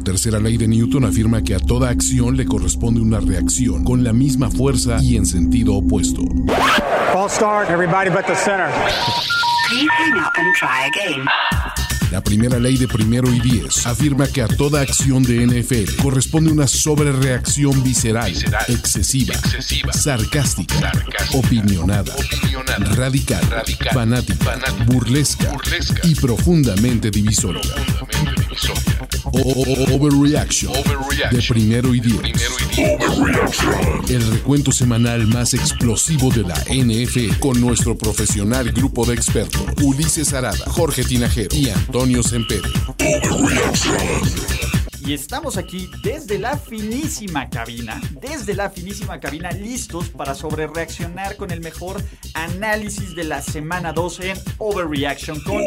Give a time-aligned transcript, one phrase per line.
[0.00, 4.02] La tercera ley de Newton afirma que a toda acción le corresponde una reacción con
[4.02, 6.22] la misma fuerza y en sentido opuesto.
[7.12, 8.70] False start, everybody but the center.
[9.68, 11.89] Please hang up and try again.
[12.10, 16.50] La primera ley de primero y diez afirma que a toda acción de NFL corresponde
[16.50, 25.52] una sobrereacción visceral, Visceral, excesiva, excesiva, sarcástica, sarcástica, opinionada, opinionada, radical, radical, fanática, fanática, burlesca,
[25.52, 27.62] burlesca y profundamente divisoria.
[27.62, 28.80] Profundamente divisoria.
[29.32, 31.30] Overreaction Overreaction.
[31.30, 32.18] de primero y diez.
[32.18, 34.10] Primero y diez.
[34.10, 40.32] El recuento semanal más explosivo de la NFL con nuestro profesional grupo de expertos Ulises
[40.32, 42.70] Arada, Jorge Tinajero y Antonio Sempere.
[45.00, 51.50] Y estamos aquí desde la finísima cabina, desde la finísima cabina, listos para sobrereaccionar con
[51.50, 52.02] el mejor
[52.34, 55.62] análisis de la semana 12 en Overreaction con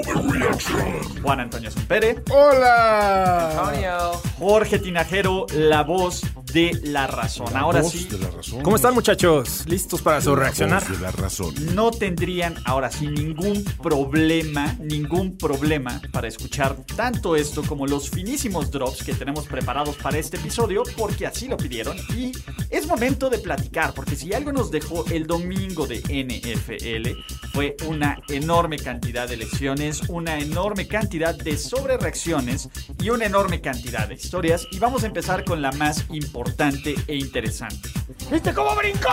[1.21, 4.11] Juan Antonio Sempere, ¡Hola!
[4.37, 6.21] Jorge Tinajero, la voz
[6.53, 7.55] de la razón.
[7.55, 8.61] Ahora Voz sí, de la razón.
[8.61, 9.63] ¿Cómo están muchachos?
[9.67, 10.87] ¿Listos para su reaccionar?
[10.87, 11.53] Voz de la razón.
[11.73, 18.69] no tendrían ahora sí ningún problema, ningún problema para escuchar tanto esto como los finísimos
[18.69, 21.97] drops que tenemos preparados para este episodio, porque así lo pidieron.
[22.15, 22.31] Y
[22.69, 28.19] es momento de platicar, porque si algo nos dejó el domingo de NFL fue una
[28.29, 32.69] enorme cantidad de lecciones, una enorme cantidad de sobrereacciones
[33.01, 34.67] y una enorme cantidad de historias.
[34.71, 37.89] Y vamos a empezar con la más importante e interesante.
[38.31, 39.09] ¿Viste cómo brincó?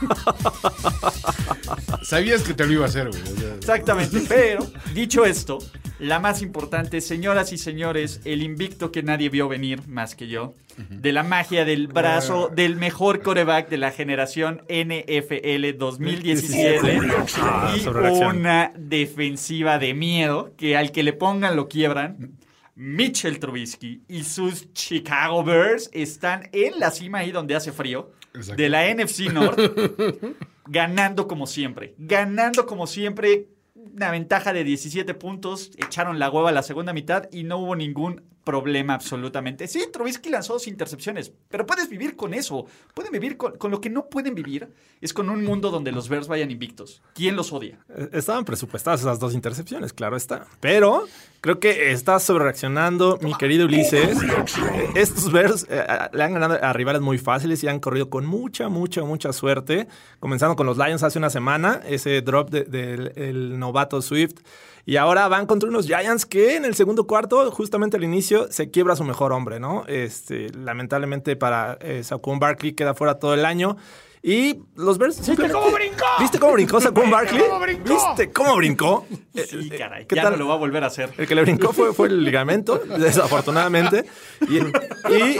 [2.02, 3.22] Sabías que te lo iba a hacer, güey.
[3.58, 5.58] Exactamente, pero dicho esto,
[5.98, 10.54] la más importante, señoras y señores, el invicto que nadie vio venir más que yo,
[10.88, 17.00] de la magia del brazo del mejor coreback de la generación NFL 2017
[17.38, 17.86] Ah, y
[18.24, 22.38] una defensiva de miedo que al que le pongan lo quiebran.
[22.76, 28.62] Mitchell Trubisky y sus Chicago Bears están en la cima ahí donde hace frío Exacto.
[28.62, 29.58] de la NFC North
[30.66, 31.94] ganando como siempre.
[31.98, 33.48] Ganando como siempre.
[33.74, 35.72] Una ventaja de 17 puntos.
[35.76, 39.68] Echaron la hueva la segunda mitad y no hubo ningún problema absolutamente.
[39.68, 42.66] Sí, Trubisky lanzó dos intercepciones, pero puedes vivir con eso.
[42.94, 44.68] Pueden vivir con, lo que no pueden vivir.
[45.00, 47.02] Es con un mundo donde los Bears vayan invictos.
[47.14, 47.78] ¿Quién los odia?
[47.88, 50.46] Eh, Estaban presupuestadas esas dos intercepciones, claro está.
[50.60, 51.06] Pero
[51.40, 54.18] creo que está sobrereaccionando, mi querido Ulises.
[54.22, 58.26] Eh, Estos Bears eh, le han ganado a rivales muy fáciles y han corrido con
[58.26, 59.88] mucha, mucha, mucha suerte.
[60.18, 62.70] Comenzando con los Lions hace una semana, ese drop del
[63.14, 64.40] de, novato Swift.
[64.86, 68.70] Y ahora van contra unos Giants que en el segundo cuarto, justamente al inicio, se
[68.70, 69.84] quiebra su mejor hombre, ¿no?
[69.86, 73.76] Este, lamentablemente para eh, Saquon Barkley queda fuera todo el año.
[74.22, 75.16] Y los Bears.
[75.26, 76.04] ¿Viste cómo brincó?
[76.18, 77.42] ¿Viste cómo brincó Saquon Barkley?
[77.42, 77.94] cómo brincó?
[77.94, 79.06] ¿Viste cómo brincó?
[79.34, 80.06] Eh, Sí, eh, caray.
[80.06, 80.32] ¿Qué ya tal?
[80.32, 81.10] no lo va a volver a hacer.
[81.16, 84.04] El que le brincó fue, fue el ligamento, desafortunadamente.
[84.48, 85.38] Y, y,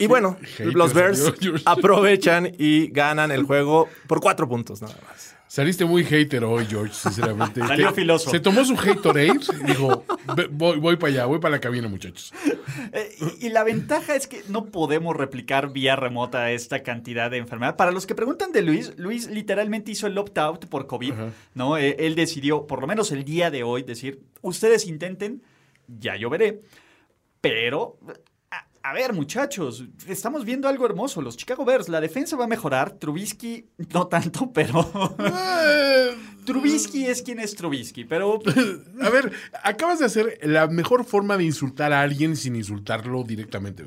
[0.00, 1.32] y bueno, los Bears
[1.64, 5.36] aprovechan y ganan el juego por cuatro puntos nada más.
[5.46, 7.60] Saliste muy hater hoy, George, sinceramente.
[7.66, 8.30] Salió filoso.
[8.30, 10.04] Se tomó su Haterade y dijo,
[10.36, 12.32] "Ve- voy, voy para allá, voy para la cabina, muchachos.
[12.92, 17.38] Eh, y, y la ventaja es que no podemos replicar vía remota esta cantidad de
[17.38, 17.74] enfermedad.
[17.74, 21.14] Para los que preguntan de Luis, Luis literalmente hizo el opt-out por COVID,
[21.54, 21.76] ¿no?
[21.76, 25.42] Eh, él decidió, por lo menos el día de hoy, decir, ustedes intenten,
[25.88, 26.60] ya yo veré.
[27.40, 27.98] Pero,
[28.82, 31.20] a, ver, muchachos, estamos viendo algo hermoso.
[31.20, 32.92] Los Chicago Bears, la defensa va a mejorar.
[32.92, 34.80] Trubisky, no tanto, pero...
[36.44, 38.40] Trubisky es quien es Trubisky, pero...
[39.00, 43.84] A ver, acabas de hacer la mejor forma de insultar a alguien sin insultarlo directamente.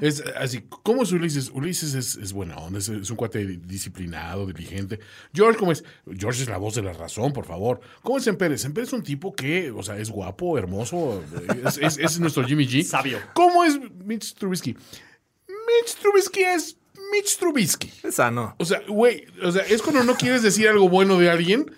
[0.00, 1.50] Es así, ¿cómo es Ulises?
[1.54, 5.00] Ulises es, es buena onda, es, es un cuate disciplinado, diligente.
[5.32, 5.84] George, ¿cómo es?
[6.16, 7.80] George es la voz de la razón, por favor.
[8.02, 8.58] ¿Cómo es Semper?
[8.58, 11.22] Semper es un tipo que, o sea, es guapo, hermoso,
[11.66, 12.82] es, es- es nuestro Jimmy G.
[12.84, 13.18] Sabio.
[13.34, 14.76] ¿Cómo es Mitch Trubisky?
[15.48, 16.76] Mitch Trubisky es
[17.12, 17.92] Mitch Trubisky.
[18.02, 18.54] Es sano.
[18.58, 21.70] O sea, güey, o sea, es cuando no quieres decir algo bueno de alguien.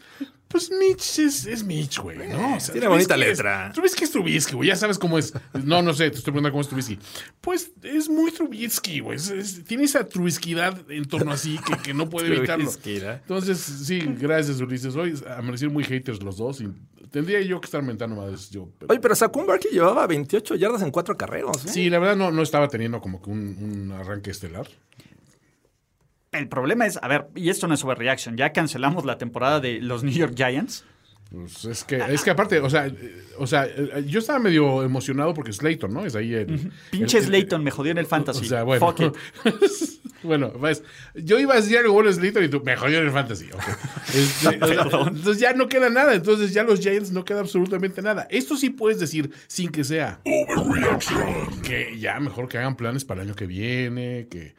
[0.49, 2.55] Pues Mitch es, es Mitch, güey, ¿no?
[2.57, 3.73] O sea, Tiene bonita Trubisky es- letra.
[3.75, 5.35] Trubisky es Trubisky, güey, ya sabes cómo es.
[5.65, 6.99] No, no sé, te estoy preguntando cómo es Trubisky.
[7.41, 9.17] Pues es muy Trubisky, güey.
[9.17, 12.65] es- es- tiene esa trubiskidad en torno así que, que no puede evitarlo.
[12.65, 13.17] Trubisquidad.
[13.23, 14.95] Entonces, sí, gracias, Ulises.
[14.95, 16.69] Hoy amanecieron muy haters los dos y
[17.11, 18.69] tendría yo que estar mentando madres yo.
[18.79, 21.65] pero- Oye, pero Saquon Barkley llevaba 28 yardas en cuatro carreros.
[21.67, 21.69] ¿eh?
[21.69, 23.59] Sí, la verdad no, no estaba teniendo como que un,
[23.91, 24.69] un arranque estelar.
[26.39, 29.81] El problema es, a ver, y esto no es overreaction, ya cancelamos la temporada de
[29.81, 30.85] los New York Giants.
[31.31, 32.95] Pues es que, es que aparte, o sea, eh,
[33.37, 36.07] o sea, eh, yo estaba medio emocionado porque Slayton, ¿no?
[36.07, 36.71] Es ahí el.
[36.93, 38.45] Pinche el- el- Slayton me jodió en el fantasy.
[38.45, 38.87] O sea, bueno.
[38.87, 39.13] Fuck it.
[40.23, 40.85] bueno, pues
[41.17, 43.49] yo iba a decir algo bueno Slayton y tú, me jodió en el fantasy.
[44.15, 46.15] Este, o sea, entonces ya no queda nada.
[46.15, 48.29] Entonces ya los Giants no queda absolutamente nada.
[48.31, 50.21] Esto sí puedes decir sin que sea.
[51.65, 54.55] Que ya mejor que hagan planes para el año que viene, que.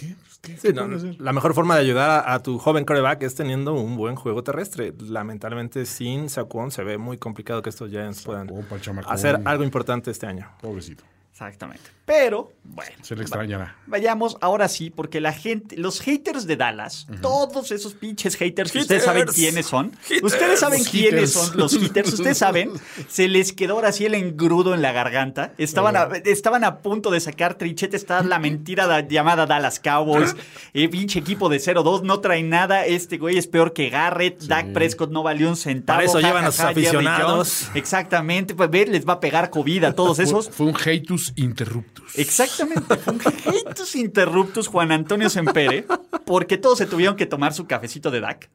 [0.00, 0.16] ¿Qué?
[0.18, 1.20] Pues, ¿qué- Sí, qué no, pueden hacer?
[1.20, 4.42] la mejor forma de ayudar a, a tu joven coreback es teniendo un buen juego
[4.42, 4.94] terrestre.
[4.98, 8.64] Lamentablemente, sin Saquon se ve muy complicado que estos Giants puedan Saquon
[9.06, 10.48] hacer algo importante este año.
[10.62, 11.04] Pobrecito.
[11.40, 11.84] Exactamente.
[12.04, 12.90] Pero, bueno.
[13.02, 13.76] Se le extrañará.
[13.86, 18.80] Vayamos ahora sí, porque la gente, los haters de Dallas, todos esos pinches haters que
[18.80, 20.22] ustedes saben quiénes son, Hitters.
[20.24, 21.32] ustedes saben Los quiénes hitters.
[21.32, 22.72] son los haters, ustedes saben,
[23.08, 27.10] se les quedó ahora sí el engrudo en la garganta, estaban a, estaban a punto
[27.10, 30.34] de sacar trinchete, está la mentira da- llamada Dallas Cowboys,
[30.74, 34.72] eh, pinche equipo de 0-2, no trae nada, este güey es peor que Garrett, Dak
[34.72, 35.98] Prescott no valió un centavo.
[35.98, 37.70] Para eso ja, llevan ja, a sus ja, aficionados.
[37.74, 40.46] Exactamente, pues ver, les va a pegar COVID a todos esos.
[40.50, 42.18] Fue, fue un hatus interruptus.
[42.18, 43.20] Exactamente, fue un
[43.66, 45.86] hatus interruptus Juan Antonio Sempere,
[46.24, 48.50] porque todos se tuvieron que tomar su cafecito de DAC.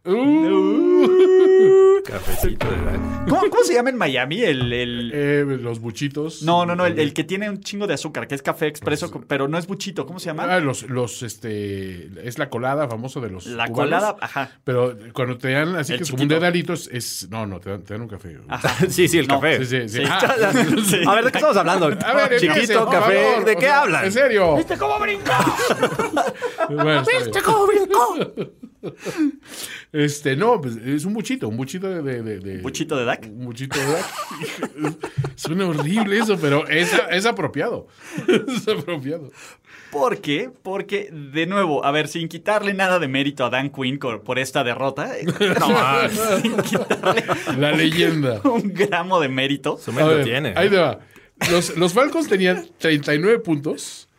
[2.06, 3.28] Cafecito de Dak.
[3.30, 4.42] ¿Cómo, cómo se llama en Miami?
[4.44, 6.44] El, el- Eh, los buchitos.
[6.44, 9.10] No, no, no, el, el que tiene un chingo de azúcar, que es café expreso,
[9.28, 10.44] pero no es buchito, ¿cómo se llama?
[10.44, 13.76] Ah, los, los, este, es la colada famoso de los La cubanos.
[14.02, 14.52] colada, ajá.
[14.64, 17.60] Pero cuando te dan así El que es como un dedalito, es, es- no, no,
[17.60, 18.38] te dan, te dan un café.
[18.48, 18.76] Ajá.
[18.90, 19.66] Sí, sí, el No, café.
[19.66, 19.98] Sí, sí, sí.
[20.00, 20.04] Sí.
[20.10, 20.52] Ah,
[20.86, 21.02] Sí.
[21.08, 21.86] A ver, ¿de qué estamos hablando?
[21.88, 23.16] a ver, Chiquito, café.
[23.24, 24.06] favor, ¿De o qué sea, hablan?
[24.06, 24.56] En serio.
[24.58, 25.32] ¿Viste cómo brincó?
[26.68, 28.18] Bueno, ¿Viste cómo brincó?
[29.98, 32.02] Este, no, pues es un buchito, un buchito de.
[32.02, 33.26] de, de- de- ¿Buchito de Dak?
[33.32, 34.06] Un buchito de Dak.
[35.36, 37.88] Suena horrible eso, pero es, es apropiado.
[38.28, 39.32] Es apropiado.
[39.92, 40.50] ¿Por qué?
[40.64, 44.38] Porque, de nuevo, a ver, sin quitarle nada de mérito a Dan Quinn por, por
[44.40, 45.26] esta derrota, eh,
[45.60, 46.10] no,
[46.42, 47.24] sin quitarle
[47.58, 48.42] La leyenda.
[48.44, 49.78] un gramo de mérito.
[49.78, 50.54] Su mérito ver, tiene.
[50.58, 51.00] Ahí te va.
[51.50, 54.10] Los, los Falcons tenían 39 puntos.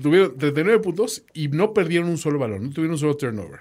[0.00, 2.64] Tuvieron 39 puntos y no perdieron un solo balón.
[2.64, 3.60] No tuvieron un solo turnover.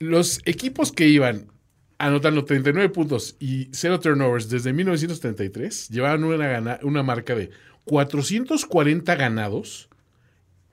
[0.00, 1.52] Los equipos que iban
[1.98, 7.50] anotando 39 puntos y cero turnovers desde 1933 llevaban una, gana- una marca de
[7.84, 9.90] 440 ganados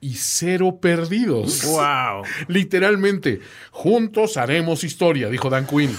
[0.00, 1.62] y cero perdidos.
[1.66, 2.22] Wow.
[2.48, 3.40] Literalmente,
[3.70, 5.94] juntos haremos historia, dijo Dan Quinn.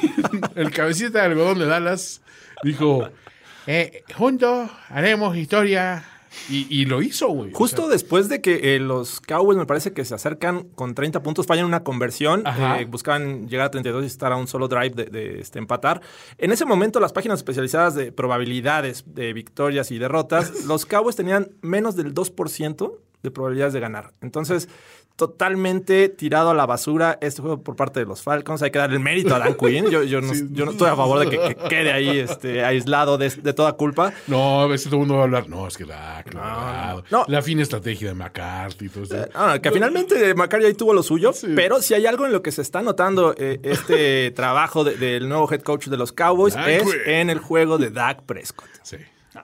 [0.54, 2.22] El cabecita de algodón de Dallas
[2.64, 3.10] dijo,
[3.66, 6.02] "Eh, juntos haremos historia.
[6.48, 7.52] Y, y lo hizo, güey.
[7.52, 10.94] Justo O sea, después de que eh, los Cowboys me parece que se acercan con
[10.94, 14.68] 30 puntos, fallan una conversión, eh, buscaban llegar a 32 y estar a un solo
[14.68, 16.00] drive de, de, este, empatar.
[16.38, 21.50] En ese momento las páginas especializadas de probabilidades de victorias y derrotas, los Cowboys tenían
[21.62, 24.12] menos del 2% de probabilidades de ganar.
[24.20, 24.68] Entonces,
[25.20, 28.62] totalmente tirado a la basura este juego por parte de los Falcons.
[28.62, 29.88] Hay que darle el mérito a Dan Quinn.
[29.90, 33.18] Yo, yo, no, yo no estoy a favor de que, que quede ahí este, aislado
[33.18, 34.12] de, de toda culpa.
[34.26, 35.48] no, a veces todo el mundo va a hablar.
[35.48, 37.04] No, es que ganado.
[37.10, 37.24] no.
[37.28, 39.16] La fina estrategia de McCarthy todo eso.
[39.34, 41.48] Ah, que finalmente Macari ahí tuvo lo suyo, Sí.
[41.54, 45.28] pero si hay algo en lo que se está notando eh, este trabajo de- del
[45.28, 48.68] nuevo head coach de los Cowboys es en el juego de Dak Prescott.
[48.82, 48.96] Sí.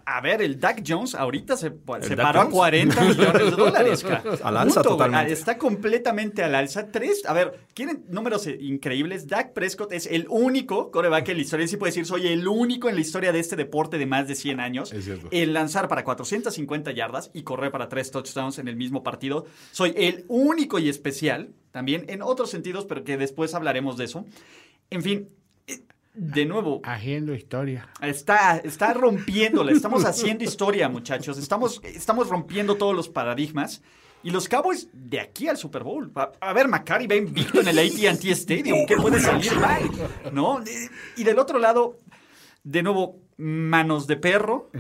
[0.05, 2.55] A ver, el Dak Jones ahorita se, paró a Jones?
[2.55, 4.05] 40 millones de dólares.
[4.43, 5.33] Al alza Punto, totalmente.
[5.33, 6.91] Está completamente al alza.
[6.91, 9.27] Tres, a ver, ¿quieren números eh, increíbles?
[9.27, 11.69] Dak Prescott es el único coreback en la historia.
[11.69, 14.35] Sí puede decir, soy el único en la historia de este deporte de más de
[14.35, 14.93] 100 años.
[14.93, 15.29] Es cierto.
[15.31, 19.47] En lanzar para 450 yardas y correr para tres touchdowns en el mismo partido.
[19.73, 24.25] Soy el único y especial, también en otros sentidos, pero que después hablaremos de eso.
[24.91, 25.29] En fin,
[26.17, 27.89] de nuevo, Haciendo historia.
[28.01, 31.37] Está, está rompiéndola, estamos haciendo historia, muchachos.
[31.39, 33.83] Estamos, estamos rompiendo todos los paradigmas.
[34.23, 36.11] Y los Cowboys de aquí al Super Bowl.
[36.17, 38.87] A, a ver, Macari va invicto en el ATT Stadium.
[38.87, 39.83] ¿Qué puede salir mal?
[40.33, 40.65] ¿No?
[41.17, 42.01] Y del otro lado,
[42.65, 44.71] de nuevo, manos de perro,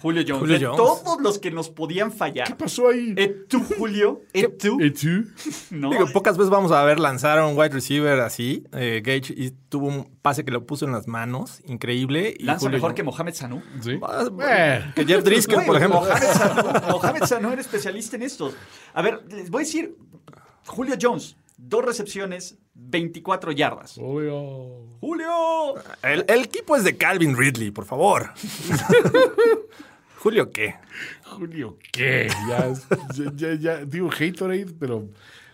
[0.00, 0.38] Julio Jones.
[0.40, 0.76] Julio de Jones.
[0.76, 2.46] todos los que nos podían fallar.
[2.46, 3.12] ¿Qué pasó ahí?
[3.16, 4.22] ¿Et tú, Julio?
[4.32, 4.80] ¿Et tú?
[4.80, 5.24] ¿Y tú?
[5.70, 5.90] No.
[5.90, 8.64] Digo, pocas veces vamos a ver lanzar a un wide receiver así.
[8.72, 12.34] Eh, Gage y tuvo un pase que lo puso en las manos, increíble.
[12.38, 13.62] y Lanza Julio mejor Jones- que Mohamed Sanu.
[13.82, 13.98] Sí.
[14.02, 14.92] Ah, Eh.
[14.94, 16.00] Que Jeff Driscoll, por ejemplo.
[16.00, 18.54] Mohamed Sanu, Mohamed Sanu era especialista en estos.
[18.92, 19.96] A ver, les voy a decir,
[20.66, 23.98] Julio Jones, dos recepciones, 24 yardas.
[23.98, 24.98] Obvio.
[25.00, 25.74] Julio.
[26.02, 28.30] El, el equipo es de Calvin Ridley, por favor.
[30.18, 30.76] Julio, ¿qué?
[31.24, 32.28] Julio, ¿qué?
[32.48, 32.72] Ya,
[33.14, 35.08] ya, ya, ya, digo Hatorade, pero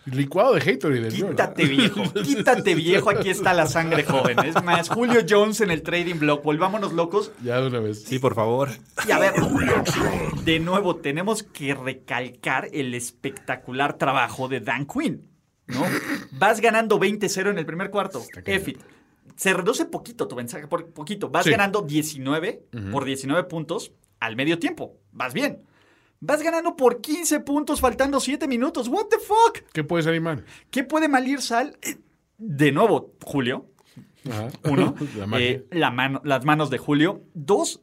[0.05, 0.79] licuado de
[1.19, 1.29] ¿no?
[1.29, 4.39] Quítate viejo, quítate viejo, aquí está la sangre joven.
[4.39, 7.31] Es más, Julio Jones en el trading block, volvámonos locos.
[7.43, 8.03] Ya de una vez.
[8.03, 8.69] Sí, por favor.
[9.07, 9.33] Y a ver,
[10.43, 15.30] de nuevo, tenemos que recalcar el espectacular trabajo de Dan Quinn.
[15.71, 15.83] ¿No?
[16.31, 18.23] Vas ganando 20-0 en el primer cuarto.
[18.45, 18.79] Effit.
[19.35, 21.29] se reduce poquito tu ventaja, por poquito.
[21.29, 21.51] Vas Sí.
[21.51, 24.97] ganando 19 por 19 puntos al medio tiempo.
[25.11, 25.63] Vas bien.
[26.19, 28.87] Vas ganando por 15 puntos faltando 7 minutos.
[28.87, 29.67] What the fuck?
[29.73, 30.45] ¿Qué puede salir mal?
[30.69, 31.77] ¿Qué puede mal ir, Sal?
[31.81, 31.97] Eh,
[32.37, 33.65] De nuevo, Julio.
[34.29, 34.49] Ajá.
[34.65, 37.23] Uno, La eh, la mano, las manos de Julio.
[37.33, 37.81] Dos,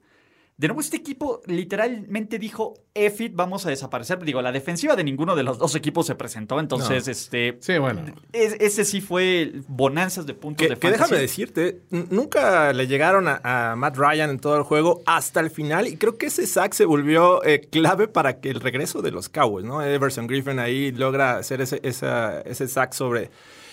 [0.58, 4.18] de nuevo este equipo literalmente dijo, F it, vamos a desaparecer.
[4.24, 7.56] Digo, la defensiva de ninguno de los dos equipos se presentó, entonces, este...
[7.60, 8.04] Sí, bueno.
[8.32, 13.28] es- ese sí fue bonanzas de puntos Que, de que déjame decirte, nunca le llegaron
[13.28, 16.44] a, a Matt Ryan en todo el juego hasta el final y creo que ese
[16.46, 19.80] sack se volvió eh, clave para que el regreso de los Cowboys, ¿no?
[19.80, 23.30] Everson Griffin ahí logra hacer ese, esa- ese sack sobre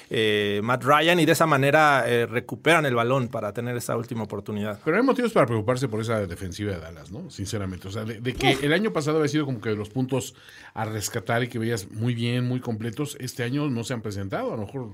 [0.10, 4.24] eh, Matt Ryan y de esa manera eh, recuperan el balón para tener esa última
[4.24, 4.80] oportunidad.
[4.84, 7.30] Pero hay motivos para preocuparse por esa defensiva de Dallas, ¿no?
[7.30, 7.88] Sinceramente.
[7.88, 10.36] O sea, de, de que el año pasado había sido como que los puntos
[10.74, 14.54] a rescatar y que veías muy bien, muy completos, este año no se han presentado.
[14.54, 14.90] A lo mejor.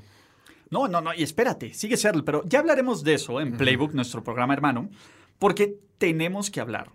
[0.70, 4.24] No, no, no, y espérate, sigue Seattle, pero ya hablaremos de eso en Playbook, nuestro
[4.24, 4.90] programa hermano,
[5.38, 6.92] porque tenemos que hablar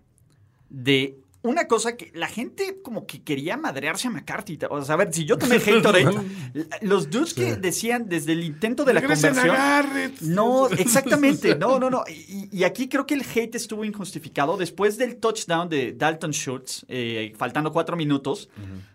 [0.70, 4.58] de una cosa que la gente como que quería madrearse a McCarthy.
[4.68, 6.04] O sea, a ver, si yo tomé Haterade,
[6.82, 10.34] los dudes que decían desde el intento de la ¡Regresen a conversión...
[10.34, 11.56] No, exactamente.
[11.56, 12.04] No, no, no.
[12.08, 14.56] Y, y aquí creo que el hate estuvo injustificado.
[14.56, 18.48] Después del touchdown de Dalton Schultz, eh, faltando cuatro minutos,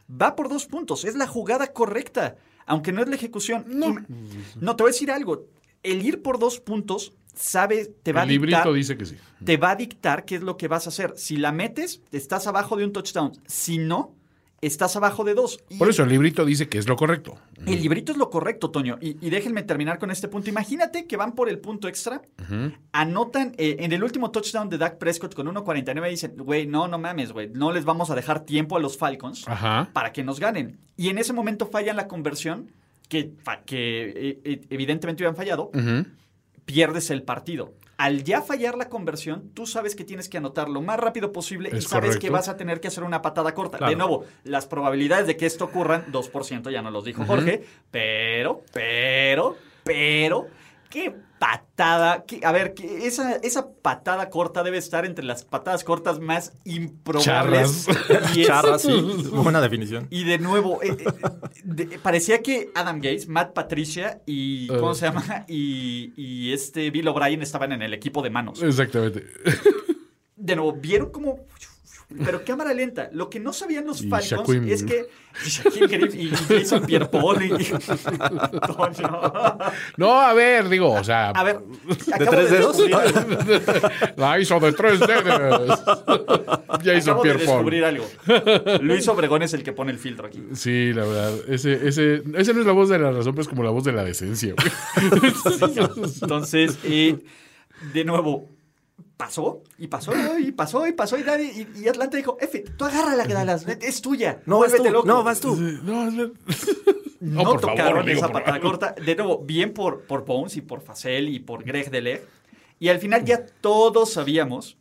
[0.10, 1.06] va por dos puntos.
[1.06, 3.66] Es la jugada correcta, aunque no es la ejecución.
[3.68, 3.96] No,
[4.60, 5.48] no te voy a decir algo.
[5.84, 9.16] El ir por dos puntos, sabe, te va El a dictar, librito dice que sí.
[9.44, 11.14] te va a dictar qué es lo que vas a hacer.
[11.18, 13.32] Si la metes, estás abajo de un touchdown.
[13.46, 14.16] Si no,
[14.62, 15.60] estás abajo de dos.
[15.80, 17.38] Por eso el librito dice que es lo correcto.
[17.66, 18.98] el librito es lo correcto, Toño.
[19.02, 20.50] Y, y déjenme terminar con este punto.
[20.50, 22.22] Imagínate que van por el punto extra,
[22.92, 26.88] anotan eh, en el último touchdown de Dak Prescott con 1.49 y dicen, güey, no,
[26.88, 29.90] no mames, güey, no les vamos a dejar tiempo a los Falcons Ajá.
[29.94, 30.78] para que nos ganen.
[30.98, 32.70] Y en ese momento fallan la conversión,
[33.10, 33.34] que,
[33.66, 35.72] que eh, eh, evidentemente habían fallado.
[36.72, 37.74] Pierdes el partido.
[37.98, 41.70] Al ya fallar la conversión, tú sabes que tienes que anotar lo más rápido posible
[41.72, 42.20] y Es sabes correcto.
[42.22, 43.78] que vas a tener que hacer una patada corta.
[43.78, 43.92] Claro.
[43.92, 48.64] De nuevo, las probabilidades de que esto ocurran, 2%, ya nos los dijo Jorge, pero,
[48.74, 50.48] pero, pero,
[50.90, 55.84] qué patada, qué- a ver, que esa, esa patada corta debe estar entre las patadas
[55.84, 57.88] cortas más improbables.
[58.36, 58.92] Y es- Charra, sí.
[59.34, 60.06] Buena definición.
[60.12, 61.06] y de nuevo, eh, eh,
[61.64, 64.68] de- parecía que Adam Gates, Matt Patricia y.
[64.68, 64.96] ¿Cómo Eh.
[64.96, 65.46] se llama?
[65.48, 68.62] Y, y este Bill O'Brien estaban en el equipo de manos.
[68.62, 69.26] Exactamente.
[70.36, 71.40] De nuevo, vieron como.
[72.24, 73.10] Pero cámara lenta.
[73.14, 75.08] Lo que no sabían los Y Falcons es que.
[75.46, 76.84] Y Jason.
[76.88, 77.00] Y,
[78.76, 79.32] Coño.
[79.98, 81.30] No, a ver, digo, o sea.
[81.30, 81.60] A ver,
[82.14, 82.78] acabo tres de dedos?
[84.18, 85.80] La hizo de tres dedos.
[86.84, 88.06] Jason acabo de Pierre descubrir algo.
[88.82, 90.44] Luis Obregón es el que pone el filtro aquí.
[90.54, 91.34] Sí, la verdad.
[91.48, 93.84] Ese, ese, ese no es la voz de la razón, pero es como la voz
[93.84, 94.54] de la decencia.
[96.22, 97.18] Entonces, eh,
[97.94, 98.50] de nuevo,
[99.18, 102.86] pasó y pasó y pasó y pasó y, nadie- y, y Atlanta dijo, F, tú
[102.86, 104.42] agarra la Dallas, es tuya.
[104.46, 104.84] No, vas tú.
[104.90, 105.08] loco.
[105.08, 105.56] No, vas tú.
[105.56, 106.10] No,
[107.20, 108.80] No, por tocaron favor, amigo, esa por patada favor.
[108.80, 108.96] corta.
[109.00, 112.26] De nuevo, bien por, por Bones y por Facel y por Greg Deleg.
[112.80, 114.76] Y al final ya todos sabíamos,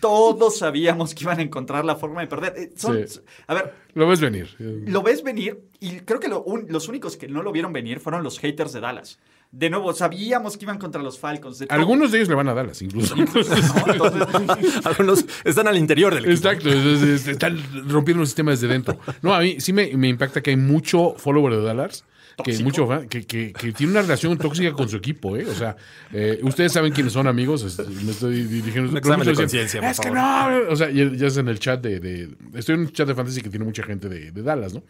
[0.00, 2.54] todos sabíamos que iban a encontrar la forma de perder.
[2.56, 3.20] Eh, son- Sí.
[3.46, 4.56] A ver, Lo ves venir.
[4.58, 8.00] lo ves venir y creo que lo un- los únicos que no lo vieron venir
[8.00, 9.18] fueron los haters de Dallas.
[9.52, 11.58] De nuevo, sabíamos que iban contra los Falcons.
[11.58, 11.66] de.
[11.68, 13.14] Algunos de ellos le van a Dallas, incluso.
[13.14, 13.22] ¿no?
[13.24, 13.62] Entonces,
[14.84, 16.48] Algunos están al interior del equipo.
[16.48, 18.98] Exacto, es- es- es- están rompiendo el sistema desde dentro.
[19.20, 22.04] No, a mí sí me, me impacta que hay mucho follower de Dallas.
[22.42, 25.44] Que, mucho que, que- que tiene una relación tóxica con su equipo, ¿eh?
[25.46, 25.76] O sea,
[26.14, 28.90] eh, ustedes saben quiénes son amigos, es- me estoy dirigiendo.
[28.90, 30.64] Un examen de conciencia, por Es que favor".
[30.66, 33.06] no, o sea, ya, ya es en el chat de, de- Estoy en un chat
[33.06, 34.82] de fantasy que tiene mucha gente de, de Dallas, ¿no?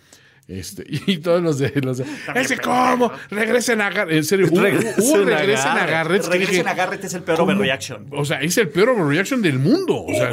[0.49, 1.73] Este, y todos los de.
[1.83, 3.11] Los de es que, ¿cómo?
[3.31, 4.17] Regresen a Garrett.
[4.17, 6.25] En serio, Regresen a regresen a Garrett.
[6.27, 7.53] Regresen a Garrett es el peor ¿Cómo?
[7.53, 8.07] overreaction.
[8.11, 10.03] O sea, es el peor overreaction del mundo.
[10.05, 10.31] O sea,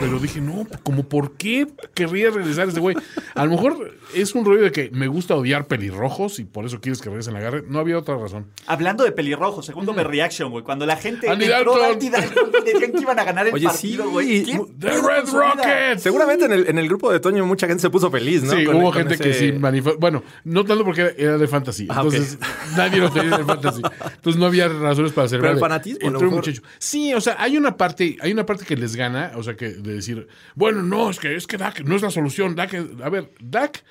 [0.00, 2.96] pero dije, no, como por qué querría regresar este güey.
[3.34, 6.80] A lo mejor es un rollo de que me gusta odiar pelirrojos y por eso
[6.80, 7.66] quieres que regresen a Garrett.
[7.66, 8.46] No había otra razón.
[8.66, 10.62] Hablando de pelirrojo, segundo overreaction, güey.
[10.64, 11.92] Cuando la gente Andy entró Dalton.
[11.94, 14.10] Andy Dalton decían que iban a ganar el Oye, partido, sí.
[14.10, 14.44] güey.
[14.44, 15.28] ¿Qué The Red?
[15.32, 16.02] Rockets.
[16.02, 18.52] Seguramente en el, en el grupo de Toño mucha gente se puso feliz, ¿no?
[18.54, 19.98] Sí, Con- hubo con gente que sí manifestó.
[19.98, 21.86] Bueno, no tanto porque era- de fantasy.
[21.90, 21.96] Ah.
[21.98, 22.38] Entonces,
[22.76, 23.82] nadie lo tenía de fantasy.
[24.14, 25.52] Entonces, no había razones para celebrar.
[25.52, 26.62] Pero el fanatismo, entró un muchacho.
[26.78, 29.70] Sí, o sea, hay una parte, hay una parte que les gana, o sea, que
[29.70, 32.54] de decir, bueno, no, es que es que Dak no es la solución.
[32.54, 33.82] Dak, a ver, Dak,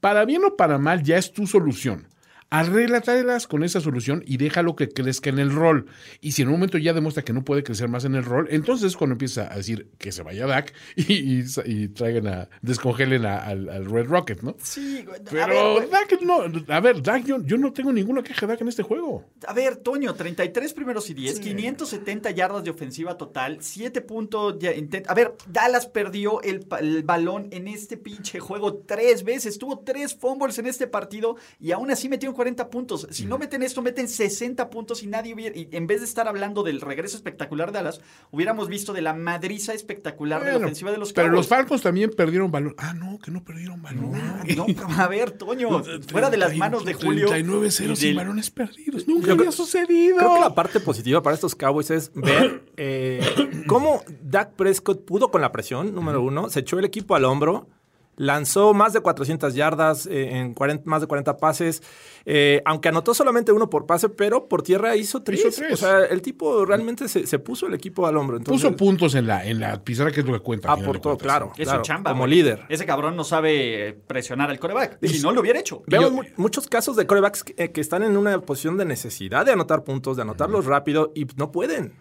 [0.00, 2.06] para bien o para mal, ya es tu solución.
[2.52, 5.86] Arréglatelas con esa solución y déjalo que crezca en el rol.
[6.20, 8.46] Y si en un momento ya demuestra que no puede crecer más en el rol,
[8.50, 12.48] entonces es cuando empieza a decir que se vaya Dak y, y- y traigan a,
[12.60, 14.54] descongelen a- al, al Red Rocket, ¿no?
[14.62, 15.90] Sí, güey, Pero ver.
[15.90, 18.82] Dak no, a ver, Dak, yo, yo no tengo ninguna queja de Dak en este
[18.82, 19.24] juego.
[19.46, 25.02] A ver, Toño, 33 primeros y 10, 570 yardas de ofensiva total, 7 puntos de
[25.08, 29.58] A ver, Dallas perdió el, el balón en este pinche juego tres veces.
[29.58, 33.06] Tuvo tres fumbles en este partido y aún así metieron 40 puntos.
[33.10, 35.56] Si no meten esto, meten 60 puntos y nadie hubiera.
[35.56, 38.00] Y en vez de estar hablando del regreso espectacular de Dallas,
[38.32, 41.46] hubiéramos visto de la madriza espectacular de la ofensiva de los pero los.
[41.46, 42.74] Falcons también perdieron balón.
[42.78, 44.12] Ah, no, que no perdieron balón.
[44.56, 47.28] No, pero a ver, Toño, fuera de las manos de Julio.
[47.28, 49.06] 39-0 y sin balones perdidos.
[49.06, 50.16] Nunca había creo- sucedido.
[50.16, 53.20] Creo que la parte positiva para estos Cowboys es ver eh,
[53.68, 57.68] cómo Dak Prescott pudo con la presión, número uno, se echó el equipo al hombro,
[58.16, 61.82] lanzó más de 400 yardas eh, en 40 más de 40 pases,
[62.24, 65.40] eh, aunque anotó solamente uno por pase, pero por tierra hizo tres.
[65.40, 65.72] Hizo tres.
[65.72, 68.36] O sea, el tipo realmente se, se puso el equipo al hombro.
[68.36, 70.70] Entonces, Puso puntos en la, en la pizarra, que es lo que cuenta.
[70.72, 72.10] aportó, claro, Es claro, su chamba.
[72.10, 72.34] como güey.
[72.36, 72.66] líder.
[72.68, 74.98] Ese cabrón no sabe eh, presionar al coreback.
[75.06, 75.82] Si no lo hubiera hecho.
[75.86, 79.52] Vemos mu- muchos casos de corebacks que, que están en una posición de necesidad de
[79.52, 81.92] anotar puntos, de anotarlos rápido y no pueden.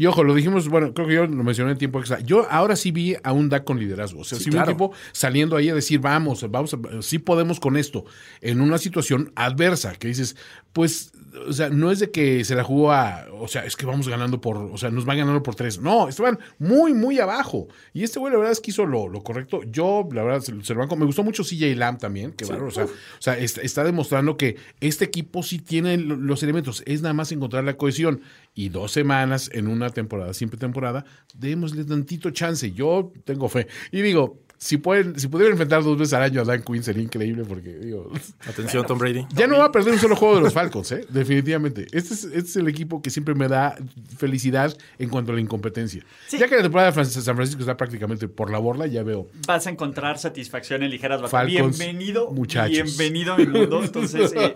[0.00, 2.20] Y ojo, lo dijimos, bueno, creo que yo lo mencioné en tiempo extra.
[2.20, 4.20] Yo ahora sí vi a un Dak con liderazgo.
[4.20, 7.18] O sea, Sí, sí, vi un tipo saliendo ahí a decir, vamos, vamos, a- sí
[7.18, 8.06] podemos con esto,
[8.40, 10.36] en una situación adversa, que dices,
[10.72, 11.12] pues,
[11.46, 14.08] o sea, no es de que se la jugó a, o sea, es que vamos
[14.08, 15.78] ganando por, o sea, nos van ganando por tres.
[15.80, 17.68] No, estaban muy, muy abajo.
[17.92, 19.60] Y este güey, la verdad es que hizo lo, lo correcto.
[19.64, 20.96] Yo, la verdad, se, se lo banco.
[20.96, 22.68] Me gustó mucho CJ Lamb también, que bárbaro.
[22.68, 22.88] O sea, o
[23.18, 26.82] sea, está, está demostrando que este equipo sí tiene lo- los elementos.
[26.86, 28.22] Es nada más encontrar la cohesión.
[28.54, 31.04] Y dos semanas en una temporada, siempre temporada,
[31.34, 32.72] démosle tantito chance.
[32.72, 33.68] Yo tengo fe.
[33.92, 37.02] Y digo, si pueden, si pudieran enfrentar dos veces al año a Dan Quinn sería
[37.02, 38.12] increíble porque digo.
[38.46, 39.24] Atención, Tom Brady.
[39.34, 41.06] Ya no va a perder un solo juego de los Falcons, ¿eh?
[41.08, 41.86] Definitivamente.
[41.92, 43.74] Este es, este es el equipo que siempre me da
[44.18, 46.04] felicidad en cuanto a la incompetencia.
[46.26, 46.36] Sí.
[46.38, 49.28] Ya que la temporada de San Francisco está prácticamente por la borla, ya veo.
[49.46, 51.22] Vas a encontrar satisfacción en ligeras.
[51.30, 52.98] Falcons, Bienvenido, muchachos.
[52.98, 53.82] bienvenido a mi mundo.
[53.82, 54.54] Entonces, eh,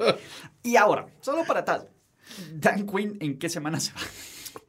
[0.63, 1.89] y ahora, solo para tal.
[2.55, 4.01] Dan Quinn, ¿en qué semana se va?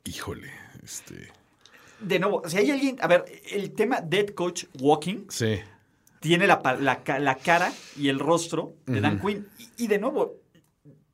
[0.03, 0.51] Híjole,
[0.83, 1.29] este.
[1.99, 5.59] De nuevo, si hay alguien, a ver, el tema Dead Coach Walking Sí.
[6.19, 9.47] tiene la, la, ca- la cara y el rostro de Dan Quinn.
[9.57, 10.35] Y, y de nuevo,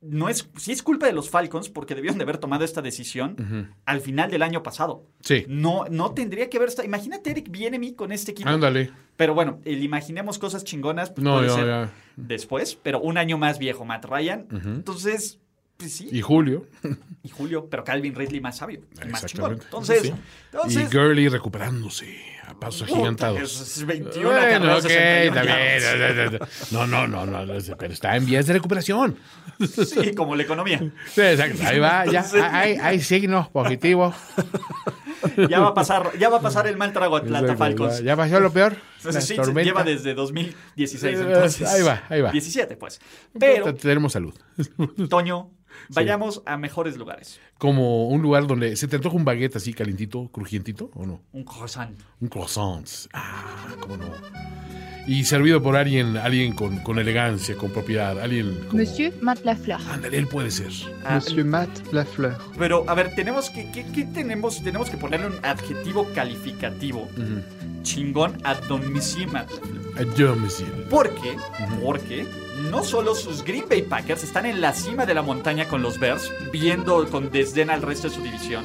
[0.01, 3.71] no es, sí es culpa de los Falcons porque debieron de haber tomado esta decisión
[3.86, 5.05] al final del año pasado.
[5.21, 5.45] Sí.
[5.48, 6.88] No, no tendría que haber estado.
[6.88, 8.50] Imagínate Eric Bienemy con este equipo.
[8.50, 8.91] Ándale.
[9.15, 11.12] Pero bueno, el imaginemos cosas chingonas.
[11.12, 11.93] pues No, puede ser ya.
[12.15, 14.47] después, pero un año más viejo Matt Ryan.
[14.49, 15.38] Entonces,
[15.82, 16.10] pues sí.
[16.12, 16.65] Y Julio.
[17.24, 18.82] Y Julio, pero Calvin Ridley más sabio.
[19.00, 19.54] y Más chingón.
[19.54, 20.13] Entonces, Sí.
[20.52, 22.17] entonces y Gurley recuperándose
[22.48, 23.39] a pasos agigantados.
[23.44, 26.72] es- es 21 Bueno, carreras, ok, 61 está bien, yardas.
[26.72, 29.17] No, no, no, no, pero está en vías de recuperación.
[29.60, 30.80] Sí, como la economía.
[31.13, 31.62] Sí, exacto.
[31.63, 32.26] Ahí va, ya.
[32.52, 34.15] Hay, hay signos positivos.
[35.48, 38.02] Ya va a pasar, ya va a pasar el mal trago Atlanta Falcons.
[38.02, 38.76] Ya, pasó lo peor.
[38.98, 41.20] Entonces, sí, lleva desde 2016.
[41.20, 42.32] Eh, Entonces, ahí va, ahí va.
[42.32, 43.00] 17, pues.
[43.39, 44.34] Pero, Tenemos salud.
[45.10, 45.52] Toño,
[45.89, 47.39] vayamos a mejores lugares.
[47.57, 51.21] Como un lugar donde se te antoja un baguette así calientito, crujientito, ¿o no?
[51.31, 51.99] Un croissant.
[52.19, 52.88] Un croissant.
[53.13, 54.12] Ah, cómo no.
[55.07, 58.73] Y servido por alguien, alguien con, con elegancia, con propiedad, alguien como...
[58.81, 59.81] Monsieur Matt Lafleur.
[59.89, 60.71] Ándale, él puede ser.
[61.03, 62.38] Ah, Monsieur Matt Lafleur.
[62.57, 64.62] Pero, a ver, tenemos que, ¿qué, qué tenemos?
[64.63, 67.10] Tenemos que ponerle un adjetivo calificativo
[67.81, 70.15] chingón a Don Monsieur Matt Lafleur.
[70.15, 70.88] Yo, monsieur.
[70.88, 71.36] ¿Por qué?
[71.84, 72.27] Porque
[72.69, 76.00] no solo sus Green Bay Packers están en la cima de la montaña con los
[76.00, 78.63] Bears, viendo con desdén al resto de su división.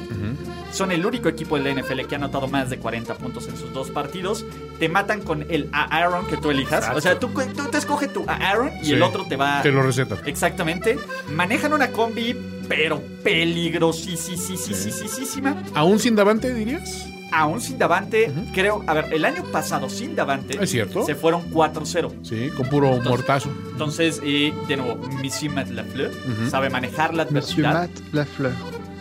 [0.71, 3.57] Son el único equipo de la NFL que ha anotado más de 40 puntos en
[3.57, 4.45] sus dos partidos.
[4.79, 6.89] Te matan con el Aaron que tú elijas.
[6.95, 8.93] O sea, tú, tú te escoges tu Aaron y Sí.
[8.93, 9.61] el otro te va...
[9.61, 10.19] Te lo recetan.
[10.25, 10.97] Exactamente.
[11.31, 12.35] Manejan una combi,
[12.67, 15.63] pero peligrosísima.
[15.73, 17.07] ¿Aún sin Davante, dirías?
[17.31, 18.83] Aún sin Davante, creo...
[18.87, 20.57] A ver, el año pasado sin Davante...
[20.61, 21.05] Es cierto.
[21.05, 22.23] Se fueron 4-0.
[22.23, 23.49] Sí, con puro mortazo.
[23.71, 26.11] Entonces, eh, de nuevo, Monsieur Matt Lafleur
[26.49, 27.89] sabe manejar la Monsieur adversidad.
[27.89, 28.53] Matt Lafleur.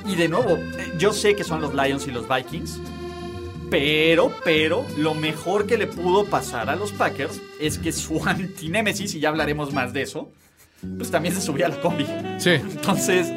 [0.07, 2.81] Y de nuevo, eh, yo sé que son los Lions y los Vikings.
[3.71, 9.15] Pero, pero, lo mejor que le pudo pasar a los Packers es que su antinémesis,
[9.15, 10.31] y ya hablaremos más de eso,
[10.99, 12.07] pues también se subía a la combi.
[12.39, 12.51] Sí.
[12.51, 13.33] Entonces,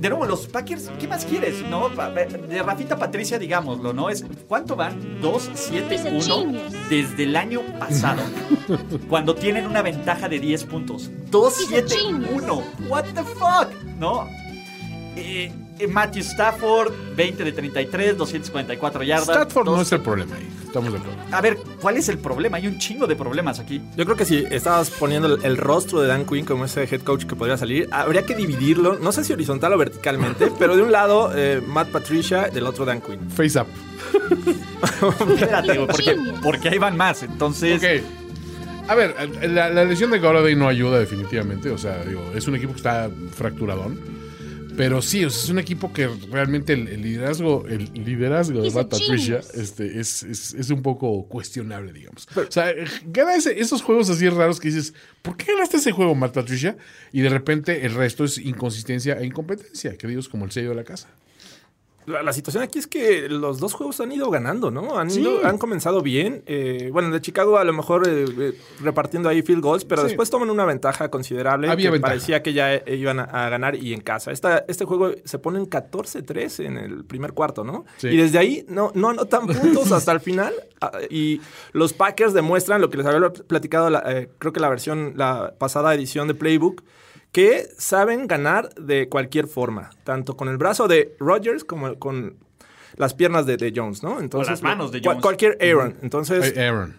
[0.00, 1.62] de nuevo, los Packers, ¿qué más quieres?
[1.68, 1.90] ¿No?
[1.90, 4.08] De Rafita Patricia, digámoslo, ¿no?
[4.08, 5.20] Es, ¿Cuánto van?
[5.20, 8.22] 2-7-1 desde el año pasado.
[9.10, 11.10] cuando tienen una ventaja de 10 puntos.
[11.30, 12.62] 2-7-1.
[12.88, 13.70] What the fuck?
[13.98, 14.26] ¿No?
[15.16, 15.52] Eh,
[15.88, 19.28] Matthew Stafford, 20 de 33, 244 yardas.
[19.28, 20.48] Stafford no es el problema ahí.
[20.70, 21.18] Estamos de acuerdo.
[21.32, 22.58] A ver, ¿cuál es el problema?
[22.58, 23.82] Hay un chingo de problemas aquí.
[23.96, 27.24] Yo creo que si estabas poniendo el, rostro de Dan Quinn como ese head coach
[27.24, 30.92] que podría salir, habría que dividirlo, no sé si horizontal o verticalmente, pero de un
[30.92, 33.30] lado eh, Matt Patricia, del otro Dan Quinn.
[33.30, 33.66] Face up.
[35.28, 37.22] Espérate, porque, porque ahí van más.
[37.22, 38.04] Entonces, Ok.
[38.88, 39.14] A ver,
[39.48, 41.70] la, la lesión de Galladay no ayuda definitivamente.
[41.70, 44.19] O sea, digo, es un equipo que está fracturadón.
[44.76, 48.70] Pero sí, o sea, es un equipo que realmente el, el liderazgo, el liderazgo de
[48.70, 52.26] Matt Patricia este, es, es, es un poco cuestionable, digamos.
[52.36, 52.72] o sea,
[53.06, 56.76] gana ese- esos juegos así raros que dices, ¿por qué ganaste ese juego, Matt Patricia?
[57.12, 60.70] Y de repente el resto es inconsistencia e incompetencia, que digo es como el sello
[60.70, 61.08] de la casa.
[62.10, 64.98] La, la situación aquí es que los dos juegos han ido ganando, ¿no?
[64.98, 65.20] Han, Sí.
[65.20, 66.42] ido- han comenzado bien.
[66.46, 70.08] Eh, bueno, de Chicago a lo mejor eh, eh, repartiendo ahí field goals, pero Sí.
[70.08, 72.10] después toman una ventaja considerable Había que ventaja.
[72.12, 74.32] parecía que ya eh, iban a, a ganar y en casa.
[74.32, 77.84] Esta, este juego se ponen 14-3 en el primer cuarto, ¿no?
[77.98, 78.08] Sí.
[78.08, 80.52] Y desde ahí no, no anotan puntos hasta el final.
[80.80, 81.40] Ah, Y
[81.72, 85.54] los Packers demuestran lo que les había platicado, la- eh, creo que la versión, la
[85.58, 86.82] pasada edición de Playbook,
[87.32, 92.36] que saben ganar de cualquier forma, tanto con el brazo de Rodgers como con
[92.96, 94.20] las piernas de, de Jones, ¿no?
[94.20, 95.22] Entonces, las manos de Jones.
[95.22, 95.96] cualquier Aaron.
[96.02, 96.96] Entonces, Aaron.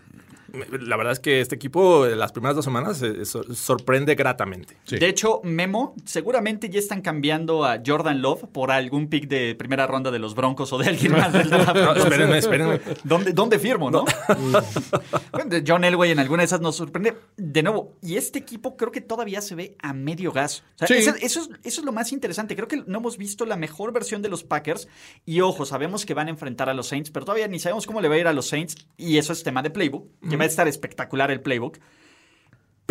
[0.54, 4.78] La verdad es que este equipo, eh, las primeras dos semanas, eh, sor- sorprende gratamente.
[4.84, 4.98] Sí.
[4.98, 9.88] de hecho, Memo, seguramente ya están cambiando a Jordan Love por algún pick de primera
[9.88, 11.76] ronda de los Broncos o de alguien más del draft.
[11.76, 12.80] No, espérenme, espérenme.
[13.04, 14.06] ¿Dónde, dónde firmo, no?
[15.32, 17.16] Bueno, John Elway en alguna de esas nos sorprende.
[17.38, 20.64] De nuevo, y este equipo creo que todavía se ve a medio gas.
[20.76, 20.96] O sea, Sí.
[20.96, 22.56] eso, eso es, eso es lo más interesante.
[22.56, 24.88] Creo que no hemos visto la mejor versión de los Packers.
[25.26, 28.02] Y ojo, sabemos que van a enfrentar a los Saints, pero todavía ni sabemos cómo
[28.02, 28.76] le va a ir a los Saints.
[28.98, 31.78] Y eso es tema de playbook, que va a estar espectacular el playbook.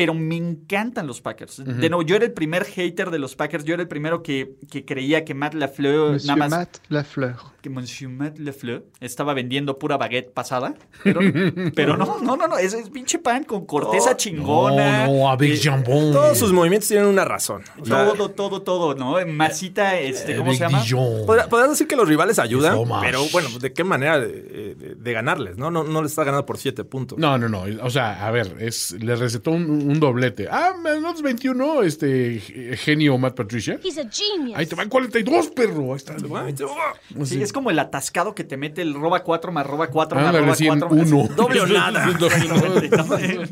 [0.00, 1.62] Pero me encantan los Packers.
[1.64, 3.64] De nuevo, yo era el primer hater de los Packers.
[3.64, 7.36] Yo era el primero que, que creía que Matt LaFleur Monsieur nada más Matt Lafleur.
[7.60, 10.74] que Monsieur Matt Lefleur estaba vendiendo pura baguette pasada.
[11.04, 11.20] Pero,
[11.74, 12.56] pero no, no, no, no.
[12.58, 15.06] Es, es pinche pan con corteza chingona.
[15.06, 16.12] No, no, avec eh, jambon.
[16.12, 17.62] Todos sus movimientos tienen una razón.
[17.80, 19.16] O sea, todo, todo, todo, ¿no?
[19.26, 20.82] Masita, este, ¿cómo se llama?
[20.82, 21.26] Dijon.
[21.26, 23.06] Podrá- Podrás decir que los rivales ayudan, Fromage.
[23.06, 25.56] pero bueno, ¿de qué manera de, de- de ganarles?
[25.58, 25.70] ¿no?
[25.70, 27.18] No, no les está ganando por siete puntos.
[27.18, 27.64] No, no, no.
[27.82, 30.48] O sea, a ver, es, le recetó un, un doblete.
[30.50, 32.40] Ah, menos 21, este
[32.76, 33.78] genio Matt Patricia.
[33.82, 34.56] He's a genius.
[34.56, 35.92] Ahí te van 42, perro.
[35.92, 36.16] Ahí está.
[37.24, 40.34] Sí, es como el atascado que te mete el roba 4 más roba 4 más
[40.34, 40.96] roba sí, en 4.
[40.96, 41.28] más- uno.
[41.34, 42.06] Doble o nada.
[42.12, 42.84] Doble o nada.
[42.84, 43.42] Exactamente, ¿no?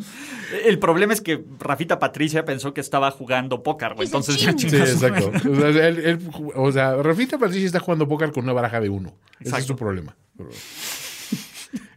[0.64, 4.06] El problema es que Rafita Patricia pensó que estaba jugando póker, güey.
[4.06, 4.52] Entonces ya.
[4.56, 5.30] Sí, exacto.
[5.50, 8.88] O sea, él- él- o sea, Rafita Patricia está jugando póker con una baraja de
[8.88, 9.14] uno.
[9.40, 10.16] Ese es su problema.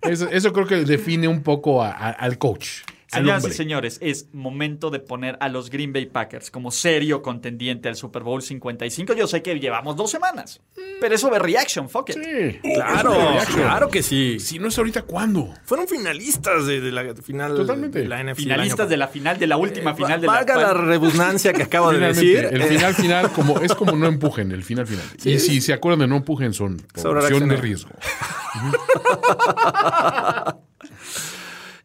[0.02, 2.82] Eso, eso creo que define un poco a- a- al coach.
[3.12, 7.89] Señoras y señores, es momento de poner a los Green Bay Packers como serio contendiente
[7.89, 9.13] al Super Bowl 55.
[9.13, 10.62] Yo sé que llevamos dos semanas,
[11.02, 12.15] pero es overreaction, fuck it.
[12.15, 12.60] Sí.
[12.74, 13.13] Claro,
[13.54, 14.39] claro que sí.
[14.39, 15.54] Si no es ahorita, ¿cuándo?
[15.65, 18.00] Fueron finalistas de, de la final Totalmente.
[18.00, 18.30] de la NFC.
[18.30, 20.06] el Finalistas año de la final, de la última pasado.
[20.06, 22.47] final de la Valga la redundancia que acabo de decir.
[22.52, 25.06] el eh, final final como es como no empujen, el final final.
[25.24, 27.91] Y si se acuerdan de no empujen son por de riesgo.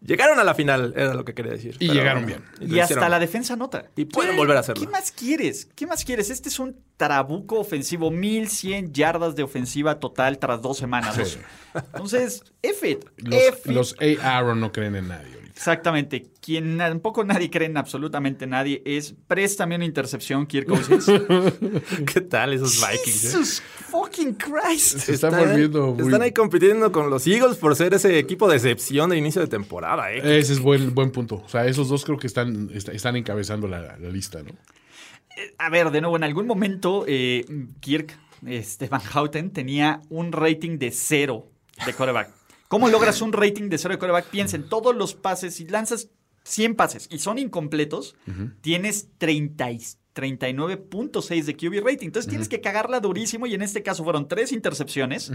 [0.06, 1.74] Llegaron a la final, era lo que quería decir.
[1.80, 2.44] Y Pero llegaron bien.
[2.60, 3.10] Y hasta hicieron.
[3.10, 3.86] la defensa nota.
[3.96, 4.84] Y pueden volver a hacerlo.
[4.84, 5.68] ¿Qué más quieres?
[5.74, 6.30] ¿Qué más quieres?
[6.30, 11.16] Este es un trabuco ofensivo, 1100 yardas de ofensiva total tras dos semanas.
[11.16, 11.38] Sí.
[11.74, 13.04] Entonces, F it.
[13.16, 13.74] Los, F it.
[13.74, 14.36] los A.
[14.38, 15.45] Aaron no creen en nadie.
[15.56, 16.26] Exactamente.
[16.42, 21.06] Quien tampoco nadie cree en absolutamente nadie es préstame una intercepción, Kirk Cousins.
[22.12, 23.24] ¿Qué tal esos Vikings?
[23.24, 23.28] eh?
[23.38, 24.98] Jesus fucking Christ.
[24.98, 28.56] Se está volviendo muy- Están ahí compitiendo con los Eagles por ser ese equipo de
[28.56, 30.38] excepción de inicio de temporada, ¿eh?
[30.38, 31.36] Ese es buen, buen punto.
[31.44, 34.50] O sea, esos dos creo que están, est- están encabezando la, la lista, ¿no?
[35.58, 37.44] A ver, de nuevo, en algún momento eh,
[37.80, 38.14] Kirk
[38.46, 41.46] este, Van Houten tenía un rating de cero
[41.86, 42.30] de quarterback.
[42.68, 44.26] ¿Cómo logras un rating de cero de quarterback?
[44.26, 45.54] Piensa en todos los pases.
[45.54, 46.08] Si lanzas
[46.44, 48.16] 100 pases y son incompletos,
[48.60, 49.80] tienes 30, y-
[50.16, 52.06] 39.6 de QB rating.
[52.06, 55.30] Entonces tienes que cagarla durísimo y en este caso fueron tres intercepciones.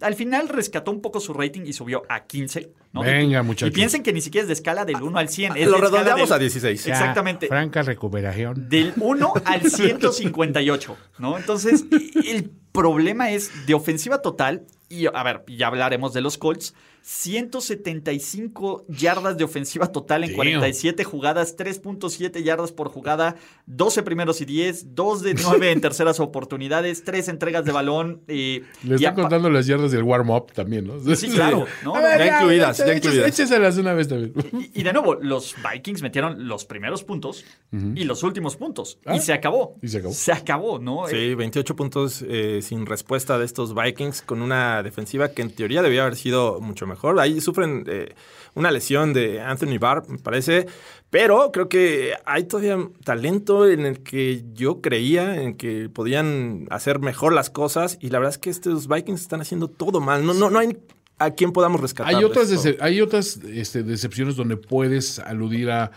[0.00, 2.70] Al final rescató un poco su rating y subió a 15.
[2.92, 3.02] ¿no?
[3.02, 3.72] Venga, muchachos.
[3.72, 5.56] Y piensen que ni siquiera es de escala del 1 al 100.
[5.56, 6.84] es Lo redondeamos del- a 16.
[6.84, 7.48] Ya, Exactamente.
[7.48, 8.68] Franca recuperación.
[8.68, 11.36] Del 1 al 158, ¿no?
[11.36, 11.84] Entonces,
[12.26, 18.84] el problema es de ofensiva total, y a ver, ya hablaremos de los Colts, 175
[18.88, 20.36] yardas de ofensiva total en Damn.
[20.36, 23.36] 47 jugadas, 3.7 yardas por jugada,
[23.66, 28.22] 12 primeros y 10, 2 de 9 en terceras oportunidades, 3 entregas de balón.
[28.28, 31.00] eh, Le están contando las yardas del warm-up también, ¿no?
[31.16, 31.94] Sí, claro, ¿no?
[31.94, 33.28] Ver, Ya incluidas, ya échese- incluidas.
[33.28, 34.32] Écheselas una vez también.
[34.74, 38.98] Y, y de nuevo, los Vikings metieron los primeros puntos y los últimos puntos.
[39.06, 39.16] Ah.
[39.16, 39.76] Y se acabó.
[39.82, 40.12] Y se acabó.
[40.14, 41.06] Se acabó, ¿no?
[41.08, 45.82] Sí, 28 puntos, eh, sin respuesta de estos Vikings con una defensiva que en teoría
[45.82, 47.18] debía haber sido mucho mejor.
[47.20, 48.14] Ahí sufren eh,
[48.54, 50.66] una lesión de Anthony Barr, me parece,
[51.08, 56.98] pero creo que hay todavía talento en el que yo creía en que podían hacer
[57.00, 60.24] mejor las cosas y la verdad es que estos Vikings están haciendo todo mal.
[60.26, 60.76] No, no, no hay
[61.18, 62.14] a quien podamos rescatar.
[62.14, 62.82] Hay otras, esto.
[62.82, 65.90] hay otras este, decepciones donde puedes aludir a,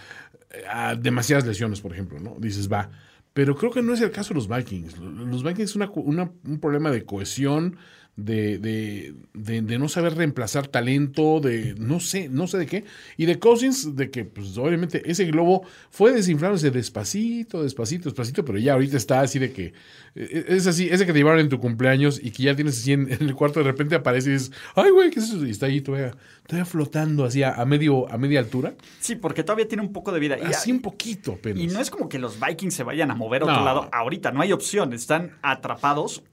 [0.69, 2.35] a demasiadas lesiones, por ejemplo, ¿no?
[2.39, 2.89] Dices, va.
[3.33, 4.97] Pero creo que no es el caso de los Vikings.
[4.99, 5.89] Los Vikings es una-
[6.45, 7.77] un problema de cohesión,
[8.15, 12.83] de, de, de- de no saber reemplazar talento, de no sé, no sé de qué.
[13.17, 18.59] Y de Cousins, de que, pues, obviamente, ese globo fue desinflándose despacito, despacito, despacito, pero
[18.59, 19.73] ya ahorita está así de que.
[20.15, 22.93] eh, Es así, ese que te llevaron en tu cumpleaños y que ya tienes así
[22.93, 25.43] en, en el cuarto, de repente aparece y dices, ay, güey, ¿qué es eso?
[25.45, 28.75] Y está ahí todavía, todavía flotando así a, a medio, a media altura.
[28.99, 30.37] Sí, porque todavía tiene un poco de vida.
[30.37, 31.63] Y, Así un poquito apenas.
[31.63, 33.65] y no es como que los Vikings se vayan a mover a otro No.
[33.65, 34.31] lado ahorita.
[34.31, 34.93] No hay opción.
[34.93, 36.23] Están atrapados.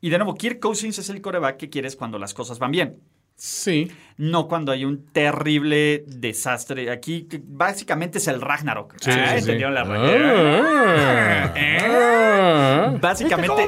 [0.00, 3.00] Y de nuevo, Kirk Cousins es el coreback que quieres cuando las cosas van bien.
[3.38, 3.90] Sí.
[4.16, 6.90] No cuando hay un terrible desastre.
[6.90, 8.94] Aquí que básicamente es el Ragnarok.
[9.00, 9.38] Sí, Ah, sí, sí.
[9.40, 12.96] ¿entendieron la Ah, ah.
[13.00, 13.52] Básicamente.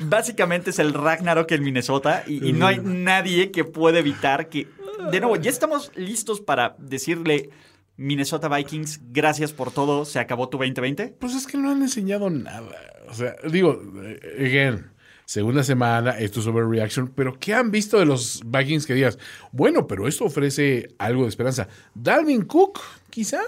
[0.00, 4.68] Básicamente es el Ragnarok en Minnesota y, y no hay nadie que pueda evitar que.
[5.10, 7.50] De nuevo, ya estamos listos para decirle
[7.98, 11.16] Minnesota Vikings, gracias por todo, se acabó tu 2020.
[11.18, 12.76] Pues es que no han enseñado nada.
[13.08, 14.86] O sea, digo, eh, again,
[15.24, 19.18] segunda semana, esto es overreaction, pero ¿qué han visto de los Vikings que digas?
[19.50, 21.66] Bueno, pero esto ofrece algo de esperanza.
[21.92, 22.78] Dalvin Cook,
[23.10, 23.42] quizá.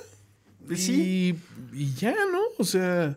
[0.75, 1.39] Sí.
[1.73, 2.41] Y, y ya, ¿no?
[2.59, 3.17] O sea,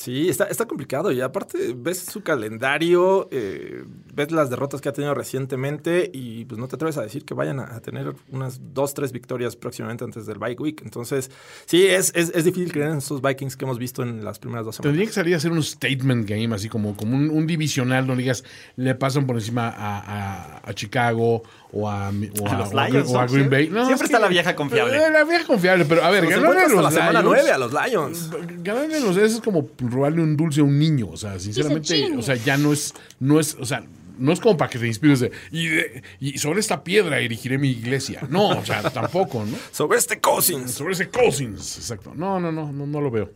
[0.00, 1.12] Sí, está, está complicado.
[1.12, 3.84] Y aparte, ves su calendario, eh,
[4.14, 7.34] ves las derrotas que ha tenido recientemente y pues no te atreves a decir que
[7.34, 10.80] vayan a, a tener unas dos, tres victorias próximamente antes del bye week.
[10.84, 11.30] Entonces,
[11.66, 14.64] sí, es, es, es difícil creer en estos Vikings que hemos visto en las primeras
[14.64, 14.90] dos semanas.
[14.92, 18.22] tendría que salir a hacer un statement game, así como, como un, un divisional donde
[18.22, 18.42] digas,
[18.76, 22.08] le pasan por encima a, a- a Chicago o a,
[22.40, 23.32] o A los Lions, o a ¿no?
[23.32, 23.66] Green Bay.
[23.66, 24.96] Siempre es está la vieja confiable.
[24.96, 27.50] Eh, La vieja confiable, pero a ver, Los ganarle a los la semana Lions- 9
[27.52, 28.30] a los Lions.
[28.64, 32.12] Ganarle a los Lions es como robarle un dulce a un niño, o sea, sinceramente,
[32.16, 33.84] o sea, ya no es, no es, o sea,
[34.18, 37.56] no es como para que te inspires de, y, de- y sobre esta piedra erigiré
[37.58, 38.20] mi iglesia.
[38.28, 39.56] No, o sea, tampoco, ¿no?
[39.72, 40.70] Sobre este Cousins.
[40.72, 42.12] Sobre ese Cousins, exacto.
[42.14, 43.30] No, no, no, no, no lo veo.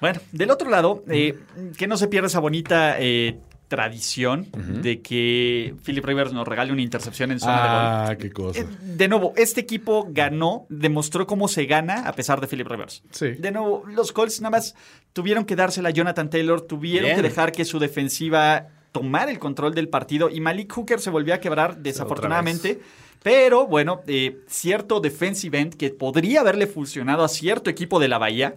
[0.00, 1.38] Bueno, del otro lado, eh,
[1.76, 4.46] que no se pierda esa bonita eh, tradición
[4.82, 7.68] de que Philip Rivers nos regale una intercepción en zona de gol.
[7.70, 8.60] Ah, qué cosa.
[8.60, 13.02] Eh, De nuevo, este equipo ganó, demostró cómo se gana a pesar de Philip Rivers.
[13.10, 13.32] Sí.
[13.32, 14.74] De nuevo, los Colts nada más
[15.12, 17.16] tuvieron que dársela a Jonathan Taylor, tuvieron Bien.
[17.16, 21.34] que dejar que su defensiva tomara el control del partido y Malik Hooker se volvió
[21.34, 22.80] a quebrar desafortunadamente.
[23.22, 28.18] Pero bueno, eh, cierto defensive end que podría haberle funcionado a cierto equipo de la
[28.18, 28.54] Bahía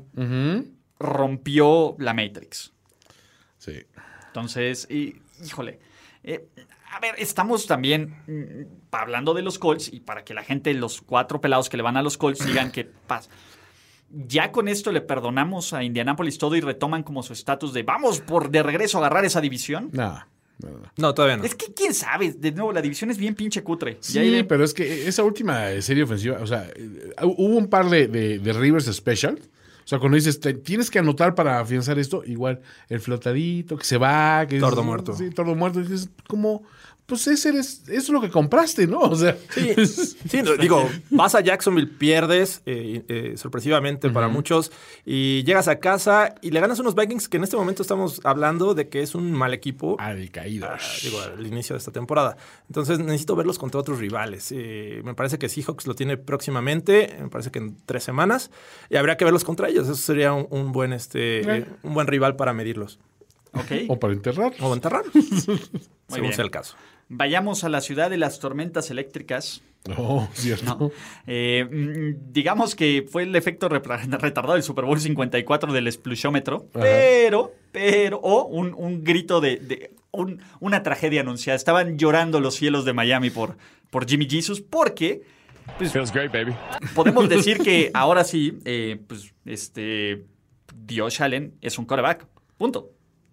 [0.99, 2.71] rompió la Matrix.
[3.57, 3.73] Sí.
[4.29, 5.15] Entonces, y-
[5.45, 5.79] híjole.
[6.23, 6.45] eh,
[6.91, 11.01] a ver, estamos también mm, hablando de los Colts y para que la gente, los
[11.01, 13.29] cuatro pelados que le van a los Colts, digan que paz.
[14.11, 18.21] Ya con esto le perdonamos a Indianapolis todo y retoman como su estatus de vamos
[18.21, 19.89] por de regreso a agarrar esa división.
[19.93, 20.25] No,
[20.59, 20.81] no.
[20.97, 21.43] No, todavía no.
[21.43, 23.97] Es que quién sabe, de nuevo, la división es bien pinche cutre.
[24.01, 28.07] Sí, pero es que esa última serie ofensiva, o sea, eh, hubo un par de,
[28.07, 29.39] de- de Rivers Special.
[29.89, 33.83] O sea, cuando dices, te- tienes que anotar para afianzar esto, igual el flotadito que
[33.85, 35.15] se va, que es- Tordo muerto.
[35.15, 35.81] Sí, tordo muerto.
[35.81, 36.61] Dices, como,
[37.09, 38.99] pues ese eres, eso es lo que compraste, ¿no?
[38.99, 39.73] O sea, Sí,
[40.29, 44.71] sí, no, digo, vas a Jacksonville, pierdes eh, eh, sorpresivamente para muchos
[45.05, 48.73] y llegas a casa y le ganas unos Vikings que en este momento estamos hablando
[48.75, 49.97] de que es un mal equipo.
[49.99, 50.67] al caído.
[50.69, 52.37] ah, digo, al inicio de esta temporada.
[52.67, 54.53] Entonces necesito verlos contra otros rivales.
[54.55, 58.51] Eh, me parece que Seahawks lo tiene próximamente, me parece que en tres semanas,
[58.89, 59.85] y habría que verlos contra ellos.
[59.87, 61.45] Eso sería un, un buen, este, Eh.
[61.59, 62.99] eh, un buen rival para medirlos
[63.53, 63.71] Ok.
[63.87, 64.53] O para enterrar.
[64.59, 65.11] o enterrarlos,
[66.07, 66.33] según bien.
[66.33, 66.75] sea el caso.
[67.09, 69.61] Vayamos a la ciudad de las tormentas eléctricas.
[69.87, 70.77] No, cierto.
[70.79, 70.91] No.
[71.25, 77.53] Eh, mm, digamos que fue el efecto retardado del Super Bowl 54 del explusiómetro, pero,
[77.71, 81.55] pero, o un, un grito de, de- un- una tragedia anunciada.
[81.55, 83.57] Estaban llorando los cielos de Miami por,
[83.89, 85.21] por Jimmy Jesus, porque
[85.77, 86.53] Feels great, baby.
[86.93, 90.25] podemos decir que ahora sí, eh, pues, este,
[90.75, 92.27] Dios Allen es un quarterback.
[92.57, 92.91] Punto.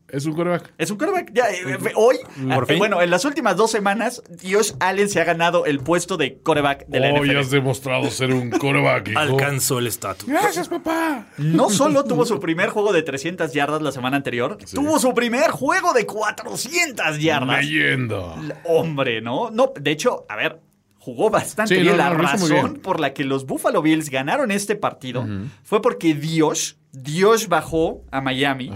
[0.08, 0.72] Es un coreback.
[0.78, 1.32] Es un quarterback.
[1.34, 2.18] Ya, eh, eh, hoy,
[2.54, 2.78] Por eh, fin.
[2.78, 6.86] bueno, en las últimas dos semanas, Dios Allen se ha ganado el puesto de quarterback
[6.86, 7.38] de la Hoy NFL.
[7.38, 9.08] has demostrado ser un coreback.
[9.08, 9.18] hijo.
[9.18, 10.28] Alcanzó el estatus.
[10.28, 11.26] Gracias, papá.
[11.38, 15.50] No solo tuvo su primer juego de 300 yardas la semana anterior, tuvo su primer
[15.50, 17.64] juego de 400 yardas.
[17.64, 18.34] Leyenda.
[18.64, 19.50] Hombre, ¿no?
[19.50, 20.60] No, de hecho, a ver,
[21.06, 21.96] jugó bastante Sí, bien.
[21.96, 22.74] no, la no, razón bien.
[22.82, 25.24] por la que los Buffalo Bills ganaron este partido
[25.62, 28.72] fue porque Dios, Dios bajó a Miami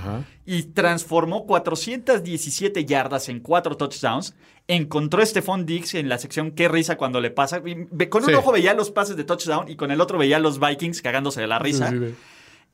[0.46, 4.34] y transformó 417 yardas en cuatro touchdowns.
[4.68, 7.60] Encontró a Stephon Diggs en la sección qué risa cuando le pasa.
[7.60, 8.34] Con un Sí.
[8.34, 11.40] ojo veía los pases de touchdown y con el otro veía a los Vikings cagándose
[11.40, 11.90] de la risa.
[11.90, 12.14] Sí,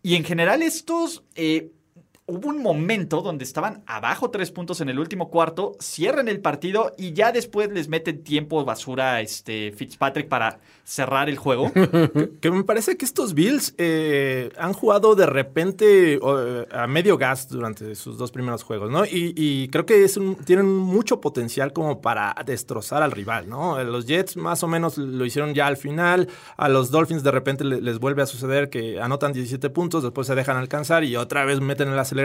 [0.03, 1.25] Y en general estos...
[1.35, 1.71] eh,
[2.29, 6.93] hubo un momento donde estaban abajo tres puntos en el último cuarto, cierran el partido
[6.99, 11.71] y ya después les meten tiempo basura este Fitzpatrick para cerrar el juego.
[12.41, 17.49] Que me parece que estos Bills eh, han jugado de repente o, a medio gas
[17.49, 19.05] durante sus dos primeros juegos, ¿no?
[19.05, 23.83] Y, creo que es un- tienen mucho potencial como para destrozar al rival, ¿no?
[23.85, 26.29] Los Jets más o menos lo hicieron ya al final.
[26.57, 30.27] A los Dolphins de repente le- les vuelve a suceder que anotan 17 puntos, después
[30.27, 32.16] se dejan alcanzar y otra vez meten el acelerador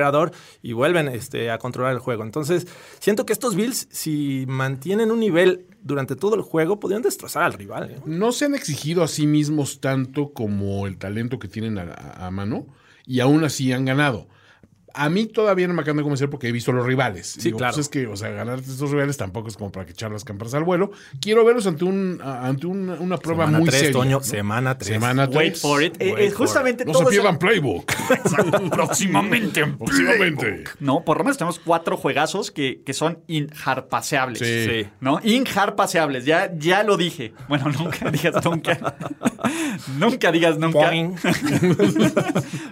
[0.61, 2.23] y vuelven este, a controlar el juego.
[2.23, 2.67] Entonces,
[2.99, 7.53] siento que estos Bills, si mantienen un nivel durante todo el juego, podrían destrozar al
[7.53, 7.91] rival.
[7.91, 7.99] ¿eh?
[8.05, 12.27] No se han exigido a sí mismos tanto como el talento que tienen a, a-
[12.27, 12.67] a mano
[13.05, 14.27] y aún así han ganado.
[14.93, 17.35] A mí todavía no me acaban de convencer porque he visto los rivales.
[17.39, 17.73] Sí, claro.
[17.73, 20.23] Pues es que, o sea, ganar estos rivales tampoco es como para que echar las
[20.23, 20.91] campanas al vuelo.
[21.19, 23.93] Quiero verlos ante un ante un- una prueba Semana muy tres, seria.
[23.93, 24.23] Toño, ¿no?
[24.23, 24.87] semana tres.
[24.93, 25.61] Semana Wait 3.
[25.61, 25.95] for it.
[25.99, 27.91] Eh, Wait eh, for justamente No se pierdan Playbook.
[28.71, 30.63] próximamente en Próximamente.
[30.79, 34.39] No, por lo menos tenemos cuatro juegazos que, que son inharpaseables.
[34.39, 34.65] Sí.
[34.83, 34.89] Sí.
[34.99, 35.19] ¿No?
[35.23, 37.33] Inharpaseables, ya, ya lo dije.
[37.47, 38.95] Bueno, nunca digas nunca.
[39.97, 40.91] nunca digas nunca.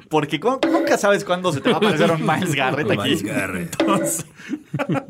[0.09, 3.01] Porque nunca sabes cuándo se te va a aparecer Miles Garrett aquí.
[3.09, 3.75] Miles Garrett.
[3.79, 4.25] Entonces-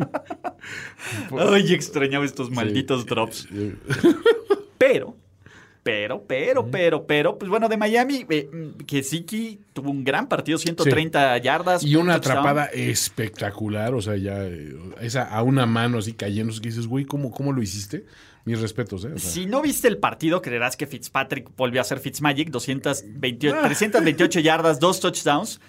[1.38, 3.48] Ay, extrañaba estos malditos drops.
[4.78, 5.16] Pero,
[5.84, 10.28] pero, pero, pero, pero, pues bueno, de Miami, eh, mm, que Siki tuvo un gran
[10.28, 11.84] partido, 130 yardas.
[11.84, 12.38] Y un una touchdown.
[12.40, 17.06] atrapada espectacular, o sea, ya eh, esa a una mano así cayendo, que dices, güey,
[17.06, 18.06] ¿cómo, ¿cómo lo hiciste?
[18.46, 19.12] Mis respetos, ¿eh?
[19.16, 23.58] O sea, Si no viste el partido, creerás que Fitzpatrick volvió a ser Fitzmagic, 228,
[23.60, 23.66] Ah.
[23.66, 25.60] 328 yardas, dos touchdowns.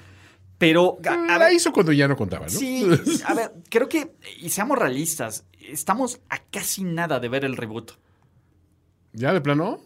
[0.61, 2.51] Pero, a- a la ver, hizo cuando ya no contaba, ¿no?
[2.53, 2.87] Sí,
[3.27, 7.93] a ver, creo que, y seamos realistas, estamos a casi nada de ver el reboot.
[9.13, 9.81] ¿Ya de plano?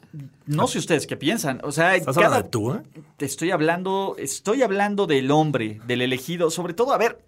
[0.46, 1.60] No sé ustedes qué piensan.
[1.62, 2.82] O sea, ¿Estás cada- hablando de tú, eh?
[3.16, 7.18] te estoy hablando, estoy hablando del hombre, del elegido, sobre todo, a ver,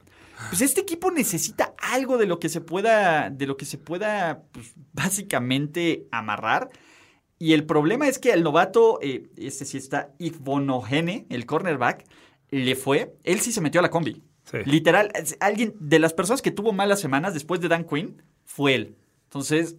[0.51, 4.43] pues este equipo necesita algo de lo que se pueda, de lo que se pueda,
[4.53, 6.69] pues, básicamente amarrar.
[7.39, 12.05] Y el problema es que el novato, eh, este sí está, Igbonohene, el cornerback,
[12.51, 14.23] le fue, él sí se metió a la combi.
[14.45, 14.59] Sí.
[14.65, 18.97] Literal, alguien de las personas que tuvo malas semanas después de Dan Quinn fue él.
[19.25, 19.77] Entonces,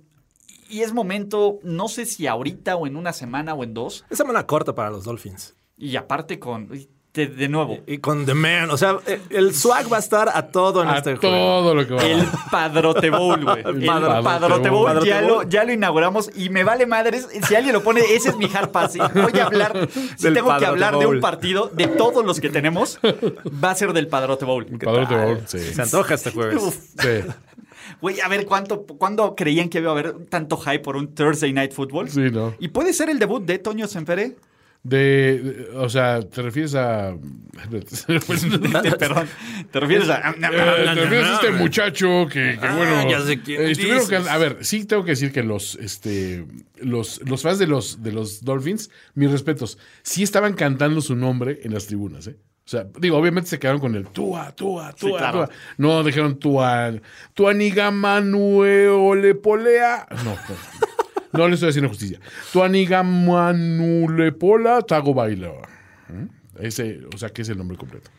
[0.69, 4.17] y es momento, no sé si ahorita o en una semana o en dos, Es
[4.17, 5.55] semana corta para los Dolphins.
[5.77, 6.69] y aparte con,
[7.17, 10.29] de, de nuevo, Y con The Man, o sea, eh, el swag va a estar
[10.33, 11.35] a todo en A este juego.
[11.35, 12.03] todo lo que va.
[12.03, 13.63] el Padrote Bowl, güey.
[13.65, 14.85] El Padrote Padrote Bowl.
[14.85, 15.27] Padrote ya, Bowl.
[15.27, 17.27] Lo, ya lo inauguramos y me vale madres.
[17.47, 18.95] Si alguien lo pone, ese es mi hard pass.
[19.13, 22.49] Voy a hablar, si Del tengo que hablar de un partido, de todos los que
[22.49, 24.65] tenemos, va a ser del Padrote Bowl.
[24.65, 25.59] Padrote Bowl, sí.
[25.59, 26.61] Se antoja este jueves.
[26.61, 26.75] Uf.
[26.99, 27.23] Sí,
[28.01, 31.53] Güey, a ver, ¿cuánto, ¿cuándo creían que iba a haber tanto hype por un Thursday
[31.53, 32.09] Night Football?
[32.09, 32.53] sí, ¿no?
[32.59, 34.35] ¿Y puede ser el debut de Toño Senfere?
[34.83, 37.13] De, o sea, ¿te refieres a...
[38.99, 39.27] Perdón,
[39.71, 40.29] ¿te refieres a...?
[40.29, 43.09] Eh, ¿Te refieres a este muchacho que, que, Ah, bueno...
[43.09, 44.23] ya sé quién eh, estuvieron dices.
[44.23, 46.45] can- a ver, sí tengo que decir que los, este,
[46.81, 51.59] los, los fans de los, de los Dolphins, mis respetos, sí estaban cantando su nombre
[51.63, 52.37] en las tribunas, ¿eh?
[52.65, 55.45] O sea, digo, obviamente se quedaron con el Tua, Tua, Tua, claro.
[55.45, 55.55] Tua.
[55.77, 56.91] No dijeron Tua,
[57.33, 60.05] Tua Niga Manue Ole Polea.
[60.25, 60.37] No, no.
[61.33, 62.19] No le estoy haciendo justicia.
[62.53, 65.51] Tua Niga Manule Pola Tago Baila.
[66.09, 66.25] ¿Mm?
[66.63, 68.09] Ese, o sea, que es el nombre completo.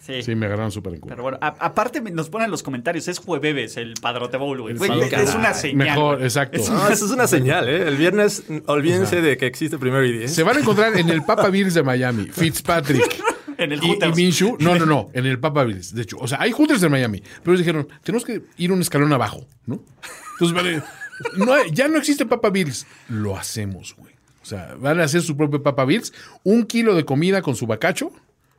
[0.00, 0.22] Sí.
[0.22, 1.14] Sí, me agarraron súper en cuenta.
[1.14, 4.74] Pero bueno, a- aparte nos ponen en los comentarios, es jueves el Padrote Bowl, güey.
[4.74, 5.76] Es una señal.
[5.88, 6.58] Mejor, exacto.
[6.60, 7.88] Es No, eso es una señal, ¿eh?
[7.88, 10.34] El viernes, olvídense de que existe primero y diez.
[10.34, 12.26] Se van a encontrar en el Papa Bills de Miami.
[12.26, 13.22] Fitzpatrick.
[13.56, 14.16] En el y, y Hooters.
[14.16, 14.56] Minshew.
[14.58, 15.10] No, no, no.
[15.14, 15.94] En el Papa Bills.
[15.94, 17.20] De hecho, o sea, hay Hooters en Miami.
[17.20, 19.80] Pero ellos dijeron, tenemos que ir un escalón abajo, ¿no?
[20.32, 20.82] Entonces, vale.
[21.36, 22.86] No hay- ya no existe Papa Bills.
[23.08, 24.12] Lo hacemos, güey.
[24.42, 26.12] O sea, van a hacer su propio Papa Bills.
[26.42, 28.12] Un kilo de comida con su bacacho.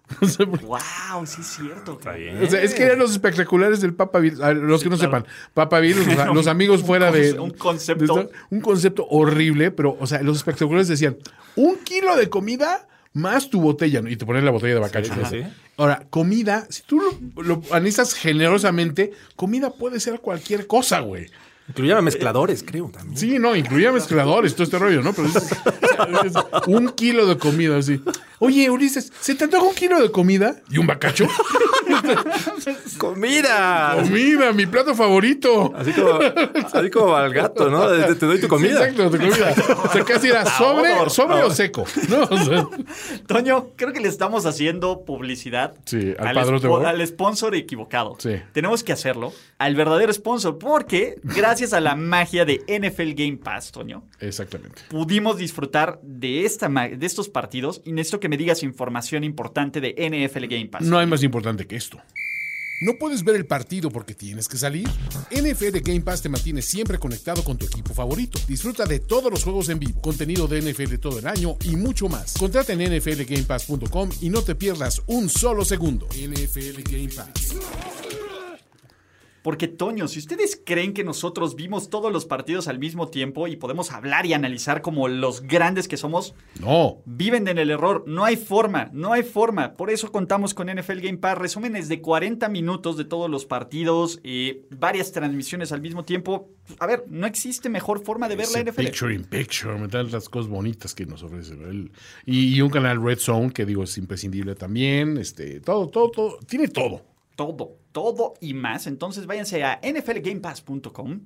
[0.62, 1.98] Wow, sí es cierto.
[2.00, 4.38] o sea, es que eran los espectaculares del Papa Bills.
[4.38, 7.40] Los que no sepan, Papa Bills, los, los amigos fuera de.
[7.40, 8.16] Un concepto.
[8.16, 11.18] de esto, un concepto horrible, pero, o sea, los espectaculares decían:
[11.56, 14.10] un kilo de comida más tu botella, ¿no?
[14.10, 15.14] Y te ponen la botella de bacacho.
[15.14, 15.30] Sí, ¿no?
[15.30, 15.42] sí.
[15.78, 17.00] Ahora, comida, si tú
[17.36, 21.30] lo, lo analizas generosamente, comida puede ser cualquier cosa, güey.
[21.68, 23.18] Incluía mezcladores, creo, también.
[23.18, 25.14] Sí, no, incluía mezcladores, todo este rollo, ¿no?
[25.14, 26.34] Pero es, es
[26.68, 28.02] un kilo de comida, así.
[28.38, 31.28] Oye, Ulises, ¿se te antoja un kilo de comida y un bacacho?
[32.98, 33.96] ¡Comida!
[34.02, 35.74] Comida, mi plato favorito.
[35.76, 36.20] Así como,
[36.74, 37.88] así como al gato, ¿no?
[37.88, 38.88] Te, te doy tu comida.
[38.88, 39.54] Exacto, tu comida.
[39.84, 41.86] O sea, casi era sobre, sobre o seco.
[42.10, 42.24] ¿no?
[42.24, 42.68] O sea,
[43.28, 46.78] Toño, creo que le estamos haciendo publicidad Sí, al ¿no?
[46.78, 48.16] al sponsor equivocado.
[48.20, 48.36] Sí.
[48.54, 53.72] Tenemos que hacerlo al verdadero sponsor, porque gracias a la magia de NFL Game Pass,
[53.72, 54.82] Toño, exactamente.
[54.90, 59.94] pudimos disfrutar de, esta, de estos partidos y necesito que me digas información importante de
[59.98, 60.84] NFL Game Pass.
[60.84, 61.95] No hay más importante que esto.
[62.82, 64.88] ¿No puedes ver el partido porque tienes que salir?
[65.32, 68.38] NFL Game Pass te mantiene siempre conectado con tu equipo favorito.
[68.48, 72.10] Disfruta de todos los juegos en vivo, contenido de NFL todo el año y mucho
[72.10, 72.34] más.
[72.34, 76.08] Contrata en nflgamepass.com y no te pierdas un solo segundo.
[76.08, 78.25] NFL Game Pass.
[79.46, 83.58] Porque, Toño, si ustedes creen que nosotros vimos todos los partidos al mismo tiempo y
[83.58, 87.04] podemos hablar y analizar como los grandes que somos, No.
[87.06, 88.06] viven en el error.
[88.08, 89.76] No hay forma, no hay forma.
[89.78, 91.38] Por eso contamos con NFL Game Pass.
[91.38, 96.50] Resúmenes de 40 minutos de todos los partidos, eh, varias transmisiones al mismo tiempo.
[96.80, 98.82] A ver, no existe mejor forma de ver la NFL.
[98.88, 101.54] Picture in picture, me dan las cosas bonitas que nos ofrece.
[101.54, 101.92] El-
[102.26, 105.20] y, y un canal Red Zone que digo es imprescindible también.
[105.20, 106.40] Este, todo, todo, todo.
[106.48, 107.04] Tiene todo.
[107.36, 108.88] Todo, todo y más.
[108.88, 111.22] Entonces váyanse a nflgamepass.com.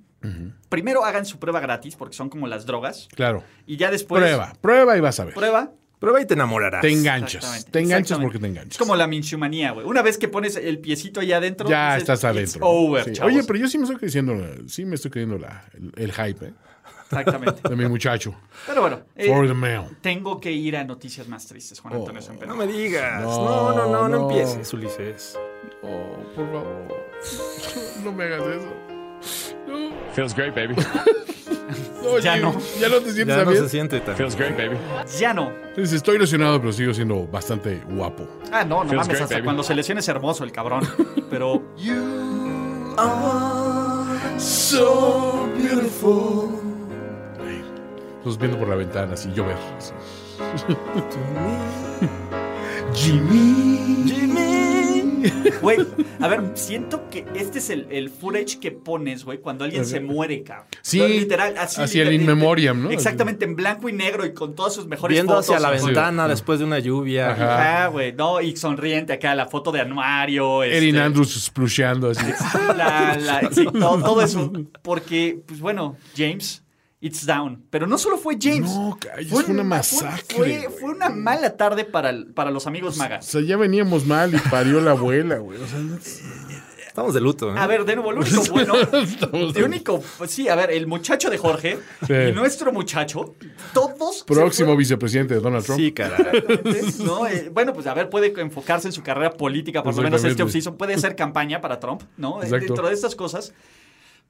[0.70, 3.08] Primero hagan su prueba gratis porque son como las drogas.
[3.16, 3.44] Claro.
[3.66, 4.22] Y ya después...
[4.22, 5.34] prueba, prueba y vas a ver.
[5.34, 5.72] Prueba.
[6.00, 6.82] Prueba y te enamorarás.
[6.82, 7.66] Te enganchas.
[7.70, 8.72] Te enganchas porque te enganchas.
[8.74, 9.86] Es como la minchumanía, güey.
[9.86, 11.68] Una vez que pones el piecito allá adentro...
[11.70, 12.68] ya dices, estás "It's adentro.
[12.68, 13.12] over, Sí.
[13.14, 13.34] chavos".
[13.34, 14.34] Oye, pero yo sí me estoy creyendo,
[14.68, 16.54] sí me estoy creyendo la, el, el hype ¿eh?
[17.12, 17.68] Exactamente.
[17.68, 18.34] de mi muchacho.
[18.68, 19.82] Pero bueno, eh, For the mail.
[20.02, 22.48] tengo que ir a noticias más tristes, Juan Antonio Sempere.
[22.48, 23.22] No me digas.
[23.24, 24.30] No, No, no, no, no, no.
[24.30, 25.38] empieces, Ulises.
[25.84, 26.88] Oh, por favor.
[28.04, 28.74] No me hagas eso.
[29.68, 30.74] No, Feels great, baby.
[32.04, 32.56] no, Ya no.
[32.80, 33.64] Ya no te sientes Ya no bien.
[33.64, 34.16] se siente tan.
[34.16, 34.78] Feels great, baby.
[35.20, 35.52] Ya no.
[35.76, 38.28] Estoy lesionado, pero sigo siendo bastante guapo.
[38.52, 39.44] Ah, no, no Feels mames, great, hasta baby.
[39.46, 40.88] cuando se lesiona es hermoso el cabrón.
[41.30, 41.62] Pero
[44.38, 46.69] So beautiful.
[48.26, 49.56] Los viendo por la ventana, así llover.
[49.78, 49.94] así.
[55.62, 55.80] Güey,
[56.22, 60.00] a ver, siento que este es el, el footage que pones, güey, cuando alguien se
[60.00, 60.68] muere, cabrón.
[60.82, 61.82] Sí, No, literal, así.
[61.82, 62.90] hacia el in memoriam, ¿no?
[62.90, 65.50] Exactamente, en blanco y negro y con todas sus mejores Viendo fotos.
[65.50, 67.32] hacia la ventana después de una lluvia.
[67.32, 67.80] Ajá.
[67.82, 70.64] Ajá, güey, no, y sonriente acá, la foto de anuario.
[70.64, 72.26] Erin este, Andrews splusheando así.
[72.78, 74.54] la- la- sí, todo, todo eso.
[74.82, 76.64] Porque, pues bueno, James,
[77.02, 77.64] it's down.
[77.70, 78.72] Pero no solo fue James.
[78.74, 82.96] No, calles, fue una masacre, Fue, fue una mala tarde para, el- para los amigos
[82.96, 83.26] O magas.
[83.26, 85.62] sea, ya veníamos mal y parió la abuela, güey.
[85.62, 85.98] O sea, no-
[86.88, 87.58] Estamos de luto, ¿eh?
[87.58, 88.74] A ver, de nuevo, lo único bueno.
[88.76, 92.14] Estamos- El único, pues sí, a ver, el muchacho de Jorge Sí.
[92.14, 93.36] y nuestro muchacho,
[93.74, 94.24] todos.
[94.26, 95.80] Próximo vicepresidente de Donald Trump.
[95.80, 96.44] Sí, caray.
[97.06, 97.26] ¿no?
[97.28, 100.44] Eh, bueno, pues a ver, puede enfocarse en su carrera política, por lo menos este
[100.44, 102.42] offseason, puede hacer campaña para Trump, ¿no?
[102.42, 102.66] Eh, Exacto.
[102.66, 103.54] Dentro de estas cosas.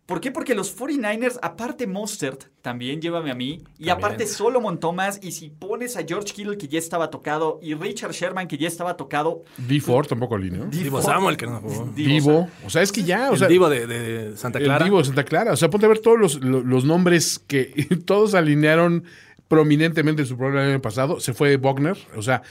[0.09, 0.31] ¿Por qué?
[0.31, 5.49] Porque los 49ers, aparte Mostert, también llévame a mí, y aparte Solomon Thomas, y si
[5.51, 9.43] pones a George Kittle que ya estaba tocado, y Richard Sherman que ya estaba tocado,
[9.57, 9.79] D.
[9.79, 10.65] Ford tampoco alineó.
[10.65, 11.91] Divo Samuel, que no jugó.
[11.95, 12.49] Divo.
[12.65, 13.47] O sea, es que ya, o El sea.
[13.47, 14.83] Divo de, de Santa el Clara.
[14.83, 15.53] Divo de Santa Clara.
[15.53, 17.67] O sea, ponte a ver todos los, lo- los nombres que
[18.05, 19.03] todos alinearon
[19.47, 21.19] prominentemente en su programa el año pasado.
[21.19, 21.97] Se fue Wagner.
[22.15, 22.41] O sea,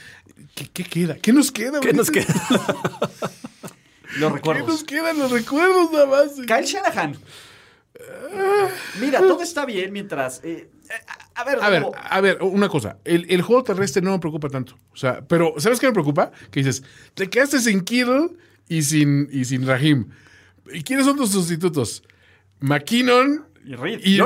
[0.55, 1.15] ¿qué, qué queda?
[1.17, 1.81] ¿Qué nos queda?
[1.81, 2.25] ¿Qué nos queda?
[2.31, 4.83] los ¿Qué nos recuerdos.
[4.85, 6.31] quedan los recuerdos nada más?
[6.47, 7.17] Kyle Shanahan.
[9.01, 10.41] Mira, todo está bien mientras...
[10.43, 10.69] eh,
[11.35, 12.97] a ver, A ver, como- a ver, una cosa.
[13.05, 14.77] El, el juego terrestre no me preocupa tanto.
[14.91, 16.31] O sea, pero ¿sabes qué me preocupa?
[16.51, 16.83] Que dices,
[17.13, 18.29] te quedaste sin Kittle
[18.67, 20.09] y sin, y sin Rahim.
[20.73, 22.03] ¿Y quiénes son tus sustitutos?
[22.59, 23.99] McKinnon Y Reed.
[24.03, 24.19] y.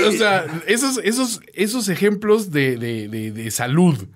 [0.00, 4.08] O sea, esos, esos, esos ejemplos de, de, de, de salud.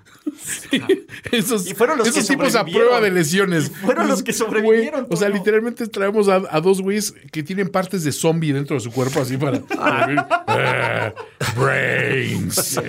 [1.30, 3.66] Esos Y fueron los esos que tipos a prueba de lesiones.
[3.70, 7.68] Y fueron los que sobrevivieron, o sea, literalmente traemos a, a dos güeyes que tienen
[7.68, 9.58] partes de zombie dentro de su cuerpo, así para.
[9.58, 11.12] Eh,
[11.56, 12.80] brains.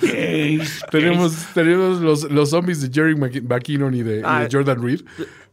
[0.90, 4.48] tenemos tenemos los, los zombies de Jerry Mc- McKinnon y de, y de Ah.
[4.50, 5.00] Jordan Reed.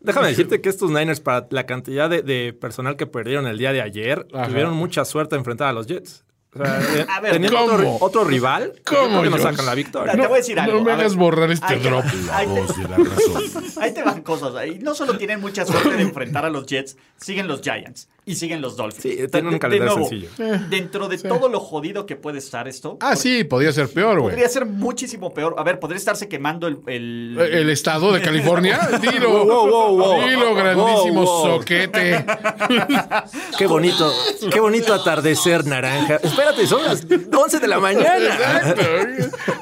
[0.01, 3.73] Déjame decirte que estos Niners, para la cantidad de, de personal que perdieron el día
[3.73, 4.47] de ayer, Ajá.
[4.47, 6.23] tuvieron mucha suerte de enfrentar a los Jets.
[6.55, 10.13] O sea, eh, A ver, teniendo otro, otro rival, ¿Cómo, que nos sacan la victoria.
[10.13, 11.01] Te voy a decir algo, No me a ver.
[11.05, 12.05] hagas borrar este Ahí te drop.
[12.05, 13.63] te- Voz de la razón.
[13.83, 14.55] Ahí te van cosas.
[14.55, 18.35] Ahí no solo tienen mucha suerte de enfrentar a los Jets, siguen los Giants y
[18.35, 19.01] siguen los Dolphins.
[19.03, 20.29] Sí, tienen un de calendario nuevo, sencillo.
[20.69, 24.31] Dentro de todo lo jodido que puede estar esto, Ah, sí, podría ser peor, güey.
[24.33, 25.55] podría ser muchísimo peor.
[25.57, 26.79] A ver, podría estarse quemando el.
[26.87, 28.79] El, El estado de California.
[29.01, 29.45] Dilo.
[29.45, 30.27] Wow, wow, wow.
[30.27, 31.57] Dilo, grandísimo Wow, wow.
[31.59, 32.25] soquete.
[33.57, 34.11] Qué bonito,
[34.51, 36.15] qué bonito atardecer naranja.
[36.21, 38.17] Espérate, son las 11 de la mañana.
[38.17, 38.81] Exacto.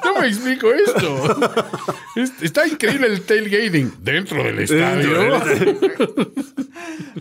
[0.04, 1.40] No me explico esto.
[2.16, 5.42] Es- Está increíble el tailgating dentro del estadio.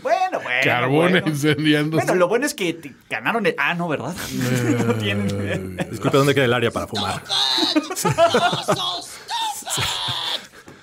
[0.03, 0.61] Bueno, bueno.
[0.65, 1.32] Carbón bueno.
[1.33, 2.05] Incendiándose.
[2.07, 3.55] Bueno, lo bueno es que te- ganaron el.
[3.59, 4.15] Ah, no, ¿verdad?
[4.87, 5.77] no tienen.
[5.91, 7.23] Disculpe, ¿dónde queda el área para fumar?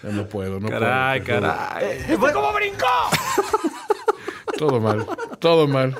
[0.03, 1.41] Ya no puedo, no Caray, puedo.
[1.41, 2.05] caray.
[2.33, 2.85] ¿Cómo brincó?
[4.57, 5.05] Todo mal,
[5.39, 5.97] todo mal.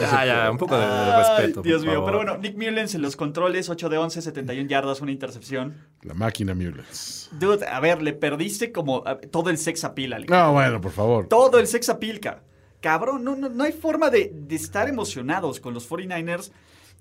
[0.00, 1.54] Ya, ya, un poco de, de Ay, respeto.
[1.56, 2.06] por Dios mío, favor.
[2.06, 5.76] pero bueno, Nick Mullens en los controles, 8 de 11, 71 yardas, una intercepción.
[6.02, 7.28] La máquina Mullens.
[7.32, 11.26] Dude, a ver, le perdiste como todo el sex appeal al No, bueno, por favor.
[11.28, 12.42] Todo el sex appeal, ca-
[12.82, 13.24] cabrón.
[13.24, 16.52] No, no, no hay forma de, de estar emocionados con los 49ers.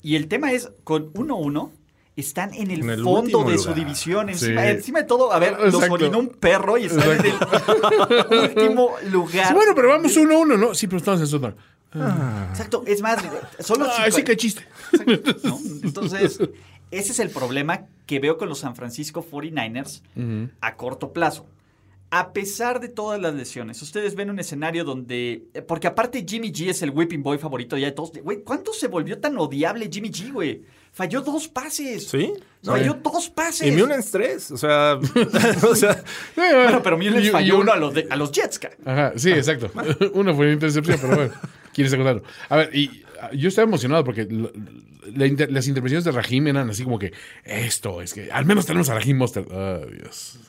[0.02, 1.70] Y el tema es, con 1-1,
[2.16, 3.76] están en el, En el fondo de su lugar.
[3.76, 4.30] división.
[4.30, 4.68] Encima, Sí.
[4.70, 5.94] encima de todo, a ver, los Exacto.
[5.96, 7.34] orinó un perro y están en el
[8.50, 9.48] último lugar.
[9.48, 10.74] Sí, bueno, pero vamos uno a uno, ¿no?
[10.74, 11.56] Sí, pero estamos en zona.
[12.52, 13.20] Exacto, es más,
[13.60, 14.66] solo cinco- sí, qué chiste.
[15.44, 15.60] ¿no?
[15.84, 16.40] Entonces,
[16.90, 20.02] ese es el problema que veo con los San Francisco 49ers
[20.62, 21.46] a corto plazo.
[22.14, 25.46] A pesar de todas las lesiones, ustedes ven un escenario donde.
[25.54, 28.12] eh, Porque aparte Jimmy G es el whipping boy favorito ya de todos.
[28.22, 30.62] Güey, ¿cuánto se volvió tan odiable Jimmy G, güey?
[30.92, 32.10] Falló dos pases.
[32.10, 32.34] ¿Sí?
[32.64, 33.66] Falló dos pases.
[33.66, 35.00] Y Mullens 3, o sea,
[35.70, 36.04] o sea,
[36.36, 38.60] Bueno, pero Mullens Y- y falló un- uno a los, de- a los Jets.
[38.84, 39.72] Ajá, sí, exacto.
[40.14, 41.34] Uno fue una intercepción, pero bueno,
[41.74, 42.24] quieres contarlo.
[42.50, 44.52] A ver, y ah, yo estaba emocionado porque lo-
[45.16, 47.14] la inter- las intervenciones de Rahim eran así como que
[47.46, 49.46] esto, es que al menos tenemos a Rahim Monster.
[49.50, 50.40] Ay, Dios.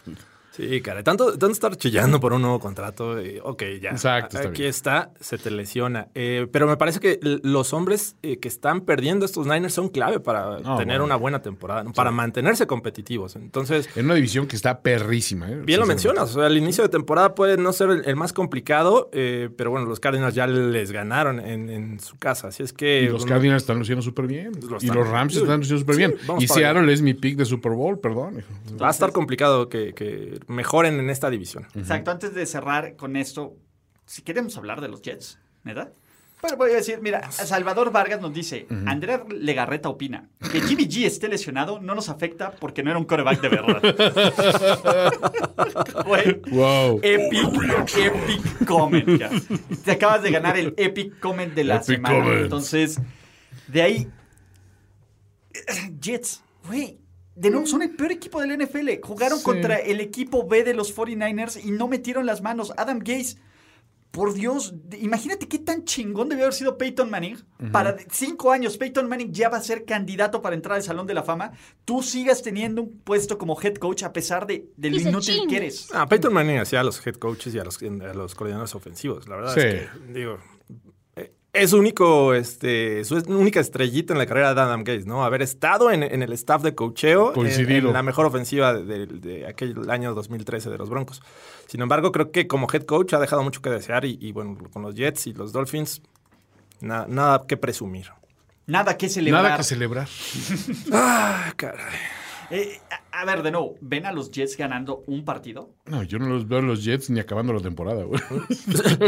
[0.53, 3.90] Sí, cara, tanto, tanto estar chillando por un nuevo contrato, eh, ok, ya.
[3.90, 4.70] Exacto, está Aquí bien.
[4.70, 6.09] está, se te lesiona.
[6.14, 10.20] Eh, pero me parece que los hombres eh, que están perdiendo estos Niners son clave
[10.20, 11.05] para tener bueno.
[11.05, 13.36] una buena temporada, para mantenerse competitivos.
[13.36, 15.50] Entonces, En una división que está perrísima.
[15.50, 15.61] ¿eh?
[15.64, 18.32] Bien lo mencionas, o sea, el inicio de temporada puede no ser el, el más
[18.32, 22.72] complicado, eh, pero bueno, los Cardinals ya les ganaron en, en su casa, así es
[22.72, 23.03] que...
[23.03, 24.53] Y los bueno, Cardinals están luciendo súper bien.
[24.80, 26.14] Y los Rams están luciendo súper Sí, bien.
[26.38, 26.72] Y para allá.
[26.72, 28.38] Seattle es mi pick de Super Bowl, perdón.
[28.38, 28.76] hijo.
[28.78, 31.66] Va a estar complicado que, que mejoren en esta división.
[31.74, 33.57] Exacto, antes de cerrar con esto,
[34.07, 35.93] si queremos hablar de los Jets, ¿verdad?
[36.40, 41.07] Pero voy a decir, mira, Salvador Vargas nos dice, Andrea Legarreta opina, que Jimmy G
[41.07, 43.80] esté lesionado no nos afecta porque no era un coreback de verdad.
[46.05, 46.99] Güey, Wow.
[47.03, 49.07] epic, epic comment.
[49.18, 49.30] ya.
[49.84, 52.18] Te acabas de ganar el epic comment de la Epic semana.
[52.24, 52.43] comment.
[52.43, 53.01] Entonces,
[53.68, 54.09] de ahí,
[56.01, 56.99] Jets, güey.
[57.34, 59.00] De nuevo, son el peor equipo del NFL.
[59.02, 59.44] Jugaron Sí.
[59.44, 62.72] contra el equipo B de los 49ers y no metieron las manos.
[62.76, 63.36] Adam Gase,
[64.10, 67.38] por Dios, imagínate qué tan chingón debió haber sido Peyton Manning.
[67.72, 71.14] Para cinco años, Peyton Manning ya va a ser candidato para entrar al Salón de
[71.14, 71.52] la Fama.
[71.86, 75.56] Tú sigas teniendo un puesto como head coach a pesar de, de lo inútil que
[75.56, 75.88] eres.
[75.94, 79.26] Ah, Peyton Manning hacía a los head coaches y a los, a los coordinadores ofensivos,
[79.26, 79.60] la verdad Sí.
[79.60, 80.36] es que, digo,
[81.55, 85.22] es su único, este, su única estrellita en la carrera de Adam Gates, ¿no?
[85.24, 87.32] Haber estado en, en el staff de cocheo
[87.88, 91.20] en, la mejor ofensiva de, de- de aquel año 2013 de los Broncos.
[91.66, 94.57] Sin embargo, creo que como head coach ha dejado mucho que desear y, y, bueno,
[94.72, 96.00] con los Jets y los Dolphins,
[96.80, 98.07] na- nada que presumir.
[98.66, 99.42] Nada que celebrar.
[99.42, 100.09] Nada que celebrar.
[100.92, 101.98] Ah, caray.
[102.51, 102.80] Eh,
[103.12, 105.70] a, a ver, de nuevo, ¿ven a los Jets ganando un partido?
[105.86, 108.20] No, yo no los veo a los Jets ni acabando la temporada, güey.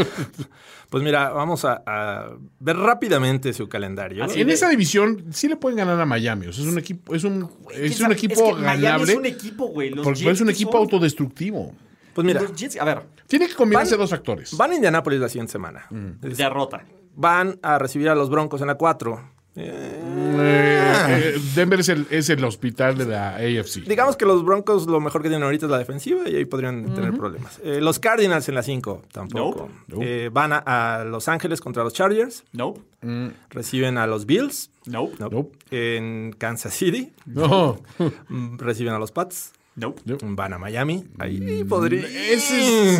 [0.89, 2.29] Pues mira, vamos a, a
[2.59, 4.23] ver rápidamente su calendario.
[4.23, 6.47] Así En de- esa división sí le pueden ganar a Miami.
[6.47, 9.11] O sea, es un equipo, es un, es ¿Quién un equipo que Miami ganable.
[9.13, 9.89] es un equipo, güey.
[9.89, 11.73] Los porque Jets es un equipo son- autodestructivo.
[12.13, 14.55] Pues mira, Los Jets, a ver, Tiene que combinarse Van- dos factores.
[14.55, 15.85] van a Indianápolis la siguiente semana.
[16.21, 16.85] Es- derrota.
[17.15, 19.31] Van a recibir a los Broncos en la 4.
[19.57, 20.01] Eh,
[20.37, 23.83] eh, Denver es el, es el hospital de la AFC.
[23.87, 26.93] Digamos que los Broncos lo mejor que tienen ahorita es la defensiva y ahí podrían
[26.93, 27.59] tener problemas.
[27.63, 29.69] Eh, los Cardinals en la 5 tampoco.
[29.87, 30.25] Nope.
[30.25, 32.43] Eh, van a, a Los Ángeles contra los Chargers.
[32.51, 32.81] Nope.
[33.49, 34.71] Reciben a los Bills.
[34.85, 35.15] Nope.
[35.19, 35.35] Nope.
[35.35, 35.57] Nope.
[35.71, 37.13] En Kansas City.
[37.25, 37.79] No.
[38.29, 39.53] mm, Reciben a los Pats.
[39.75, 40.01] Nope.
[40.23, 41.05] Van a Miami.
[41.19, 41.99] Ahí podría.
[42.07, 42.99] Ese es,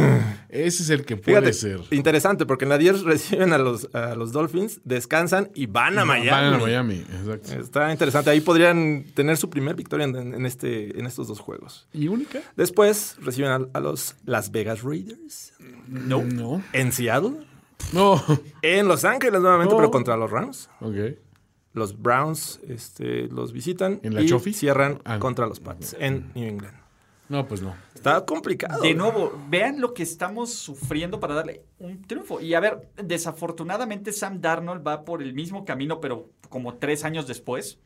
[0.49, 1.79] ese es el que puede Fíjate, ser.
[1.91, 6.03] interesante, porque en la 10 reciben a los, a los Dolphins, descansan y van a
[6.05, 6.29] Miami.
[6.29, 7.53] Van a Miami, exacto.
[7.53, 8.29] Está interesante.
[8.29, 11.87] Ahí podrían tener su primer victoria en, en este, en estos dos juegos.
[11.93, 12.41] ¿Y única?
[12.57, 15.53] Después reciben a, a los Las Vegas Raiders.
[15.87, 16.25] Nope.
[16.33, 16.61] No.
[16.73, 17.37] En Seattle.
[17.93, 18.21] No.
[18.61, 19.77] En Los Ángeles nuevamente, No.
[19.77, 20.69] pero contra los Rams.
[20.81, 20.95] Ok.
[21.75, 23.99] Los Browns este, los visitan.
[24.01, 24.53] ¿En la y Chofi?
[24.53, 26.73] cierran Ah, contra los Pats en New England.
[27.27, 27.75] No, pues no.
[27.93, 28.81] Está complicado.
[28.81, 32.39] De nuevo, vean lo que estamos sufriendo para darle un triunfo.
[32.39, 37.27] Y a ver, desafortunadamente Sam Darnold va por el mismo camino, pero como tres años
[37.27, 37.79] después,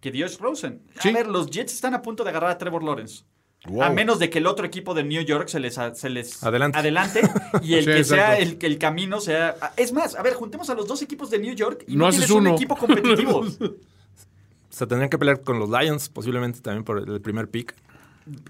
[0.00, 0.82] que Dios Rosen.
[1.02, 3.24] A ver, los Jets están a punto de agarrar a Trevor Lawrence.
[3.66, 3.82] Wow.
[3.84, 6.42] A menos de que el otro equipo de New York se les, a- se les
[6.42, 6.78] Adelante.
[6.78, 7.20] adelante
[7.62, 9.56] y el Sí, que sea el, que el camino sea.
[9.76, 12.06] Es más, a ver, juntemos a los dos equipos de New York y No no,
[12.08, 12.56] haces tienes un uno.
[12.56, 13.44] equipo competitivo.
[14.70, 17.74] se tendrían que pelear con los Lions, posiblemente también por el primer pick.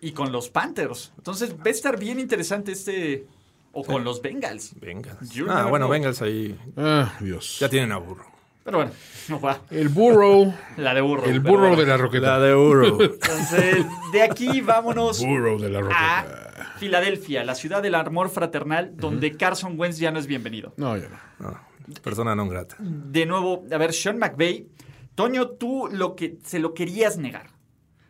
[0.00, 1.12] Y con los Panthers.
[1.18, 3.26] Entonces va a estar bien interesante este.
[3.74, 4.72] O con los Bengals.
[4.80, 5.30] Bengals.
[5.30, 5.92] You Ah, bueno, know.
[5.92, 7.58] Bengals ahí Ah, Dios.
[7.58, 8.24] ya tienen a burro.
[8.64, 8.92] Pero bueno,
[9.28, 9.60] no va.
[9.70, 10.54] El burro.
[10.76, 11.24] La de burro.
[11.24, 11.76] El burro bueno.
[11.76, 12.38] de la roqueta.
[12.38, 13.00] La de burro.
[13.00, 16.74] Entonces, de aquí vámonos Burro de la a roqueta.
[16.78, 20.74] Filadelfia, la ciudad del amor fraternal, donde Carson Wentz ya no es bienvenido.
[20.76, 21.18] No, ya no.
[21.38, 21.60] No,
[22.02, 22.76] persona non grata.
[22.78, 24.68] De nuevo, a ver, Sean McVay,
[25.14, 27.50] Toño, tú lo que se lo querías negar.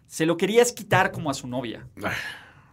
[0.07, 1.86] Se lo querías quitar como a su novia.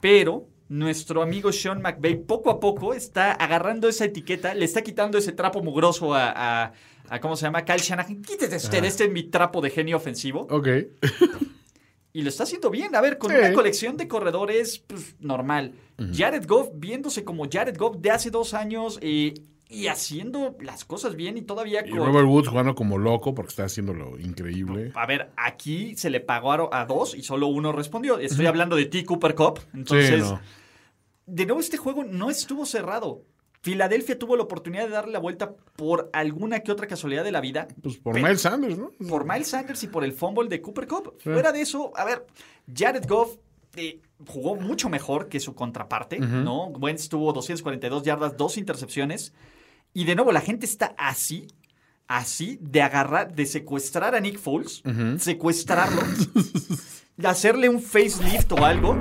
[0.01, 5.17] Pero nuestro amigo Sean McVay poco a poco está agarrando esa etiqueta, le está quitando
[5.17, 6.29] ese trapo mugroso a,
[6.65, 6.73] a-
[7.09, 7.65] a, ¿cómo se llama?
[7.65, 8.21] Kyle Shanahan.
[8.21, 10.47] Quítese usted, este es mi trapo de genio ofensivo.
[10.49, 10.67] Ok.
[12.11, 12.95] Y lo está haciendo bien.
[12.95, 13.37] A ver, con Sí.
[13.37, 15.73] una colección de corredores pues, normal.
[16.11, 19.35] Jared Goff viéndose como Jared Goff de hace dos años eh,
[19.69, 21.99] y haciendo las cosas bien y todavía Y con...
[21.99, 24.91] Robert Woods jugando como loco porque está haciéndolo increíble.
[24.95, 28.17] A ver, aquí se le pagó a, dos y solo uno respondió.
[28.17, 29.05] Estoy hablando de T.
[29.05, 29.59] Cooper Cup.
[29.75, 30.41] Entonces, sí, no.
[31.29, 33.23] De nuevo, este juego no estuvo cerrado.
[33.61, 37.41] Filadelfia tuvo la oportunidad de darle la vuelta por alguna que otra casualidad de la
[37.41, 37.67] vida.
[37.81, 38.91] Pues por Miles Sanders, ¿no?
[39.09, 41.15] por Miles Sanders y por el fumble de Cooper Cup.
[41.21, 42.25] Fuera de eso, a ver,
[42.73, 43.37] Jared Goff
[43.75, 46.67] eh, jugó mucho mejor que su contraparte, ¿no?
[46.67, 49.33] Wentz tuvo 242 yardas, dos intercepciones.
[49.93, 51.47] Y de nuevo, la gente está así,
[52.07, 54.83] así, de agarrar, de secuestrar a Nick Foles,
[55.17, 56.01] secuestrarlo,
[57.17, 58.95] de hacerle un facelift o algo,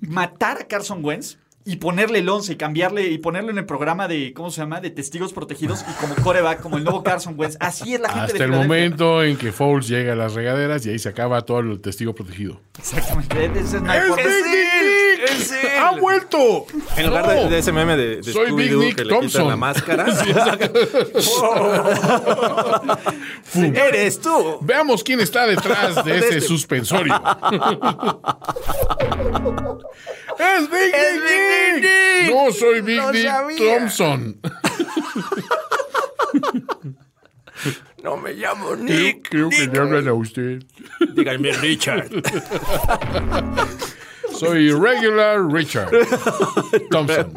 [0.00, 1.38] matar a Carson Wentz.
[1.66, 4.82] Y ponerle el 11 y cambiarle y ponerlo en el programa de, ¿cómo se llama?
[4.82, 7.56] De testigos protegidos y como coreback, como el nuevo Carson Wentz.
[7.58, 10.84] Así es la gente de Hasta el momento en que Foles llega a las regaderas
[10.84, 12.60] y ahí se acaba todo el testigo protegido.
[12.78, 13.46] Exactamente.
[13.46, 15.13] Ese ¡Es Nick!
[15.24, 15.78] ¡Es él!
[15.80, 16.66] ¡Ha vuelto!
[16.96, 17.48] En lugar de, No.
[17.50, 19.48] de ese meme de, de Soy Big Nick que le Thompson.
[19.48, 20.06] la máscara.
[23.54, 24.58] ¡Eres tú!
[24.62, 27.14] Veamos quién está detrás de este este- suspensorio.
[30.38, 31.22] ¡Es Big ¡Es Nick!
[31.74, 32.34] Big Nick!
[32.34, 33.78] No soy Big ¡Lo Nick sabía!
[33.78, 34.40] Thompson.
[38.02, 39.28] No me llamo Creo, Nick.
[39.30, 40.62] creo que le hablan a usted.
[41.14, 42.10] Díganme Richard.
[44.34, 45.90] Soy regular Richard
[46.90, 47.32] Thompson.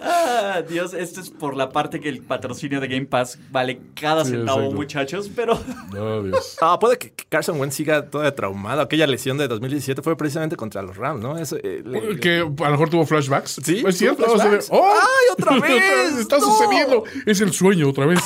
[0.00, 4.24] Ah, Dios, esto es por la parte que el patrocinio de Game Pass vale cada
[4.24, 4.76] Sí, centavo, exacto.
[4.76, 5.58] muchachos, pero
[5.92, 6.56] No, Dios.
[6.62, 8.80] Ah, puede que Carson Wentz siga todavía traumado.
[8.82, 11.38] Aquella lesión de 2017 fue precisamente contra los Rams, ¿no?
[11.38, 13.60] Eso, eh, le- Que a lo mejor tuvo flashbacks.
[13.64, 14.24] Sí, es cierto.
[14.24, 14.68] flashbacks.
[14.70, 14.84] ¡Oh!
[14.92, 16.18] ¡Ay, otra vez!
[16.18, 16.46] Está ¡No!
[16.46, 17.04] sucediendo.
[17.26, 18.20] Es el sueño otra vez.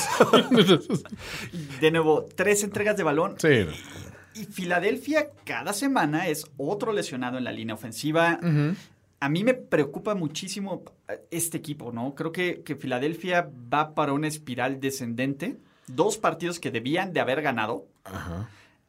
[1.80, 3.34] de nuevo, tres entregas de balón.
[3.38, 3.66] sí.
[4.34, 8.38] Y Filadelfia cada semana es otro lesionado en la línea ofensiva.
[9.20, 10.82] A mí me preocupa muchísimo
[11.30, 12.14] este equipo, ¿no?
[12.14, 15.56] Creo que, que Filadelfia va para una espiral descendente.
[15.86, 17.86] Dos partidos que debían de haber ganado.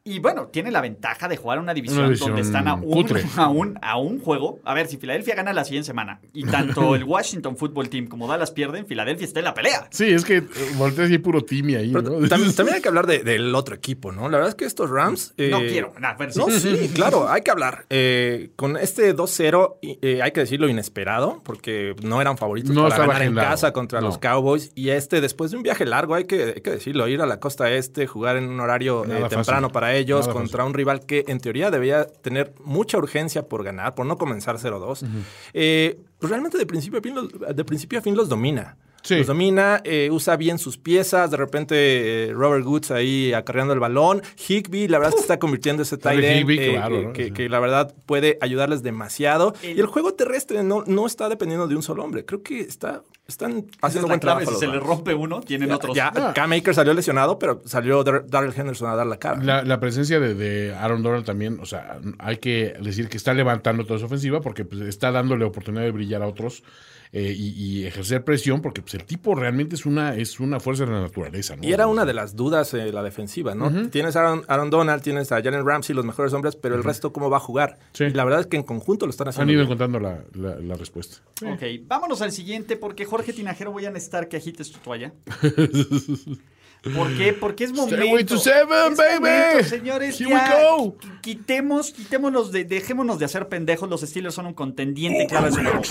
[0.06, 3.06] Y bueno, tiene la ventaja de jugar una división, Una división donde están a un,
[3.36, 4.60] a, un, a un juego.
[4.64, 8.28] A ver, si Filadelfia gana la siguiente semana y tanto el Washington Football Team como
[8.28, 9.88] Dallas pierden, Filadelfia está en la pelea.
[9.90, 10.44] Sí, es que eh,
[10.76, 12.02] volteas y hay puro Timmy ahí, ¿no?
[12.02, 14.28] también, también hay que hablar de- del otro equipo, ¿no?
[14.28, 15.34] La verdad es que estos Rams...
[15.36, 15.92] No eh, quiero.
[15.98, 16.38] No, bueno, sí.
[16.38, 17.86] No, sí, claro, hay que hablar.
[17.90, 22.88] Eh, con este 2-0, y, eh, hay que decirlo inesperado, porque no eran favoritos No
[22.88, 24.06] para ganar en casa contra No.
[24.06, 24.70] los Cowboys.
[24.76, 27.40] Y este, después de un viaje largo, hay que, hay que decirlo, ir a la
[27.40, 29.72] costa este, jugar en un horario eh, temprano fácil.
[29.72, 33.94] para ellos, Nada contra un rival que en teoría debía tener mucha urgencia por ganar,
[33.94, 35.04] por no comenzar 0-2.
[35.54, 38.76] Eh, pues realmente de principio a fin los, de principio a fin los domina.
[39.02, 39.18] Sí.
[39.18, 41.30] Los domina, eh, usa bien sus piezas.
[41.30, 41.74] De repente,
[42.28, 44.20] eh, Robert Woods ahí acarreando el balón.
[44.48, 47.12] Higby, la verdad se está convirtiendo en ese tight end, Higbee, eh, claro, que, ¿no?
[47.12, 47.30] que- Sí.
[47.30, 49.54] que la verdad puede ayudarles demasiado.
[49.62, 52.24] El- Y el juego terrestre no, no está dependiendo de un solo hombre.
[52.24, 54.44] Creo que está, están haciendo buen clave.
[54.44, 54.60] trabajo.
[54.60, 55.96] Si se le rompe uno, tienen otros.
[55.96, 56.32] Ya, Ah.
[56.34, 59.42] Cam Akers salió lesionado, pero salió Dar- Darrell Henderson a dar la cara.
[59.42, 63.34] La, la presencia de, de Aaron Donald también, o sea, hay que decir que está
[63.34, 66.62] levantando toda su ofensiva porque pues, está dándole oportunidad de brillar a otros
[67.12, 67.48] eh, y,
[67.80, 71.00] y ejercer presión porque pues, el tipo realmente es una, es una fuerza de la
[71.00, 71.56] naturaleza.
[71.56, 71.62] ¿no?
[71.66, 73.88] Y era una de las dudas en la defensiva, ¿no?
[73.90, 77.12] Tienes a Aaron, Aaron Donald, tienes a Jalen Ramsey, los mejores hombres, pero el resto,
[77.12, 77.78] ¿cómo va a jugar?
[77.92, 78.04] Sí.
[78.04, 79.52] Y la verdad es que en conjunto lo están Han haciendo.
[79.52, 79.66] ido bien.
[79.72, 81.16] encontrando la, la- la respuesta.
[81.42, 85.12] Ok, vámonos al siguiente porque Jorge Tinajero voy a necesitar que agites tu toalla.
[86.94, 87.32] ¿Por qué?
[87.32, 88.34] Porque es momento.
[88.34, 89.20] To seven, es baby.
[89.20, 90.42] momento, señores, Here ya, we
[90.78, 90.94] go.
[90.96, 93.88] qu- Quitemos, quitémonos de, dejémonos de hacer pendejos.
[93.88, 95.82] Los Steelers son un contendiente Super Bowl.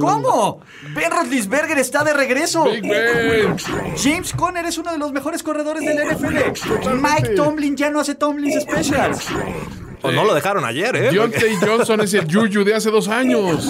[0.00, 0.60] ¿Cómo?
[0.94, 2.64] Ben Roethlisberger está de regreso.
[2.64, 3.56] Big Ben.
[3.96, 6.36] James Conner es uno de los mejores corredores de la NFL.
[7.00, 9.26] Mike Tomlin ya no hace Tomlin's Specials.
[10.02, 11.10] O no lo dejaron ayer, ¿eh?
[11.10, 13.68] Deontay Johnson es el Juju de hace dos años.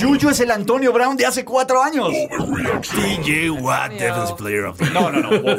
[0.00, 2.08] Juju es el Antonio Brown de hace cuatro años.
[2.82, 5.30] TJ Watt, Defensive Player of the No, no, no.
[5.42, 5.56] wow.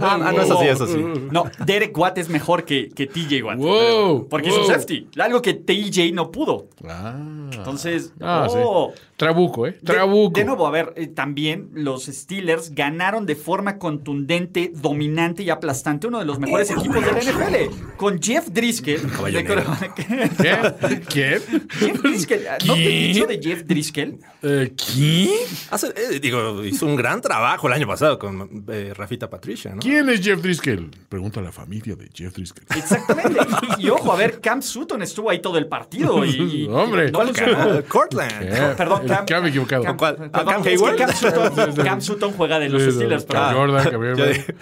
[0.00, 0.96] Ah, no, eso sí, eso sí.
[1.30, 3.58] No, Derek Watt es mejor que, que TJ Watt.
[3.58, 5.08] Wow, Porque es un safety.
[5.18, 6.66] Algo que TJ no pudo.
[6.88, 7.16] Ah,
[7.52, 8.56] Entonces, Ah, sí.
[8.60, 8.92] oh.
[9.16, 9.72] Trabuco, ¿eh?
[9.72, 10.38] De- Trabuco.
[10.38, 16.06] De, nuevo, a ver, eh, también los Steelers ganaron de forma contundente, dominante y aplastante
[16.06, 17.96] uno de los mejores equipos de la NFL.
[17.96, 19.00] Con Jeff Driscoll.
[19.32, 19.94] de quarterback.
[20.36, 21.00] ¿Qué?
[21.08, 21.40] ¿Quién?
[21.80, 22.40] Jeff Driscoll.
[22.66, 24.18] ¿No te he dicho de Jeff Driscoll?
[24.42, 25.30] Eh, ¿Quién?
[25.70, 29.80] Hace- eh, digo, hizo un gran trabajo el año pasado con eh, Rafita Patricia, ¿no?
[29.80, 30.90] ¿Quién es Jeff Driscoll?
[31.08, 32.64] Pregunta a la familia de Jeff Driscoll.
[32.76, 33.38] Exactamente.
[33.78, 36.24] Y, y ojo, a ver, Cam Sutton estuvo ahí todo el partido.
[36.24, 36.30] Y,
[36.64, 37.06] y- Hombre.
[37.10, 37.58] no ¿Cuál funcionó.
[37.60, 38.32] Ah, Cortland.
[38.42, 39.26] Eh, Perdón, Cam.
[39.26, 39.82] Cam equivocado.
[39.84, 40.16] Cam, ¿Cuál?
[40.16, 40.96] perdón, ¿A Cam es que Hayward?
[40.96, 43.70] Cam Sutton, Cam Sutton juega de los Sí, Steelers, Cam perdón.
[43.90, 44.54] Jordan, Yo dije-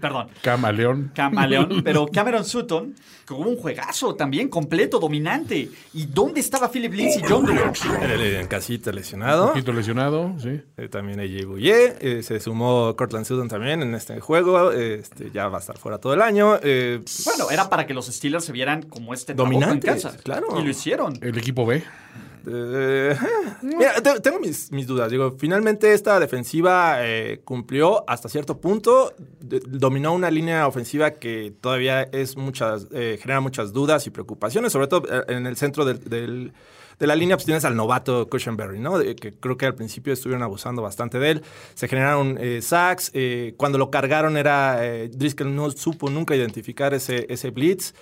[0.00, 0.28] Perdón.
[0.42, 1.12] Camaleón.
[1.14, 2.94] Camaleón, pero Cameron Sutton
[3.26, 3.56] con un
[3.98, 5.68] juegazo también, completo, dominante.
[5.94, 9.48] ¿Y dónde estaba Philip Lindsay John en, casita lesionado.
[9.48, 10.60] Poquito lesionado, sí.
[10.76, 14.72] Eh, también AJ Bouye, eh, se sumó Cortland Sutton también en este juego.
[14.72, 16.58] eh, Este, ya va a estar fuera todo el año.
[16.62, 20.16] eh, Bueno, era para que los Steelers se vieran como este trabajo en casa.
[20.22, 20.46] claro.
[20.58, 21.18] Y lo hicieron.
[21.20, 21.82] El equipo B.
[22.50, 23.16] Eh,
[23.62, 25.10] mira, tengo mis, mis dudas.
[25.10, 29.12] Digo, finalmente esta defensiva eh, cumplió hasta cierto punto.
[29.40, 34.72] de- dominó una línea ofensiva que todavía es muchas, eh, genera muchas dudas y preocupaciones,
[34.72, 36.52] sobre todo en el centro del, del-
[36.98, 38.98] de la línea, pues tienes al novato Cushenberry, ¿no?
[38.98, 41.42] Que creo que al principio estuvieron abusando bastante de él.
[41.74, 43.12] Se generaron eh, sacks.
[43.14, 44.84] eh, cuando lo cargaron era.
[44.84, 47.94] eh, Driscoll no supo nunca identificar ese, ese blitz.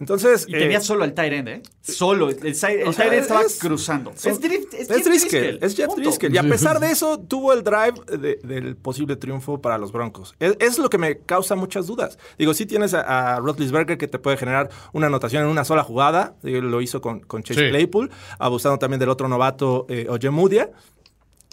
[0.00, 0.46] Entonces.
[0.48, 1.62] Y eh, tenía solo al tight end, ¿eh?
[1.82, 2.28] Solo.
[2.30, 4.12] El, el, tight end estaba es- cruzando.
[4.16, 5.94] son- es, Drift- es Es Driscoll, es Jeff.
[5.96, 6.34] Driscoll.
[6.34, 10.34] Y a pesar de eso, tuvo el drive de- del posible triunfo para los Broncos.
[10.40, 12.18] Es, es lo que me causa muchas dudas.
[12.38, 15.82] Digo, sí tienes a, a Roethlisberger que te puede generar una anotación en una sola
[15.84, 16.34] jugada.
[16.42, 17.68] Lo hizo con, con Chase Sí.
[17.70, 20.70] Claypool, abusando también del otro novato, eh, Ojemudia.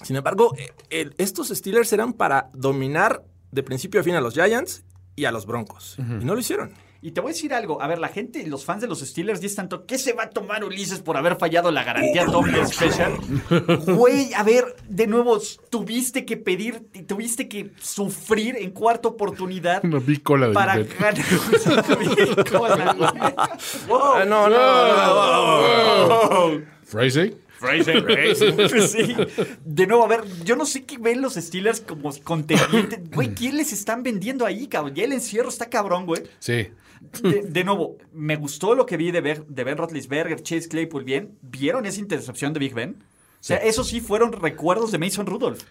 [0.03, 4.33] Sin embargo, eh, el- estos Steelers eran para dominar de principio a fin a los
[4.33, 4.83] Giants
[5.15, 5.97] y a los Broncos.
[5.99, 6.73] Y no lo hicieron.
[7.03, 7.81] Y te voy a decir algo.
[7.81, 10.29] A ver, la gente, los fans de los Steelers dicen tanto, ¿qué se va a
[10.29, 13.13] tomar Ulises por haber fallado la garantía Tomlin Special?
[13.87, 15.39] Güey, a ver, de nuevo,
[15.71, 21.15] tuviste que pedir, tuviste que sufrir en cuarta oportunidad Una big cola de para ganar.
[22.51, 23.09] Cola, güey.
[23.87, 24.13] Wow.
[24.15, 24.59] Ah, no, no,
[26.07, 26.61] no,
[28.87, 29.15] Sí.
[29.63, 32.99] De nuevo, a ver, yo no sé qué ven los Steelers como contendientes.
[33.11, 34.95] Güey, ¿quién les están vendiendo ahí, cabrón?
[34.95, 36.23] Ya el encierro está cabrón, güey.
[36.39, 36.67] Sí.
[37.23, 41.03] De, de nuevo, me gustó lo que vi de, Ver- de Ben Roethlisberger, Chase Claypool
[41.03, 41.37] bien.
[41.41, 42.97] ¿Vieron esa intercepción de Big Ben?
[42.99, 45.61] O sea, eso sí fueron recuerdos de Mason Rudolph.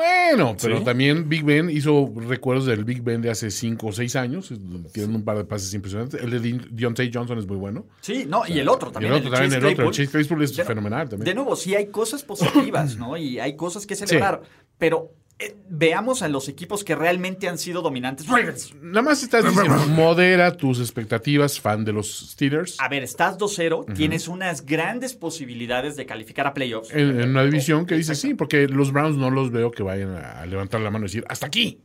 [0.00, 4.16] Bueno, pero también Big Ben hizo recuerdos del Big Ben de hace 5 o 6
[4.16, 4.52] años.
[4.92, 6.20] Tienen un par de pases impresionantes.
[6.22, 7.86] El de Deon- Deontay Johnson es muy bueno.
[8.00, 9.12] Sí, no, y el otro Y también.
[9.12, 9.84] el otro también, el otro.
[9.88, 9.90] El.
[9.90, 11.36] Chase Claypool es De- fenomenal De también.
[11.36, 13.16] nuevo, sí hay cosas positivas, ¿no?
[13.16, 14.42] Y hay cosas que celebrar.
[14.78, 18.26] Pero eh, veamos a los equipos que realmente han sido dominantes.
[18.28, 18.74] Ravens.
[18.80, 23.94] Nada más estás diciendo, modera tus expectativas, fan de los Steelers, A ver, estás 2-0,
[23.94, 26.92] tienes unas grandes posibilidades de calificar a playoffs.
[26.92, 30.10] en, en una división que dice sí, porque los Browns no los veo que vayan
[30.14, 31.80] a levantar la mano y decir, hasta aquí.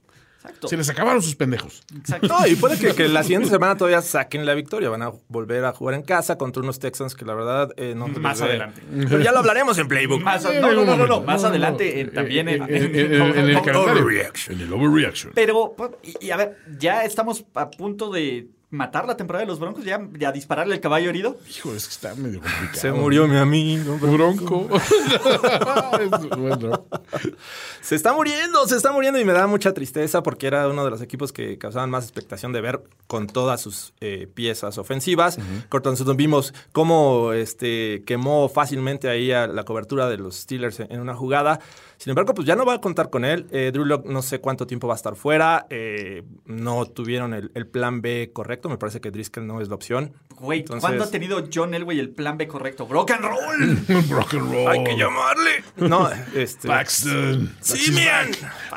[0.45, 0.67] Exacto.
[0.67, 1.83] Se les acabaron sus pendejos.
[1.97, 2.27] exacto.
[2.27, 4.89] No, y puede que, que la siguiente semana todavía saquen la victoria.
[4.89, 8.07] Van a volver a jugar en casa contra unos Texans que la verdad eh, no
[8.07, 8.81] Más adelante.
[8.91, 10.21] Pero ya lo hablaremos en Playbook.
[10.21, 11.21] Más no, no, no, no, no.
[11.21, 12.09] Más adelante no.
[12.09, 14.01] eh, también en, En, en- en- en el calendario.
[14.03, 14.55] Overreaction.
[14.55, 15.31] En el overreaction.
[15.35, 19.47] Pero, pues, y, y a ver, ya estamos a punto de matar la temporada de
[19.47, 21.37] los Broncos, ya, ya dispararle el caballo herido.
[21.49, 22.79] Hijo, es que está medio complicado.
[22.79, 23.97] Se murió mi amigo.
[23.97, 24.67] Bronco.
[26.37, 26.85] Bueno.
[27.81, 30.91] Se está muriendo, se está muriendo y me da mucha tristeza porque era uno de
[30.91, 35.37] los equipos que causaban más expectación de ver con todas sus eh, piezas ofensivas.
[35.69, 40.91] Cortland Sutton vimos cómo este, quemó fácilmente ahí a la cobertura de los Steelers en,
[40.91, 41.59] en una jugada.
[41.97, 43.47] Sin embargo, pues ya no va a contar con él.
[43.51, 45.65] Eh, Drew Lock no sé cuánto tiempo va a estar fuera.
[45.69, 48.69] Eh, no tuvieron el, el plan B correcto.
[48.69, 50.13] Me parece que Driscoll no es la opción.
[50.39, 52.87] Güey, Entonces- ¿cuándo ha tenido John Elway el plan B correcto?
[52.89, 53.79] ¡Rock and roll!
[54.09, 54.67] Rock and roll.
[54.67, 55.63] Hay que llamarle.
[55.77, 56.67] No, este.
[56.67, 57.55] Paxton.
[57.61, 58.29] Simian.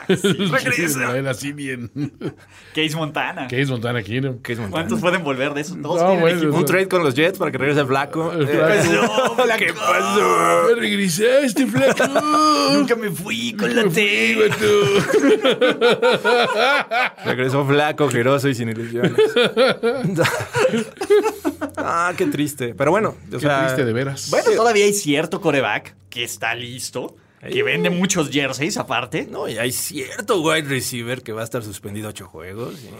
[0.06, 1.12] Regresa.
[1.54, 1.90] Bien.
[2.74, 3.48] Case Montana.
[3.48, 4.40] Case Montana aquí, ¿no?
[4.42, 4.70] ¿Qué es Montana?
[4.82, 5.80] ¿Cuántos pueden volver de esos?
[5.80, 6.54] Todos No, bueno.
[6.54, 8.32] Un trade con los Jets para que regrese Flaco.
[8.32, 9.36] El Eh, Flaco.
[9.58, 10.62] ¿Qué pasó?
[10.68, 12.04] Me regresaste, flaco.
[12.74, 14.68] Nunca me fui con la Me fui, T.
[17.24, 19.12] Regresó flaco, jeroso y sin ilusiones.
[21.76, 22.74] ah, qué triste.
[22.74, 24.30] Pero bueno, o Qué sea, triste de veras.
[24.30, 27.16] Bueno, todavía hay cierto coreback que está listo.
[27.40, 29.26] Que vende muchos jerseys aparte.
[29.30, 32.74] No, y hay cierto wide receiver que va a estar suspendido ocho juegos.
[32.82, 32.90] y-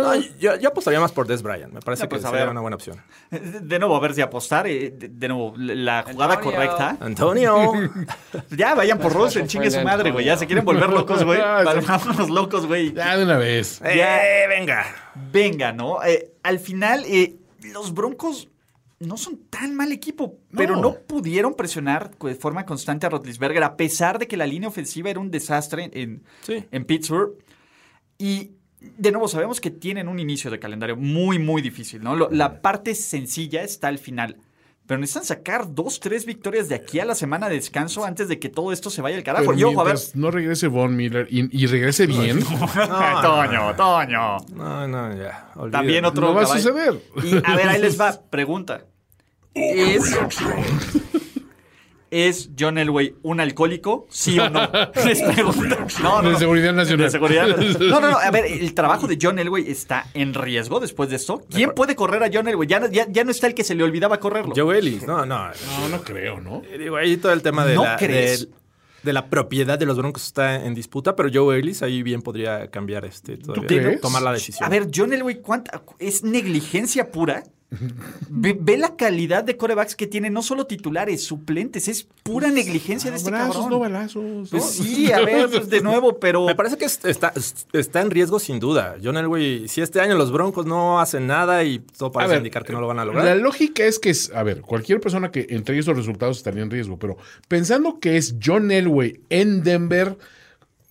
[0.00, 1.72] No, yo, yo apostaría más por Des Bryant.
[1.72, 2.50] Me parece Ya, que pues, a sería ver.
[2.50, 3.00] una buena opción.
[3.30, 4.66] De nuevo, a ver si apostar.
[4.66, 6.52] eh, De, de nuevo, la jugada Antonio.
[6.58, 6.96] correcta.
[7.00, 7.72] Antonio.
[8.50, 10.24] Ya, vayan por Rosen, chingue su madre, güey.
[10.24, 11.40] Ya se quieren volver locos, güey.
[11.40, 12.92] Vámonos locos, güey.
[12.92, 13.80] Ya de una vez.
[13.84, 14.84] ¡Eh, venga!
[15.32, 16.02] Venga, ¿no?
[16.04, 17.36] Eh, al final, eh,
[17.72, 18.48] los Broncos
[19.00, 23.76] no son tan mal equipo, pero no pudieron presionar de forma constante a Rotlisberger, a
[23.76, 26.64] pesar de que la línea ofensiva era un desastre en, Sí.
[26.70, 27.34] en Pittsburgh.
[28.18, 32.14] Y de nuevo, sabemos que tienen un inicio de calendario muy, muy difícil, ¿no?
[32.16, 34.36] Lo- la parte sencilla está al final.
[34.86, 38.38] Pero necesitan sacar dos, tres victorias de aquí a la semana de descanso antes de
[38.38, 39.46] que todo esto se vaya al carajo.
[39.46, 39.96] Pero Y ojo, a ver.
[40.14, 42.40] no regrese Von Miller y, y regrese bien,
[43.22, 44.36] Toño, Toño.
[44.54, 45.48] No, no, ya.
[45.72, 47.00] También otro no va a suceder.
[47.22, 48.20] Y a ver, ahí les va.
[48.28, 48.84] Pregunta.
[49.54, 50.14] ¿Es,
[52.14, 54.06] ¿Es John Elway un alcohólico?
[54.08, 54.60] ¿Sí o no?
[55.04, 55.76] Les pregunto.
[56.00, 57.06] No, no, De seguridad nacional.
[57.06, 57.48] De seguridad.
[57.80, 58.18] No, no, no.
[58.18, 61.42] A ver, el trabajo de John Elway está en riesgo después de esto.
[61.50, 62.68] ¿Quién puede correr a John Elway?
[62.68, 64.54] Ya, no- ya, ya no está el que se le olvidaba correrlo.
[64.56, 65.04] Joe Ellis.
[65.06, 65.48] No, no.
[65.48, 66.62] No, no creo, ¿no?
[66.70, 68.48] Eh, Digo, ahí todo el tema de, ¿No la, crees?
[68.48, 68.54] de,
[69.02, 72.70] de la propiedad de los Broncos está en disputa, pero Joe Ellis ahí bien podría
[72.70, 74.64] cambiar este, todavía, tomar la decisión.
[74.64, 77.42] A ver, John Elway, ¿cuánta, ¿es negligencia pura?
[78.28, 83.10] Ve, ve la calidad de corebacks que tiene, no solo titulares, suplentes, es pura negligencia
[83.10, 83.70] de este Abrazos, cabrón.
[83.70, 84.50] no balazos.
[84.50, 86.46] Pues sí, a ver, pues de nuevo, pero...
[86.46, 87.32] Me parece que es- está,
[87.72, 88.96] está en riesgo sin duda.
[89.02, 92.64] John Elway, si este año los Broncos no hacen nada y todo parece ver, indicar
[92.64, 93.36] que no lo van a La lograr.
[93.38, 96.98] lógica es que, es, a ver, cualquier persona que entregue esos resultados estaría en riesgo,
[96.98, 97.16] pero
[97.48, 100.16] pensando que es John Elway en Denver,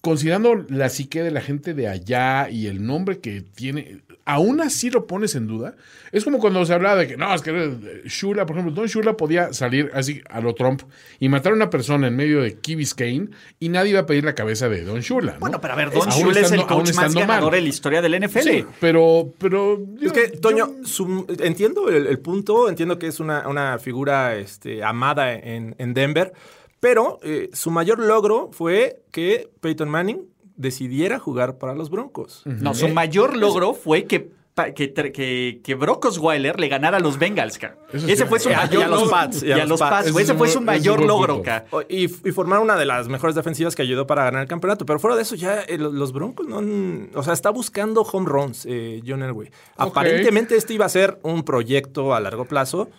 [0.02, 4.90] considerando la psique de la gente de allá y el nombre que tiene, aún así
[4.90, 5.76] lo pones en duda.
[6.12, 8.88] Es como cuando se hablaba de que, no, es que eh, Shula, por ejemplo, Don
[8.88, 10.84] Shula podía salir así a lo Trump
[11.20, 14.24] y matar a una persona en medio de Key Biscayne y nadie iba a pedir
[14.24, 15.34] la cabeza de Don Shula.
[15.34, 15.40] ¿no?
[15.40, 17.28] Bueno, pero a ver, Don Shula es el coach más estando mal.
[17.28, 18.40] ganador en la historia del NFL.
[18.42, 23.48] Sí, pero, pero Es que, Toño, su- entiendo el, el punto, entiendo que es una,
[23.50, 26.32] una figura este, amada en, en Denver,
[26.80, 30.22] pero eh, su mayor logro fue que Peyton Manning
[30.56, 32.42] decidiera jugar para los Broncos.
[32.46, 34.32] No, su mayor logro fue que,
[34.76, 37.76] que, que, que Brock Osweiler le ganara a los Bengals, ca.
[37.92, 38.24] Ese sí.
[38.26, 39.12] fue su Y a- mayor y a los logro.
[39.12, 41.66] Pats, Y a los Pats, Ese Ese fue su mayor es logro, ca.
[41.90, 44.86] Y, y formar una de las mejores defensivas que ayudó para ganar el campeonato.
[44.86, 46.60] Pero fuera de eso, ya eh, los, Broncos no.
[46.60, 49.50] han- O sea, está buscando home runs, eh, John Elway.
[49.76, 52.90] Aparentemente, este iba a ser un proyecto a largo plazo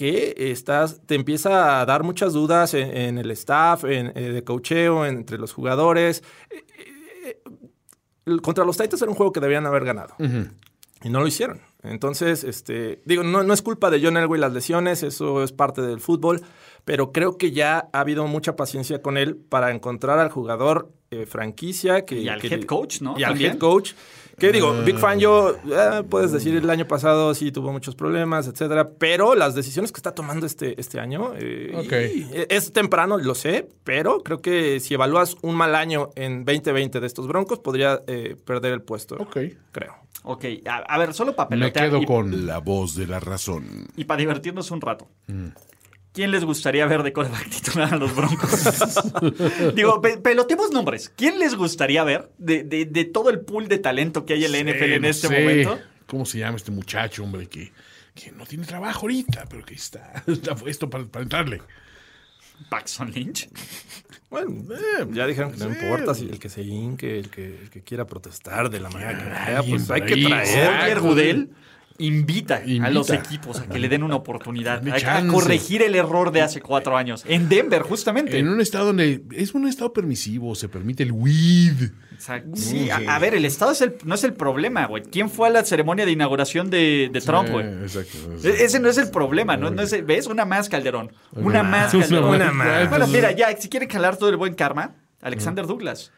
[0.00, 4.42] que estás, te empieza a dar muchas dudas en, en el staff, en, eh, de
[4.42, 6.22] cocheo, entre los jugadores.
[6.48, 7.42] Eh,
[8.24, 10.14] eh, contra los Titans era un juego que debían haber ganado.
[11.02, 11.60] Y no lo hicieron.
[11.82, 15.82] Entonces, este, digo, no, no es culpa de John Elway las lesiones, eso es parte
[15.82, 16.40] del fútbol,
[16.86, 21.26] pero creo que ya ha habido mucha paciencia con él para encontrar al jugador eh,
[21.26, 23.18] franquicia que, Y al que- head coach, ¿no?
[23.18, 23.52] Y al También.
[23.52, 23.92] head coach.
[24.38, 28.46] Que digo, Big Fan, yo, eh, puedes decir, el año pasado sí tuvo muchos problemas,
[28.46, 31.92] etcétera, pero las decisiones que está tomando este, este año, eh, Ok.
[32.14, 37.00] y es temprano, lo sé, pero creo que si evalúas un mal año en 2020
[37.00, 39.16] de estos Broncos, podría eh, perder el puesto.
[39.16, 39.36] Ok.
[39.72, 39.94] Creo.
[40.22, 43.88] Ok, a, a ver, solo para Me quedo y, con la voz de la razón.
[43.96, 45.06] y para divertirnos un rato.
[46.12, 48.64] ¿Quién les gustaría ver de coreback titular a los Broncos?
[49.74, 51.12] Digo, pe- pelotemos nombres.
[51.16, 54.52] ¿Quién les gustaría ver de, de- de todo el pool de talento que hay en
[54.52, 55.40] la NFL en no este sé.
[55.40, 55.78] momento?
[56.06, 57.46] ¿Cómo se llama este muchacho, hombre?
[57.48, 57.72] Que,
[58.14, 61.62] que no tiene trabajo ahorita, pero que está, está puesto para, para entrarle.
[62.68, 63.48] Paxton Lynch.
[64.28, 67.70] Bueno, eh, ya dijeron que no importa si el que se hinque, el que, el
[67.70, 70.70] que quiera protestar de la manera que sea, alguien pues hay que traer.
[70.80, 71.50] Roger Goodell
[72.00, 76.42] invita, a los equipos a que le den una oportunidad, a, corregir el error de
[76.42, 77.24] hace cuatro años.
[77.28, 78.38] En Denver, justamente.
[78.38, 81.90] En un estado donde es un estado permisivo, se permite el weed.
[82.12, 82.50] Exacto.
[82.54, 85.02] Sí, a, a ver, el Estado es el- no es el problema, güey.
[85.04, 87.64] ¿Quién fue a la ceremonia de inauguración de, de Trump, güey?
[87.66, 88.18] Exacto.
[88.44, 89.70] E- Ese no es el problema, ¿no?
[89.70, 90.26] no es- ¿Ves?
[90.26, 91.10] Una más, Calderón.
[91.32, 92.30] Una más, Una Calderón.
[92.38, 92.66] más.
[92.66, 93.08] Una Bueno, más.
[93.08, 96.12] mira, ya, si quieren calar todo el buen karma, Alexander Douglas.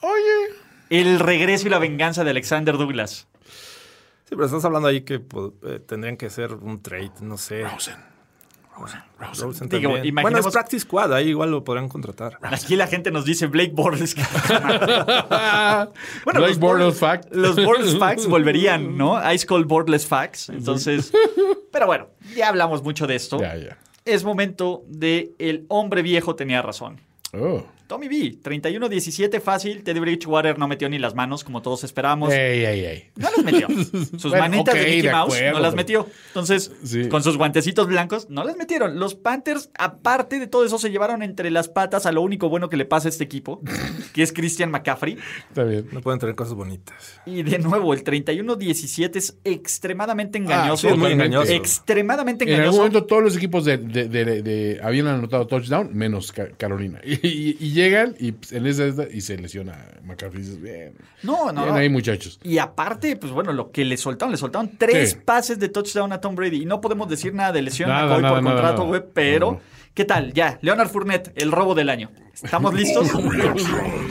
[0.00, 0.54] Oye,
[0.90, 3.26] El regreso y la venganza de Alexander Douglas.
[4.24, 7.62] Sí, pero estás hablando ahí que pues, eh, tendrían que ser un trade, no sé.
[7.64, 7.96] Rosen.
[8.76, 9.00] Rosen.
[9.20, 9.44] Rosen.
[9.46, 10.04] Rosen Digo, también.
[10.06, 12.38] imaginemos- Bueno, es Practice Squad, ahí igual lo podrían contratar.
[12.42, 14.16] Aquí la gente nos dice Blake Bortles.
[14.48, 15.90] bueno,
[16.24, 17.34] Blake los Bortles Bortles- fact.
[17.34, 19.32] Los Bortles Facts volverían, ¿no?
[19.32, 20.48] Ice Cold Bortles Facts.
[20.48, 21.12] Entonces,
[21.72, 23.38] pero bueno, ya hablamos mucho de esto.
[23.40, 23.78] Ya, ya.
[24.04, 27.00] Es momento de el hombre viejo tenía razón.
[27.32, 27.64] Oh.
[27.86, 29.82] Tommy B, 31-17 fácil.
[29.82, 32.32] Teddy Bridgewater no metió ni las manos como todos esperábamos.
[32.32, 33.04] Ey, ey, ey.
[33.16, 33.68] No las metió.
[34.18, 36.06] Sus Bueno, manitas de Mickey de Mouse acuerdo, no las metió.
[36.28, 37.08] Entonces, Sí.
[37.08, 38.98] con sus guantecitos blancos, no las metieron.
[38.98, 42.68] Los Panthers, aparte de todo eso, se llevaron entre las patas a lo único bueno
[42.70, 43.60] que le pasa a este equipo,
[44.14, 45.18] que es Christian McCaffrey.
[45.48, 45.86] Está bien.
[45.92, 47.20] No pueden tener cosas bonitas.
[47.26, 50.88] Y de nuevo, el 31-17 es extremadamente engañoso.
[50.88, 51.52] sí, es muy engañoso.
[51.52, 52.78] Extremadamente En algún engañoso.
[52.78, 57.00] momento todos los equipos de, de- de- de- habían anotado touchdown, menos Ca- Carolina.
[57.04, 60.42] Y, y- y llegan y pues, en esa, y se lesiona McCaffrey.
[60.42, 62.38] Dices, bien, No, no, bien ahí muchachos.
[62.42, 65.16] Y aparte, pues bueno, lo que le soltaron, le soltaron tres Sí.
[65.24, 66.62] pases de touchdown a Tom Brady.
[66.62, 69.02] Y no podemos decir nada de lesión a Nada, McCoy nada, por nada, contrato, güey.
[69.12, 69.60] Pero.
[69.94, 70.32] ¿Qué tal?
[70.32, 72.10] Ya, Leonard Fournette, el robo del año.
[72.34, 73.12] ¿Estamos listos?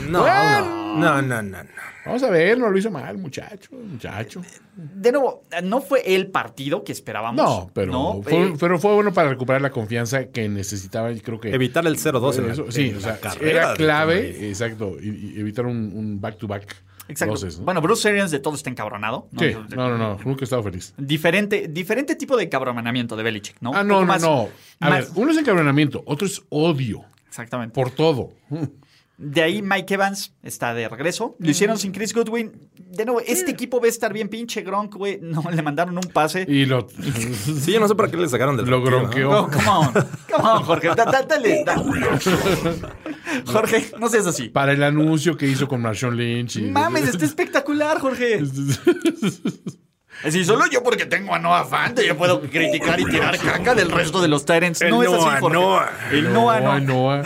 [0.08, 1.62] No, no, no, no, no.
[1.62, 1.70] no.
[2.06, 4.42] Vamos a ver, no lo hizo mal, muchacho, muchacho.
[4.76, 7.42] De nuevo, no fue el partido que esperábamos.
[7.42, 11.20] No, pero, No, fue, eh, pero fue bueno para recuperar la confianza que necesitaba y
[11.20, 11.48] creo que...
[11.54, 14.96] Evitar el 0-2 en la, Eso, sí, en o la sea, carrera era clave, exacto,
[15.00, 16.76] y, y evitar un, un back-to-back.
[17.08, 17.34] Exacto.
[17.62, 19.28] Bueno, Bruce Arians de todo está encabronado.
[19.30, 19.40] ¿no?
[19.40, 20.94] sí, no, no, no, nunca he estado feliz.
[20.96, 23.72] Diferente, diferente tipo de encabronamiento de Belichick, ¿no?
[23.74, 24.48] Ah, no, no, más- no.
[24.80, 27.74] A más- ver, uno es encabronamiento, otro es odio Exactamente.
[27.74, 28.30] por todo.
[29.16, 31.36] De ahí Mike Evans está de regreso.
[31.38, 32.68] Lo hicieron sin Chris Goodwin.
[32.74, 35.20] De nuevo, este equipo va a estar bien pinche Gronk, güey.
[35.22, 36.44] No, le mandaron un pase.
[36.48, 36.88] Y lo,
[37.60, 39.30] Sí, yo no sé para qué le sacaron del lo gronqueó.
[39.30, 39.92] No, come on.
[39.92, 40.88] Come on, Jorge.
[40.88, 41.62] Da- da- dale.
[41.64, 41.76] da-
[43.46, 44.48] Jorge, no seas así.
[44.48, 46.56] Para el anuncio que hizo con Marshawn Lynch.
[46.56, 48.42] y- Mames, está espectacular, Jorge.
[50.22, 53.90] Así, solo yo porque tengo a Noah Fante, yo puedo criticar y tirar caca del
[53.90, 54.80] resto de los Tyrants.
[54.88, 55.58] No es así, Noah, Jorge.
[55.58, 55.90] Noah.
[56.12, 56.80] El Noah, no.
[56.80, 57.22] Noah.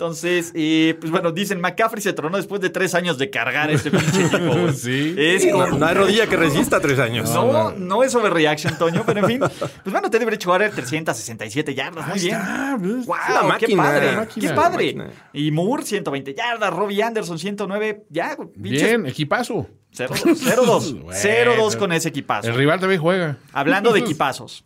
[0.00, 3.90] Entonces, eh, pues bueno, dicen McCaffrey se tronó después de tres años de cargar este
[3.90, 4.72] pinche equipo.
[4.72, 5.12] Sí.
[5.18, 7.28] Es como- No, no hay rodilla que resista tres años.
[7.34, 9.40] No, no es overreaction, Toño, pero en fin.
[9.40, 12.36] Pues bueno, Teddy Bridgewater, 367 yardas, muy bien.
[12.36, 13.06] está, pues.
[13.06, 13.16] ¡Wow!
[13.46, 14.12] Una ¡Qué padre!
[14.16, 14.48] Máquina.
[14.48, 14.96] ¡Qué padre!
[15.32, 16.72] Y Moore, 120 yardas.
[16.72, 18.04] Robbie Anderson, 109.
[18.08, 18.82] Ya, pinches.
[18.82, 19.66] Bien, equipazo.
[19.96, 21.00] 0-2.
[21.02, 21.10] Bueno.
[21.10, 22.46] 0-2 con ese equipazo.
[22.48, 23.38] El rival también juega.
[23.52, 24.64] Hablando de equipazos,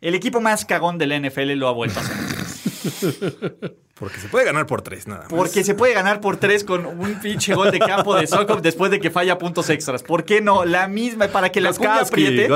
[0.00, 2.16] el equipo más cagón de la NFL lo ha vuelto a hacer.
[3.94, 5.28] Porque se puede ganar por tres, nada más.
[5.30, 8.90] Porque se puede ganar por tres con un pinche gol de campo de Sokov después
[8.90, 10.02] de que falla puntos extras.
[10.02, 10.64] ¿Por qué no?
[10.64, 12.48] La misma, para que la cuña apriete.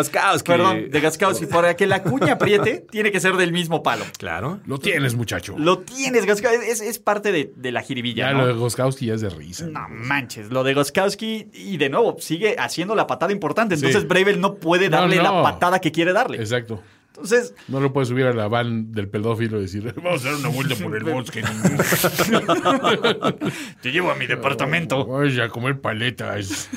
[0.44, 1.46] Perdón, de Gaskowski.
[1.46, 4.04] Para que la cuña apriete, tiene que ser del mismo palo.
[4.18, 4.58] Claro.
[4.66, 5.54] Lo tienes, muchacho.
[5.56, 6.56] Lo tienes, Gaskowski.
[6.68, 8.38] Es, es parte de, de la jiribilla, Ya ¿no?
[8.40, 9.66] lo de Goskowski ya es de risa.
[9.66, 13.74] No manches, lo de Goskowski y de nuevo sigue haciendo la patada importante.
[13.76, 14.06] Entonces Sí.
[14.08, 15.22] Bravel no puede No, darle no.
[15.22, 16.38] la patada que quiere darle.
[16.38, 16.82] Exacto.
[17.16, 20.38] Entonces, No lo puedes subir a la van del pedófilo y decir, vamos a dar
[20.40, 21.42] una vuelta por el bosque.
[23.80, 25.04] te llevo a mi departamento.
[25.06, 26.68] Vamos a comer paletas.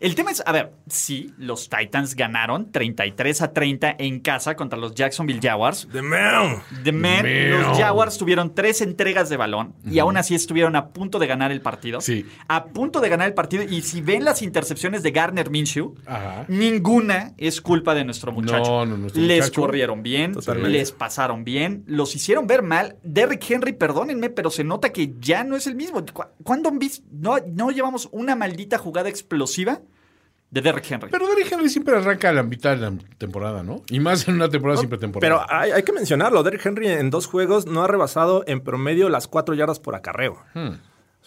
[0.00, 4.78] El tema es, a ver, sí, los Titans ganaron 33 a 30 en casa contra
[4.78, 5.88] los Jacksonville Jaguars.
[5.92, 6.62] The man.
[6.84, 11.18] The Man, los Jaguars tuvieron tres entregas de balón y aún así estuvieron a punto
[11.18, 12.00] de ganar el partido.
[12.00, 12.26] Sí.
[12.48, 13.62] A punto de ganar el partido.
[13.62, 16.44] Y si ven las intercepciones de Garner Minshew, Ajá.
[16.48, 18.86] ninguna es culpa de nuestro muchacho.
[18.86, 19.60] No, no, nuestro les muchacho.
[19.60, 20.70] corrieron bien, Totalmente.
[20.70, 22.96] les pasaron bien, los hicieron ver mal.
[23.02, 26.04] Derrick Henry, perdónenme, pero se nota que ya no es el mismo.
[26.12, 27.06] ¿Cu- ¿Cuándo han visto?
[27.12, 29.80] No, no llevamos una maldita jugada explosiva
[30.50, 31.10] de Derrick Henry.
[31.12, 33.82] Pero Derrick Henry siempre arranca a la mitad de la temporada, ¿no?
[33.88, 35.46] Y más en una temporada siempre temporada.
[35.46, 36.42] Pero hay, hay que mencionarlo.
[36.42, 40.38] Derrick Henry en dos juegos no ha rebasado en promedio las cuatro yardas por acarreo.
[40.56, 40.76] O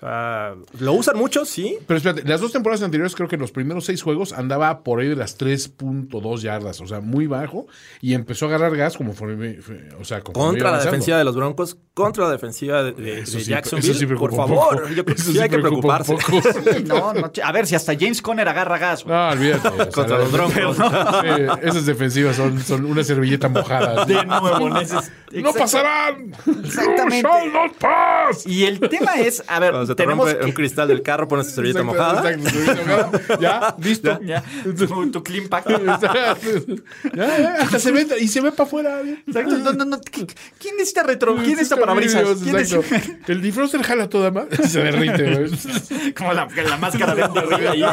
[0.03, 1.77] sea, lo usan mucho, sí.
[1.87, 4.99] Pero espérate, las dos temporadas anteriores creo que en los primeros seis juegos andaba por
[4.99, 7.67] ahí de las 3.2 yardas, o sea, muy bajo,
[8.01, 11.35] y empezó a agarrar gas como fue, fue- o sea, Contra la defensiva de los
[11.35, 13.91] Broncos, contra la defensiva de, de- Eso de sí- Jacksonville.
[13.91, 14.89] eso sí por favor, poco.
[14.89, 16.13] yo creo que Eso sí hay que preocuparse.
[16.15, 16.41] poco.
[16.73, 19.03] Sí, no, no, a ver, si hasta James Conner agarra gas.
[19.03, 19.15] güey.
[19.15, 19.67] No, olvídate.
[19.67, 20.77] o sea, Contra los Broncos.
[20.77, 21.27] Sí,
[21.67, 24.05] esas defensivas son, son una servilleta mojada.
[24.05, 26.31] De nuevo, neces- ¡No pasarán!
[26.63, 27.27] Exactamente.
[27.27, 28.45] ¡You shall not pass!
[28.45, 31.47] Y el tema es, a ver, se te rompe un que- cristal del carro, pones
[31.47, 32.31] tu servilleta mojada.
[32.31, 33.19] exacto.
[33.39, 34.19] Ya, listo.
[34.23, 35.65] Ya, tu, tu clean pack.
[37.13, 39.01] Ya, ya, hasta se ve, y se ve para afuera.
[39.27, 39.57] Exacto.
[39.57, 39.97] No, no, no.
[40.01, 40.27] ¿Qui-
[40.59, 41.35] ¿Quién necesita retro?
[41.35, 42.23] ¿Quién necesita parabrisas?
[42.41, 44.45] ¿Quién necesita- El defroster jala toda más.
[44.69, 45.47] Se derrite.
[46.17, 47.83] Como la, la máscara de Henry ahí.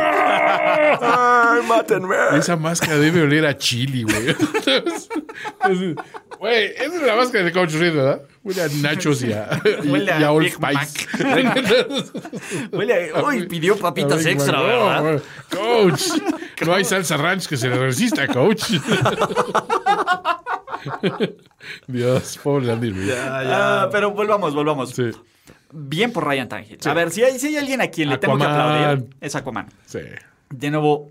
[1.01, 2.15] ¡Ay, mátenme!
[2.37, 4.35] Esa máscara debe oler a chili, güey.
[6.39, 8.23] Güey, esa es la máscara de Coach Reed, ¿verdad?
[8.43, 11.09] Huele a nachos y a, y, Huele a y a Old Big Spice.
[12.73, 14.67] Huele a- Uy, pidió papitas A extra, Mac.
[14.67, 15.23] ¿verdad?
[15.53, 16.03] No, Coach,
[16.65, 18.63] no hay salsa ranch que se le resista, coach.
[21.87, 23.09] Dios, pobre Andy Reid.
[23.09, 23.83] Ya, ya.
[23.83, 24.91] Ah, pero volvamos, volvamos.
[24.91, 25.11] Sí,
[25.73, 26.79] Bien por Ryan Tannehill.
[26.85, 29.69] A ver, si hay, si hay alguien a quien le tengo que aplaudir, es Aquaman.
[29.87, 30.01] sí.
[30.53, 31.11] De nuevo,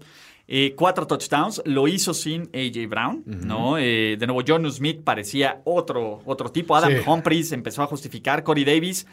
[0.52, 3.78] Eh, cuatro touchdowns, lo hizo sin AJ Brown, ¿no?
[3.78, 6.76] Eh, de nuevo, John Smith parecía otro, otro tipo.
[6.76, 6.97] Adam Sí.
[7.06, 9.06] Humphries empezó a justificar, Corey Davis.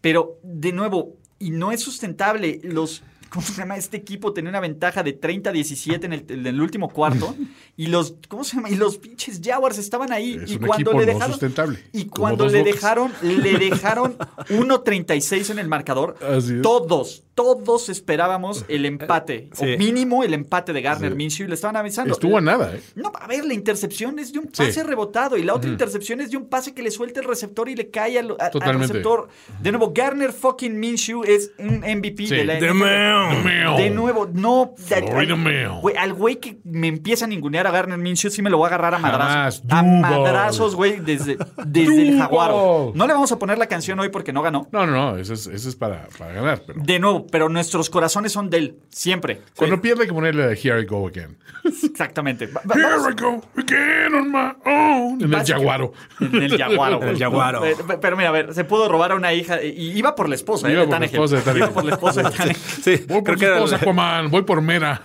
[0.00, 2.58] Pero, de nuevo, y no es sustentable.
[2.64, 3.76] Los, ¿cómo se llama?
[3.76, 7.36] Este equipo tenía una ventaja de 30-17 en el, en el último cuarto.
[7.76, 8.68] y los, ¿cómo se llama?
[8.68, 10.40] Y los pinches Jaguars estaban ahí.
[10.42, 11.30] Es y un cuando le no dejaron.
[11.30, 14.18] sustentable, Y cuando le dejaron, le dejaron
[14.48, 16.16] 1.36 en el marcador.
[16.20, 16.62] Así es.
[16.62, 19.48] Todos, todos esperábamos el empate.
[19.52, 19.74] Sí.
[19.74, 21.16] O mínimo el empate de Garner Sí.
[21.16, 21.46] Minshew.
[21.46, 22.12] y Le estaban avisando.
[22.12, 22.80] Estuvo a nada, ¿eh?
[22.94, 24.62] No, a ver, la intercepción es de un Sí.
[24.64, 27.68] pase rebotado y la otra intercepción es de un pase que le suelta el receptor
[27.68, 29.28] y le cae al, a- al receptor.
[29.60, 32.34] De nuevo, Garner fucking Minshew es un MVP Sí.
[32.36, 32.74] de la NFL.
[33.44, 33.76] Meo.
[33.76, 34.74] De nuevo, no.
[34.76, 35.78] Florida.
[35.80, 38.64] Güey, al güey que me empieza a ningunear a Garner Minshew, sí me lo voy
[38.64, 39.62] a agarrar a madrazos.
[39.70, 42.18] A madrazos, güey, desde, desde el Duval.
[42.28, 42.50] jaguar.
[42.94, 44.68] No le vamos a poner la canción hoy porque no ganó.
[44.72, 46.62] No, no, no, eso es, eso es para, para ganar.
[46.66, 49.42] Pero De nuevo, pero nuestros corazones son de él, siempre.
[49.56, 51.36] cuando pierde hay que ponerle Here I Go Again.
[51.64, 52.46] Exactamente.
[52.46, 55.22] Va- va- Here vamos- I go again on my own.
[55.22, 55.92] En el Jaguaro.
[56.20, 57.02] En el Jaguaro.
[57.02, 57.18] En el.
[57.18, 57.60] Jaguaro.
[57.60, 59.62] Pero, pero mira, a ver, se pudo robar a una hija.
[59.62, 60.72] Y iba por la esposa, ¿eh?
[60.72, 61.58] Iba de por la esposa de.
[61.58, 62.56] Iba por la esposa de Tannehill.
[62.56, 64.30] Sí, Voy por creo esposa, Aquaman.
[64.30, 65.02] Voy por Mera.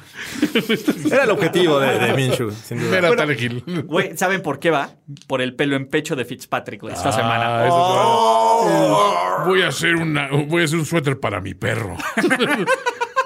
[1.12, 3.02] era el objetivo de, de Minshew, sin duda.
[3.02, 3.82] Mera.
[3.86, 4.90] Güey, ¿saben por qué va?
[5.28, 7.68] Por el pelo en pecho de Fitzpatrick, güey, esta Ah, semana.
[7.68, 7.84] eso es
[8.60, 9.44] Oh.
[9.46, 11.96] Voy a hacer una, voy a hacer un suéter para mi perro.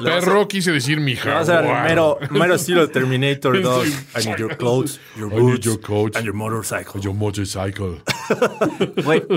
[0.03, 1.83] Perro quise decir mi vas a jaguar.
[1.87, 3.85] mero, mero estilo Terminator 2.
[3.85, 3.95] Sí.
[4.15, 5.79] I need your clothes, your I need boots, your
[6.15, 7.01] and your motorcycle.
[7.01, 8.01] Your motorcycle.
[9.03, 9.21] Güey,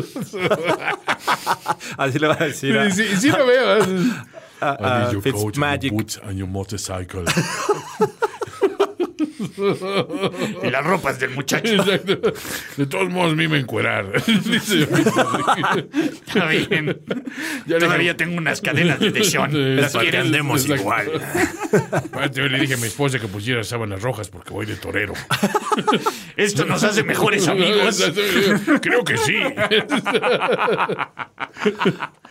[1.99, 2.77] Así le va a decir
[3.21, 3.79] Sí, lo veo.
[3.79, 3.85] ¿eh?
[4.61, 5.91] a- I a need your coat, your Fitzmagic.
[5.93, 7.25] boots and your motorcycle.
[10.63, 11.75] y las ropas del muchacho.
[11.75, 12.33] Exacto.
[12.77, 14.23] De todos modos, me iba a encuerar.
[14.27, 14.89] Dice
[16.27, 17.01] Está bien.
[17.67, 19.25] Ya Todavía tengo unas cadenas de.
[19.25, 20.21] Sí, ¿Las que quieres?
[20.23, 21.11] andemos igual.
[22.33, 25.15] Yo le dije a mi esposa que pusiera sábanas rojas porque voy de torero.
[26.37, 28.13] Esto nos hace mejores amigos.
[28.81, 29.39] Creo que sí.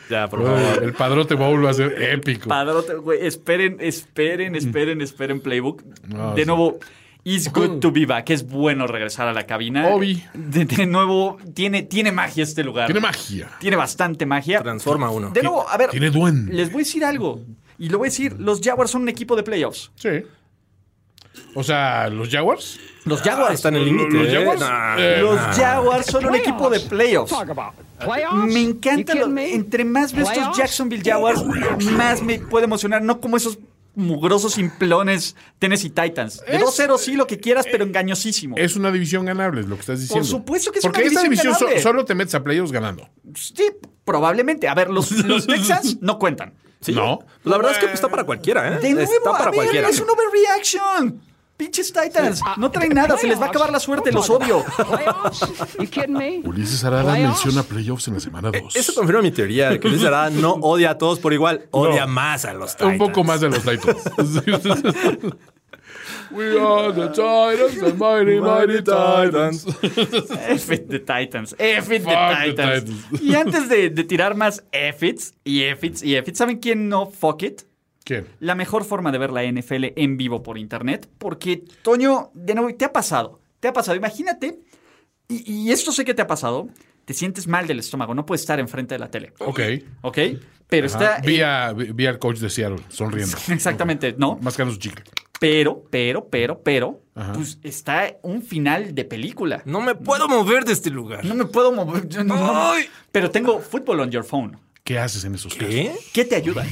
[0.09, 0.84] Ya, por favor.
[0.84, 2.49] El padrote va a ser épico.
[2.49, 5.84] Padrote, güey, esperen, esperen, esperen, esperen Playbook.
[6.07, 6.47] No, de sí.
[7.24, 8.30] It's good to be back.
[8.30, 9.88] Es bueno regresar a la cabina.
[9.89, 10.24] Obi.
[10.34, 12.86] De, de nuevo, tiene, tiene magia este lugar.
[12.88, 13.49] Tiene magia.
[13.59, 14.61] Tiene bastante magia.
[14.61, 15.30] Transforma uno.
[15.32, 16.53] De nuevo, a ver, Tiene duende.
[16.53, 17.41] les voy a decir algo.
[17.80, 19.91] Y lo voy a decir, los Jaguars son un equipo de playoffs.
[19.95, 20.09] Sí.
[21.55, 22.80] O sea, los Jaguars.
[23.05, 23.55] Los Jaguars.
[23.55, 24.17] Están en el límite.
[24.17, 24.32] ¿Los ¿eh?
[24.38, 24.59] Jaguars?
[24.59, 24.95] Nah.
[24.99, 27.34] Eh, Los Jaguars son un equipo de playoffs.
[28.47, 29.15] Me encanta.
[29.15, 30.55] Lo- entre más veo estos?
[30.57, 31.43] Jacksonville Jaguars,
[31.97, 33.01] más me puede emocionar.
[33.01, 33.57] No como esos
[33.96, 36.41] mugrosos simplones Tennessee Titans.
[36.46, 38.56] De Es- 2-0 sí, lo que quieras, pero engañosísimo.
[38.58, 40.26] Es una división ganable, es lo que estás diciendo.
[40.28, 41.84] supuesto que es Porque una esta división división so- ganable.
[41.84, 43.08] solo te metes a playoffs ganando.
[43.36, 43.66] Sí,
[44.04, 44.68] probablemente.
[44.68, 46.54] A ver, los, los Texans no cuentan.
[46.82, 46.91] Sí.
[46.91, 47.20] No.
[47.46, 48.80] La verdad es que está para cualquiera, ¿eh?
[48.80, 49.88] De nuevo, está a para ver, cualquiera.
[49.89, 51.22] es un overreaction.
[51.58, 52.41] Pinches Titans.
[52.58, 54.66] No traen nada, se les va a acabar la suerte, los odio.
[56.43, 58.76] Ulises Arada menciona playoffs en la semana 2.
[58.76, 62.08] Eso confirma mi teoría de que Luis Arada no odia a todos por igual, odia
[62.08, 62.93] más a los Titans.
[62.93, 64.04] Un poco más de los Titans.
[66.32, 69.68] We are the Titans, the mighty, mighty Titans.
[70.32, 71.54] F it the Titans.
[71.60, 72.86] F it the Titans.
[72.86, 73.22] Titans.
[73.22, 76.58] Y antes de, de tirar más F its y F its y F its, ¿saben
[76.58, 77.62] quién no fuck it?
[78.04, 78.28] ¿Quién?
[78.39, 81.10] La mejor forma de ver la NFL en vivo por internet.
[81.18, 83.39] Porque, Toño, de nuevo, te ha pasado.
[83.60, 83.95] Te ha pasado.
[83.97, 84.60] Imagínate,
[85.30, 86.68] y, y esto sé que te ha pasado,
[87.06, 89.34] te sientes mal del estómago, no puedes estar enfrente de la tele.
[89.39, 89.60] Ok.
[90.01, 90.18] ¿Ok?
[90.68, 91.20] Pero está.
[91.24, 93.38] Vi, a- vi- vi al coach de Seattle sonriendo.
[93.49, 94.38] Exactamente, ¿no?
[94.41, 95.04] Mascando su chicle.
[95.39, 97.34] Pero, pero, pero, pero, Ajá.
[97.34, 99.62] pues está un final de película.
[99.66, 101.26] No me puedo mover de este lugar.
[101.26, 102.08] No me puedo mover.
[102.08, 102.86] yo no- no- Ay.
[103.12, 104.58] pero tengo fútbol on your phone.
[104.86, 105.70] ¿Qué haces en esos casos?
[105.70, 105.91] ¿Qué?
[106.14, 106.66] ¿Qué te ayuda?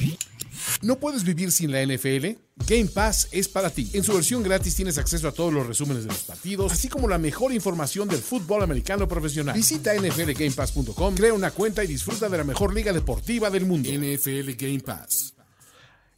[0.82, 2.38] ¿No puedes vivir sin la NFL?
[2.66, 3.90] Game Pass es para ti.
[3.94, 7.08] En su versión gratis tienes acceso a todos los resúmenes de los partidos, así como
[7.08, 9.54] la mejor información del fútbol americano profesional.
[9.54, 13.88] Visita nflgamepass.com, crea una cuenta y disfruta de la mejor liga deportiva del mundo.
[13.90, 15.34] NFL Game Pass.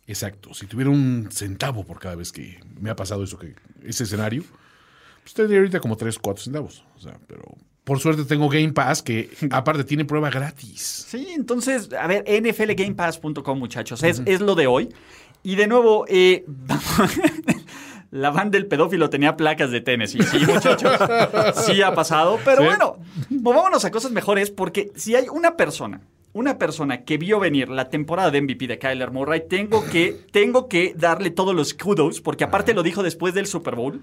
[0.06, 0.52] Exacto.
[0.52, 4.44] Si tuviera un centavo por cada vez que me ha pasado eso, que ese escenario,
[5.22, 6.84] pues tendría ahorita como 3, 4 centavos.
[6.96, 11.06] O sea, pero por suerte tengo Game Pass que aparte tiene prueba gratis.
[11.08, 14.88] Sí, entonces, a ver, nflgamepass.com, muchachos, es, es lo de hoy.
[15.42, 16.44] Y de nuevo, eh,
[18.10, 20.22] la banda del pedófilo tenía placas de Tennessee.
[20.22, 20.92] Sí, muchachos,
[21.66, 22.38] sí ha pasado.
[22.44, 22.64] Pero Sí.
[22.66, 22.96] bueno,
[23.28, 26.00] movámonos a cosas mejores porque si hay una persona,
[26.32, 30.68] una persona que vio venir la temporada de MVP de Kyler Murray, tengo que, tengo
[30.68, 34.02] que darle todos los kudos porque aparte lo dijo después del Super Bowl.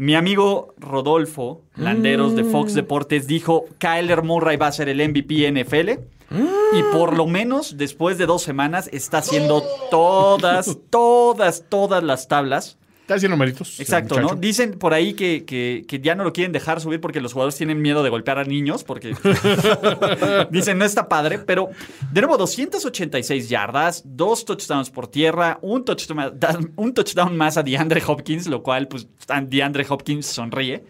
[0.00, 2.50] Mi amigo Rodolfo Landeros de Mm.
[2.52, 5.90] Fox Deportes dijo Kyler Murray va a ser el MVP NFL.
[6.72, 12.78] Y por lo menos después de dos semanas está haciendo todas, todas, todas las tablas.
[13.10, 13.74] Está haciendo méritos.
[13.80, 14.28] el Exacto, ¿no?
[14.36, 17.56] Dicen por ahí que, que- que ya no lo quieren dejar subir porque los jugadores
[17.56, 19.14] tienen miedo de golpear a niños, porque
[20.50, 21.70] dicen no está padre, pero
[22.12, 28.00] de nuevo 286 yardas, dos touchdowns por tierra, un touchdown, un touchdown más a DeAndre
[28.06, 29.08] Hopkins, lo cual pues
[29.48, 30.84] DeAndre Hopkins sonríe.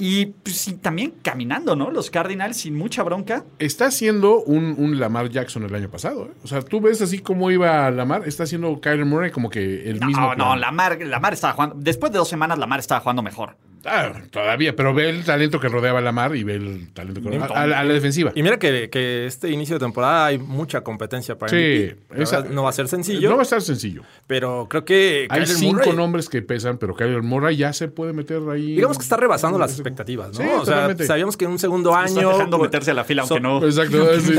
[0.00, 1.90] Y pues, también caminando, ¿no?
[1.90, 3.44] Los Cardinals sin mucha bronca.
[3.58, 6.24] Está haciendo un, un Lamar Jackson el año pasado.
[6.24, 6.30] ¿eh?
[6.42, 8.26] O sea, tú ves así cómo iba Lamar.
[8.26, 10.34] Está haciendo Kyler Murray como que el mismo.
[10.34, 10.56] No, no.
[10.56, 11.76] Lamar, Lamar estaba jugando.
[11.78, 13.56] Después de dos semanas, Lamar estaba jugando mejor.
[13.84, 17.28] Ah, todavía, pero ve el talento que rodeaba a Lamar y ve el talento que
[17.28, 18.32] rodeaba a, a la defensiva.
[18.34, 21.96] Y mira que, que este inicio de temporada hay mucha competencia para Sí, MVP.
[22.16, 24.02] La esa- verdad, no va a ser sencillo, No va a estar sencillo.
[24.26, 27.88] pero creo que Hay Kyler cinco Murray, nombres que pesan, pero Kyler Murray ya se
[27.88, 28.74] puede meter ahí.
[28.74, 30.44] Digamos que está rebasando las expectativas, ¿no?
[30.44, 32.30] Sí, o sea, sabíamos que en un segundo Está año...
[32.30, 33.64] dejando meterse a la fila, aunque so- no.
[33.64, 34.20] Exacto.
[34.20, 34.34] sí.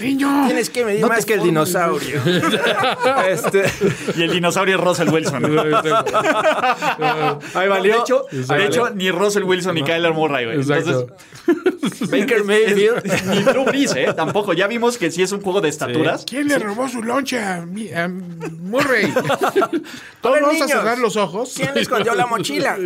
[0.00, 0.44] Niño.
[0.46, 2.20] Tienes que medir No más que el dinosaurio.
[3.28, 3.64] este,
[4.16, 5.44] Y el dinosaurio es Russell Wilson.
[7.54, 7.94] ahí valió.
[7.94, 10.60] De hecho, de hecho, ni Russell Wilson ni Kyler Murray, güey.
[10.60, 11.06] Entonces,
[12.10, 13.04] Baker Mayfield.
[13.26, 14.12] ni Drew Brees, ¿eh?
[14.14, 14.52] Tampoco.
[14.52, 16.24] Ya vimos que sí es un juego de estaturas.
[16.28, 19.12] ¿Quién le robó su loncha a, mi- a Murray?
[20.20, 21.52] Todos ver, vamos a cerrar los ojos.
[21.56, 22.76] ¿Quién le escondió la mochila?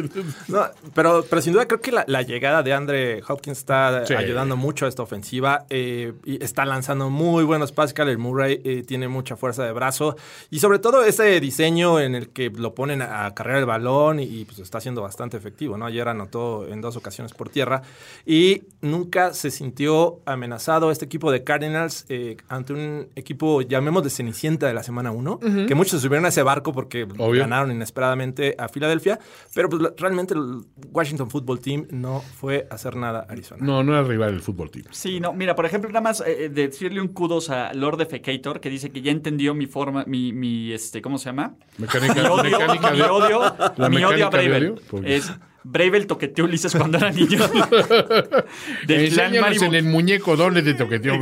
[0.48, 4.14] No, pero, pero sin duda creo que la, la llegada de Andre Hopkins está Sí.
[4.14, 5.64] ayudando mucho a esta ofensiva.
[5.70, 7.94] eh, y está lanzando muy buenos pases.
[7.94, 10.16] Kyler Murray eh, tiene mucha fuerza de brazo.
[10.50, 14.24] Y sobre todo ese diseño en el que lo ponen a, cargar el balón y,
[14.24, 15.78] y, pues está siendo bastante efectivo.
[15.78, 15.86] ¿no?
[15.86, 17.82] Ayer anotó en dos ocasiones por tierra.
[18.26, 24.10] Y nunca se sintió amenazado este equipo de Cardinals eh, ante un equipo, llamemos de
[24.10, 27.40] Cenicienta de la semana 1, que muchos se subieron a ese barco porque Obvio.
[27.40, 29.18] ganaron inesperadamente a Filadelfia,
[29.54, 30.62] pero pues, realmente el
[30.92, 33.64] Washington Football Team no fue a hacer nada a Arizona.
[33.64, 34.86] No, no era rival del fútbol team.
[34.90, 36.48] Sí, no, mira, por ejemplo, nada más eh,
[36.90, 40.72] decirle un kudos a Lord Defecator que dice que ya entendió mi forma, mi, mi
[40.72, 41.54] este, ¿cómo se llama?
[41.78, 44.70] Mecánica, Mi odio, mecánica mi de odio, La mi odio a de Bravel.
[44.72, 47.38] odio, porque- Es Bravel toqueteó Ulises cuando era niño.
[48.88, 51.12] Enséñanos en el muñeco dónde te toqueteó.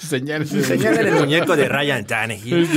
[0.00, 0.48] Señales.
[0.66, 2.68] Señalen el muñeco de Ryan Tannehill.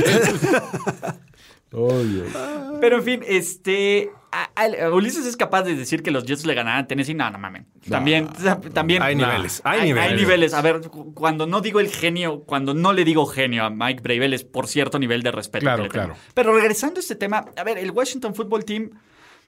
[2.80, 4.10] Pero en fin, este.
[4.32, 7.14] A- a- Ulises es capaz de decir que los Jets le ganarán a Tennessee.
[7.14, 7.64] No, no mames.
[7.88, 8.28] También,
[8.74, 9.02] también.
[9.02, 10.20] Hay niveles, hay niveles.
[10.20, 10.54] niveles.
[10.54, 14.02] A ver, cu- cuando no digo el genio, cuando no le digo genio a Mike
[14.02, 15.64] Bravel es por cierto nivel de respeto.
[15.64, 16.04] Claro, que tengo.
[16.06, 16.20] claro.
[16.34, 18.90] Pero regresando a este tema, a ver, el Washington Football Team,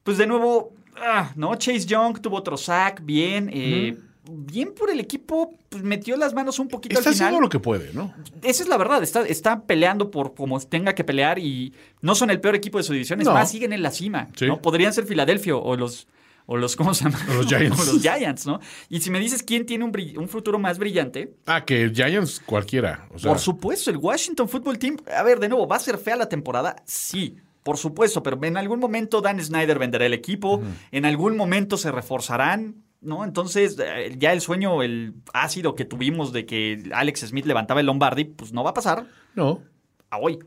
[0.02, 1.55] pues de nuevo, ah, ¿no?
[1.57, 3.51] Chase Young tuvo otro sack, bien.
[3.52, 3.97] eh,
[4.32, 7.27] Bien por el equipo, pues metió las manos un poquito Está al final.
[7.28, 8.15] haciendo lo que puede, ¿no?
[8.43, 12.31] Esa es la verdad, está, está peleando por como tenga que pelear y no son
[12.31, 13.35] el peor equipo de su división, es No.
[13.35, 14.28] más, siguen en la cima.
[14.36, 14.47] Sí.
[14.47, 14.61] ¿no?
[14.62, 16.07] Podrían ser Filadelfia o los,
[16.47, 17.19] o los, ¿cómo se llama?
[17.35, 17.81] Los Giants.
[17.81, 18.61] O los Giants, ¿no?
[18.89, 23.07] Y si me dices quién tiene un, un futuro más brillante, Ah, que Giants cualquiera.
[23.15, 25.98] O sea, por supuesto, el Washington Football Team, a ver, de nuevo, ¿va a ser
[25.98, 26.77] fea la temporada?
[26.85, 27.36] Sí.
[27.62, 30.62] Por supuesto, pero en algún momento Dan Snyder venderá el equipo,
[30.93, 33.24] en algún momento se reforzarán, ¿no?
[33.24, 37.86] Entonces, eh, ya el sueño, el ácido que tuvimos de que Alex Smith levantaba el
[37.86, 39.62] Lombardi, pues no va a pasar No.
[40.10, 40.39] a hoy.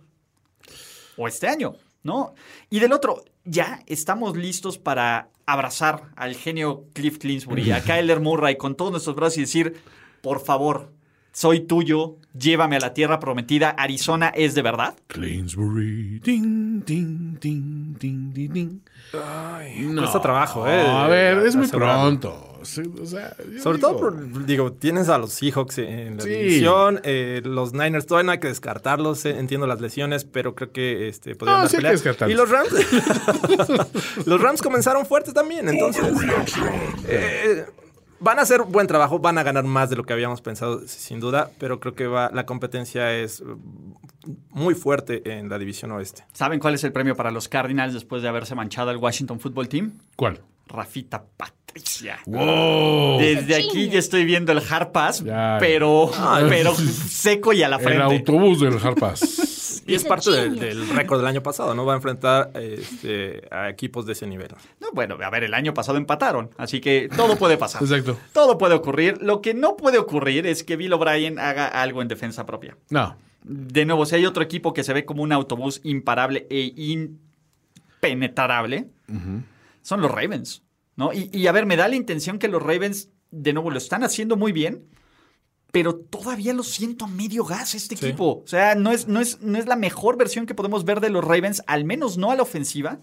[1.18, 2.34] O este año, ¿no?
[2.70, 8.56] Y del otro, ya estamos listos para abrazar al genio Cliff Clinsbury, a Kyler Murray
[8.58, 9.76] con todos nuestros brazos y decir,
[10.22, 10.92] por favor,
[11.34, 14.96] soy tuyo, llévame a la tierra prometida, Arizona es de verdad.
[15.08, 16.20] Clinsbury.
[16.20, 18.80] Ding, ding, ding, ding, ding, ding.
[19.14, 20.02] No.
[20.02, 20.82] Cuesta trabajo, ¿eh?
[20.88, 22.50] A ver, es muy pronto.
[22.64, 26.24] Sí, o sea, yo Sobre digo- todo, por- digo, tienes a los Seahawks en la
[26.24, 26.30] Sí.
[26.30, 30.72] división, eh, los Niners todavía no hay que descartarlos, eh, entiendo las lesiones, pero creo
[30.72, 32.32] que este, podrían No, sí hay que.
[32.32, 32.70] Y los Rams,
[34.26, 36.06] los Rams comenzaron fuertes también, entonces
[37.10, 37.66] eh,
[38.24, 41.20] van a hacer buen trabajo, van a ganar más de lo que habíamos pensado, sin
[41.20, 43.44] duda, pero creo que va, la competencia es eh,
[44.50, 46.24] muy fuerte en la división oeste.
[46.34, 49.68] ¿Saben cuál es el premio para los Cardinals después de haberse manchado el Washington Football
[49.68, 49.92] Team?
[50.16, 50.40] ¿Cuál?
[50.68, 52.20] Rafita Patricia.
[52.26, 53.20] ¡Wow!
[53.20, 54.62] Desde aquí ya estoy viendo el
[55.24, 55.58] Ya.
[55.60, 56.10] pero,
[56.50, 56.74] pero
[57.10, 58.04] seco y a la El frente.
[58.04, 59.20] autobús del Harpas.
[59.86, 61.86] Y es parte del, del récord del año pasado, ¿no?
[61.86, 64.50] Va a enfrentar este, a equipos de ese nivel.
[64.80, 67.82] No, bueno, a ver, el año pasado empataron, así que todo puede pasar.
[67.84, 68.18] Exacto.
[68.32, 69.22] Todo puede ocurrir.
[69.22, 72.78] Lo que no puede ocurrir es que Bill O'Brien haga algo en defensa propia.
[72.90, 73.18] No.
[73.44, 76.74] De nuevo, si hay otro equipo que se ve como un autobús imparable e
[78.02, 78.90] impenetrable,
[79.82, 80.64] son los Ravens.
[80.96, 81.12] ¿no?
[81.14, 84.04] Y, y, a ver, me da la intención que los Ravens, de nuevo, lo están
[84.04, 84.86] haciendo muy bien,
[85.74, 88.06] pero todavía lo siento a medio gas este Sí.
[88.06, 88.44] equipo.
[88.46, 91.10] O sea, no es, no, es, no es la mejor versión que podemos ver de
[91.10, 93.00] los Ravens, al menos no a la ofensiva.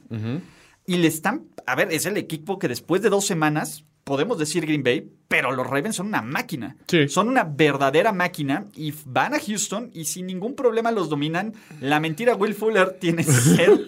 [0.87, 1.47] Y le están.
[1.67, 5.53] A ver, es el equipo que después de dos semanas podemos decir Green Bay, pero
[5.53, 6.77] los Ravens son una máquina.
[6.89, 7.09] Sí.
[7.09, 11.53] Son una verdadera máquina y van a Houston y sin ningún problema los dominan.
[11.81, 13.81] La mentira Will Fuller tiene ser.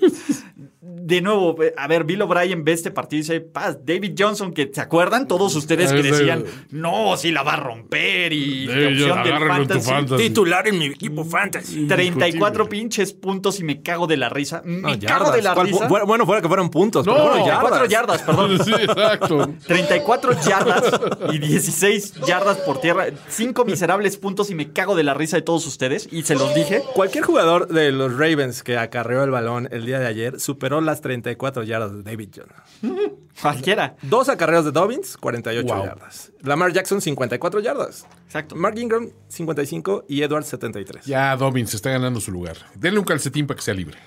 [0.84, 4.68] De nuevo, a ver, Bill O'Brien ve este partido y dice, paz, David Johnson, que
[4.74, 9.22] se acuerdan todos ustedes que decían, no, si la va a romper y David opción
[9.22, 9.80] del fantasy.
[9.90, 10.22] fantasy.
[10.28, 11.86] Titular en mi equipo fantasy.
[11.86, 12.34] 34
[12.64, 12.64] Indiscutible.
[12.68, 14.60] pinches puntos y me cago de la risa.
[14.64, 15.32] Me No, cago yardas.
[15.34, 15.88] de la ¿Cuál- risa.
[15.88, 17.06] bu- Bueno, fuera que fueron puntos.
[17.06, 18.58] No, pero 34 yardas, perdón.
[18.64, 19.54] Sí, exacto.
[19.68, 21.00] 34 yardas
[21.32, 23.06] y 16 yardas por tierra.
[23.28, 26.08] 5 miserables puntos y me cago de la risa de todos ustedes.
[26.10, 26.82] Y se los dije.
[26.94, 30.40] Cualquier jugador de los Ravens que acarreó el balón el día de ayer
[30.72, 32.96] superó las 34 yardas de David Johnson.
[33.42, 33.96] Cualquiera.
[34.02, 35.84] Dos acarreos de Dobbins, 48 Wow.
[35.84, 36.32] yardas.
[36.42, 38.06] Lamar Jackson, 54 yardas.
[38.26, 38.54] Exacto.
[38.56, 41.04] Mark Ingram, 55 y Edwards, 73.
[41.06, 42.56] Ya Dobbins está ganando su lugar.
[42.74, 43.98] Denle un calcetín para que sea libre.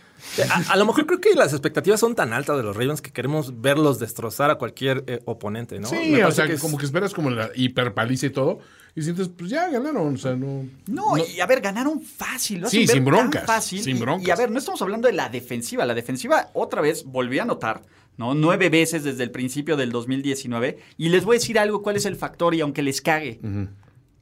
[0.50, 3.12] A, a lo mejor creo que las expectativas son tan altas de los Ravens que
[3.12, 5.88] queremos verlos destrozar a cualquier eh, oponente, ¿no?
[5.88, 8.60] Sí, Me o sea, que es- como que esperas como la hiperpaliza y todo.
[8.96, 10.16] Y sientes, pues ya ganaron.
[10.16, 10.66] O sea, no.
[10.88, 12.62] No, y a ver, ganaron fácil.
[12.62, 13.84] lo Sí, sin broncas, Fácil.
[13.84, 14.28] sin broncas.
[14.28, 15.86] Y, a ver, no estamos hablando de la defensiva.
[15.86, 17.82] La defensiva, otra vez, volví a anotar,
[18.18, 18.34] ¿no?
[18.34, 20.80] Nueve veces desde el principio del 2019.
[20.98, 23.40] Y les voy a decir algo, cuál es el factor, y aunque les cague,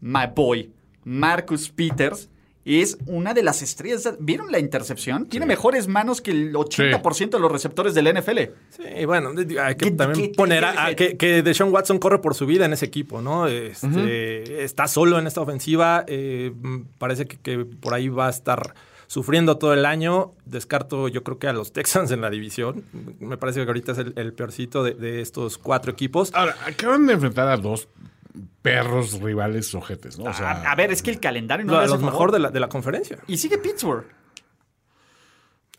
[0.02, 0.72] my boy,
[1.04, 2.30] Marcus Peters.
[2.66, 4.14] Es una de las estrellas.
[4.20, 5.28] ¿Vieron la intercepción?
[5.28, 8.40] Tiene mejores manos que el 80% de los receptores del NFL.
[8.70, 9.32] Sí, bueno,
[9.62, 12.66] hay que ¿Qué- también qué- poner a, que, que Deshaun Watson corre por su vida
[12.66, 13.48] en ese equipo, ¿no?
[13.48, 16.06] Este, Está solo en esta ofensiva.
[16.08, 16.54] eh,
[16.98, 18.74] parece que, que por ahí va a estar
[19.08, 20.34] sufriendo todo el año.
[20.46, 22.84] Descarto, yo creo que a los Texans en la división.
[23.20, 26.32] Me parece que ahorita es el, el peorcito de, de estos cuatro equipos.
[26.34, 27.88] Ahora, acaban de enfrentar a dos
[28.62, 30.30] perros rivales ojetes, ¿no?
[30.30, 32.12] O sea, a, a ver, es que el calendario no Lo- favor.
[32.12, 33.18] mejor de la, de la conferencia.
[33.28, 34.06] Y sigue Pittsburgh.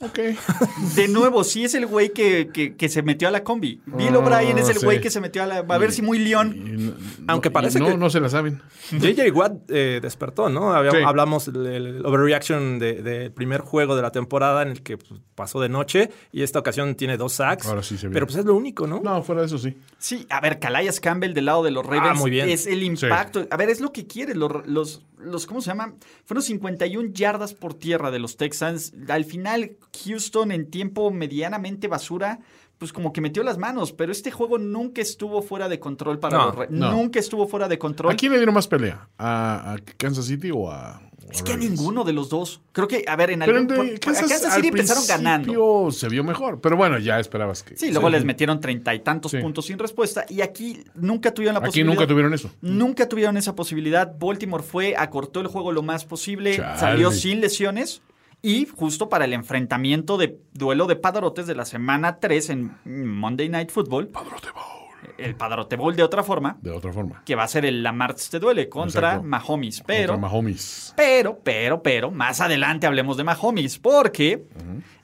[0.01, 0.19] Ok.
[0.97, 3.81] De nuevo, sí es el güey que, que- que se metió a la combi.
[3.87, 4.85] Bill Ah, O'Brien es el sí.
[4.85, 5.59] güey que se metió a la...
[5.59, 6.87] A ver si muy león.
[6.87, 6.93] No-
[7.29, 8.61] Aunque parece no, que- no se la saben.
[8.91, 10.73] JJ Watt eh, despertó, ¿no?
[10.75, 10.99] Había- Sí.
[11.05, 15.21] Hablamos del el overreaction de- del primer juego de la temporada en el que pues,
[15.35, 17.67] pasó de noche y esta ocasión tiene dos sacks.
[17.67, 18.15] Ahora sí se ve.
[18.15, 19.01] Pero pues es lo único, ¿no?
[19.03, 19.77] No, fuera de eso sí.
[19.99, 22.49] Sí, a ver, Calais Campbell del lado de los Ravens Ah, muy bien.
[22.49, 23.47] es el impacto.
[23.51, 24.35] A ver, es lo que quiere.
[24.35, 25.95] Los, los, los, ¿cómo se llama?
[26.25, 28.93] Fueron 51 yardas por tierra de los Texans.
[29.09, 32.41] Al final, Houston en tiempo medianamente basura,
[32.85, 33.93] pues como que metió las manos.
[33.93, 36.93] Pero este juego nunca estuvo fuera de control para No, los no.
[36.93, 38.13] Nunca estuvo fuera de control.
[38.13, 39.09] ¿A quién le dieron más pelea?
[39.17, 41.01] ¿A, a Kansas City o a.?
[41.27, 42.61] o Es que a ninguno de los dos.
[42.73, 43.75] Creo que, a ver, en Pero algún...
[43.75, 45.91] por- de- Kansas, al City empezaron ganando.
[45.91, 46.61] se vio mejor.
[46.61, 47.75] Pero bueno, ya esperabas que.
[47.79, 48.13] Sí, luego Sí.
[48.13, 49.39] les metieron treinta y tantos Sí.
[49.39, 50.27] puntos sin respuesta.
[50.29, 51.95] Y aquí nunca tuvieron la Aquí posibilidad.
[51.95, 52.51] nunca tuvieron eso.
[52.61, 54.15] Nunca tuvieron esa posibilidad.
[54.21, 58.03] Baltimore fue, acortó el juego lo más posible, salió sin lesiones.
[58.47, 63.49] Y justo para el enfrentamiento de duelo de padrotes de la semana 3 en Monday
[63.49, 65.15] Night Football, Padrote Bowl.
[65.17, 67.23] el padrote bowl de otra forma, De otra forma.
[67.25, 69.27] que va a ser el Lamarts te duele contra Exacto.
[69.29, 69.83] Mahomes.
[69.87, 70.93] Pero, Contra Mahomes.
[70.95, 74.45] pero, pero, pero, más adelante hablemos de Mahomes, porque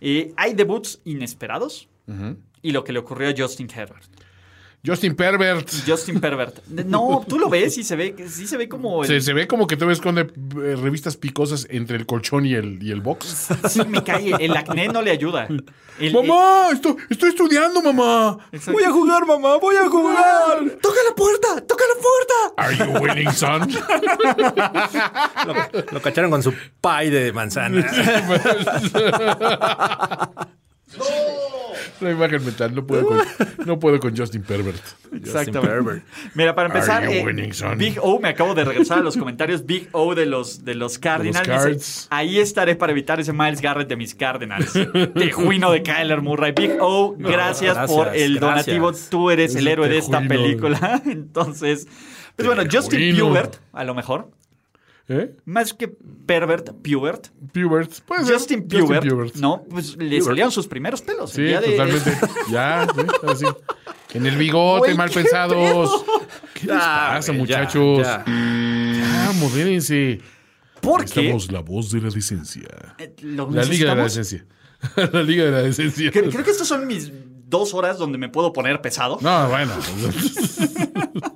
[0.03, 1.89] eh, hay debuts inesperados
[2.61, 4.05] y lo que le ocurrió a Justin Herbert.
[4.85, 5.69] Justin Pervert.
[5.87, 6.67] Justin Pervert.
[6.69, 9.47] No, tú lo ves y se ve, sí se ve como el- Se, se ve
[9.47, 13.03] como que te ves con eh, revistas picosas entre el colchón y el, y el
[13.03, 13.49] box.
[13.69, 14.33] Sí, me cae.
[14.41, 15.47] El acné no le ayuda.
[15.99, 16.69] El- ¡Mamá!
[16.73, 18.39] Estoy, estoy estudiando, mamá.
[18.53, 18.73] Exacto.
[18.73, 20.79] Voy a jugar, mamá, voy a jugar.
[20.81, 21.61] ¡Toca la puerta!
[21.67, 22.55] ¡Toca la puerta!
[22.57, 23.69] Are you winning, son?
[25.47, 25.55] Lo,
[25.93, 27.85] lo cacharon con su pie de manzana.
[32.01, 32.75] La imagen mental.
[32.75, 33.19] No puedo con,
[33.67, 34.83] no puedo con Justin Pervert.
[35.13, 36.03] Exactamente.
[36.35, 37.53] Mira, para empezar, eh, winning?
[37.77, 39.67] Big O, me acabo de regresar a los comentarios.
[39.67, 41.47] Big O de los, de los Cardinals.
[41.47, 42.07] De los dice.
[42.11, 44.73] Ahí estaré para evitar ese Miles Garrett de mis Cardinals.
[45.15, 46.53] Tejuino de Kyler Murray.
[46.53, 48.67] Big O, gracias, gracias, por el gracias.
[48.67, 48.93] donativo.
[49.11, 51.03] Tú eres el héroe de esta película.
[51.07, 51.87] Entonces,
[52.37, 53.19] pues bueno, Justin.
[53.19, 54.31] Pubert, a lo mejor.
[55.13, 55.35] ¿Eh?
[55.45, 57.29] Más que Pervert, Pubert.
[57.53, 57.93] Pubert.
[58.07, 58.35] Puede ser.
[58.35, 61.33] Justin Pubert, no, pues le salieron sus primeros pelos.
[61.33, 62.13] Sí, el día de- totalmente.
[62.51, 63.45] Ya, sí, así.
[64.15, 66.05] En el bigote, Güey, mal qué pensados.
[66.55, 67.99] ¿Qué les Ah, pasa, güey, ya, muchachos?
[68.07, 68.25] ya.
[68.27, 70.21] Ya, modérense.
[70.81, 72.69] Porque Estamos la voz de la decencia.
[72.99, 74.15] eh, lo La Liga de la necesitamos.
[74.15, 74.47] Decencia.
[75.13, 76.11] la Liga de la Decencia.
[76.13, 77.11] Creo, creo que estas son mis
[77.49, 79.19] dos horas donde me puedo poner pesado.
[79.21, 79.73] No, bueno.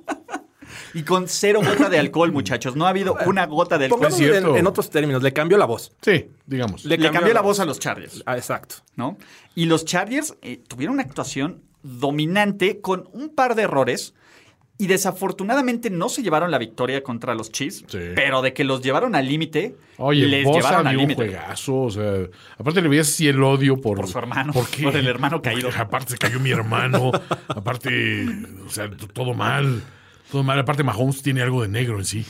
[0.94, 2.76] Y con cero gota de alcohol, muchachos.
[2.76, 4.08] No ha habido una gota de alcohol.
[4.20, 5.92] En, en otros términos, le cambió la voz.
[6.02, 6.84] Sí, digamos.
[6.84, 8.76] Le cambió la voz a los Chargers, Ah, exacto.
[8.96, 9.18] ¿no?
[9.54, 14.14] Y los Chargers eh, tuvieron una actuación dominante con un par de errores.
[14.76, 17.98] Y desafortunadamente no se llevaron la victoria contra los Chiefs, Sí.
[18.16, 21.14] pero de que los llevaron al límite, Oye, les Bosa llevaron al límite.
[21.28, 22.12] juegazo, o sea,
[22.58, 23.98] aparte le veías así el odio por...
[23.98, 24.82] Por su hermano, ¿Por qué?
[24.82, 25.68] por el hermano caído.
[25.68, 27.12] Porque aparte se cayó mi hermano,
[27.46, 28.26] aparte,
[28.66, 29.80] o sea, todo mal,
[30.34, 30.58] todo mal.
[30.58, 32.26] Aparte Mahomes tiene algo de negro en sí.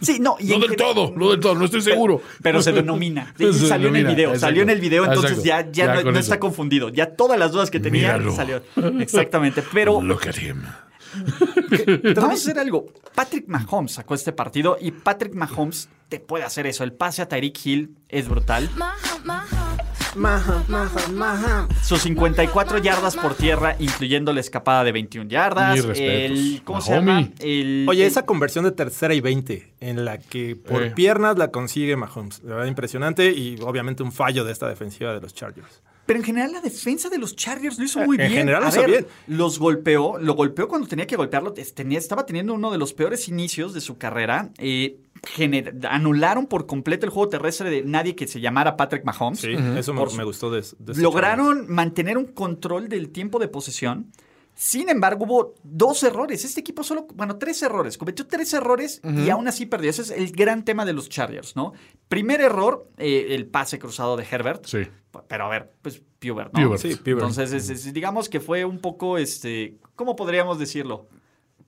[0.00, 2.22] Sí, no, y No del todo, no del todo, no estoy seguro.
[2.40, 3.34] Pero se denomina.
[3.36, 4.46] Sí, Se salió en el video, exacto.
[4.46, 5.72] salió en el video, entonces Exacto.
[5.72, 6.88] ya, ya, Ya no, está confundido.
[6.90, 8.32] Ya todas las dudas que tenía Míralo.
[8.34, 8.62] salió.
[9.00, 9.62] Exactamente.
[9.72, 10.62] Pero Look at him.
[12.14, 12.86] vamos a hacer algo.
[13.14, 16.84] Patrick Mahomes sacó este partido y Patrick Mahomes te puede hacer eso.
[16.84, 18.70] El pase a Tyreek Hill es brutal.
[21.82, 25.78] Sus 54 yardas por tierra, incluyendo la escapada de 21 yardas.
[25.96, 27.28] El, ¿Cómo se llama?
[27.40, 30.90] El, Oye, el- esa conversión de tercera y 20 en la que por Eh.
[30.92, 32.42] piernas la consigue Mahomes.
[32.44, 35.82] La verdad, impresionante y obviamente un fallo de esta defensiva de los Chargers.
[36.06, 38.32] Pero en general la defensa de los Chargers lo hizo muy en bien.
[38.40, 39.06] general lo hizo ver, bien.
[39.26, 41.54] Los golpeó, lo golpeó cuando tenía que golpearlo.
[41.74, 44.50] tenía- estaba teniendo uno de los peores inicios de su carrera.
[44.58, 44.98] Eh,
[45.88, 49.40] anularon por completo el juego terrestre de nadie que se llamara Patrick Mahomes.
[49.40, 50.98] Sí, eso me, Por su- me gustó de, de Chargers.
[50.98, 54.12] Lograron mantener un control del tiempo de posesión.
[54.56, 56.44] Sin embargo, hubo dos errores.
[56.44, 57.98] Este equipo solo, bueno, tres errores.
[57.98, 59.90] Cometió tres errores y aún así perdió.
[59.90, 61.72] Ese es el gran tema de los Chargers, ¿no?
[62.08, 64.64] Primer error, eh, el pase cruzado de Herbert.
[64.66, 64.86] Sí.
[65.26, 66.64] Pero a ver, pues Pubert, ¿no?
[66.66, 66.82] Pubert.
[66.82, 67.08] Sí, Pubert.
[67.22, 71.08] Entonces, es- es- digamos que fue un poco, este, ¿cómo podríamos decirlo?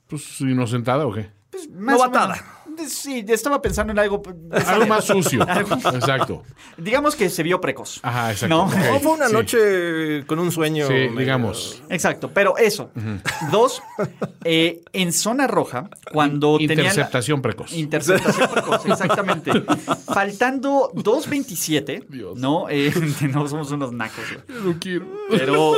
[0.06, 1.30] Pues inocentada o qué?
[1.56, 2.34] Pues más Novatada.
[2.34, 2.92] menos.
[2.92, 4.20] Sí, estaba pensando en algo.
[4.20, 4.36] pues,
[4.68, 5.42] Algo más sucio.
[5.48, 6.42] Algo- Exacto.
[6.76, 8.00] Digamos que se vio precoz.
[8.02, 8.54] Ajá, exacto.
[8.54, 8.68] ¿No?
[9.00, 9.32] Fue una Sí.
[9.32, 10.86] noche con un sueño.
[10.86, 11.82] Sí, medio- digamos.
[11.88, 12.90] Exacto, pero eso.
[13.50, 13.82] Dos,
[14.44, 17.72] eh, en zona roja, cuando tenía la- Interceptación precoz.
[17.72, 19.52] Interceptación precoz, exactamente.
[20.12, 22.38] Faltando 2.27, Dios.
[22.38, 22.66] ¿no?
[22.68, 22.92] Eh,
[23.32, 24.24] no somos unos nacos.
[24.46, 24.60] güey.
[24.64, 25.06] No quiero.
[25.30, 25.74] Pero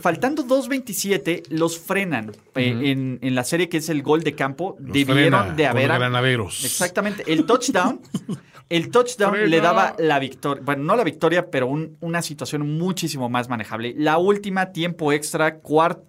[0.00, 4.76] faltando 2.27, los frenan eh, en, en la serie que es el gol de campo.
[4.78, 5.88] Los debieron de haber.
[5.88, 6.64] granaderos.
[6.64, 7.24] Exactamente.
[7.30, 8.00] El touchdown.
[8.70, 9.46] El touchdown Frena.
[9.46, 10.62] le daba la victoria.
[10.62, 13.94] Bueno, no la victoria, pero un- una situación muchísimo más manejable.
[13.96, 15.58] La última, tiempo extra,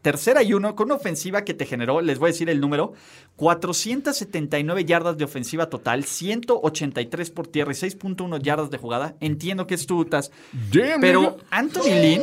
[0.02, 2.92] tercera y uno, con una ofensiva que te generó, les voy a decir el número:
[3.40, 9.16] 479 yardas de ofensiva total, 183 por tierra y 6.1 yardas de jugada.
[9.20, 10.32] Entiendo que es tu tas.
[10.72, 11.36] Damn, Pero nigga.
[11.50, 12.22] Anthony Lynn,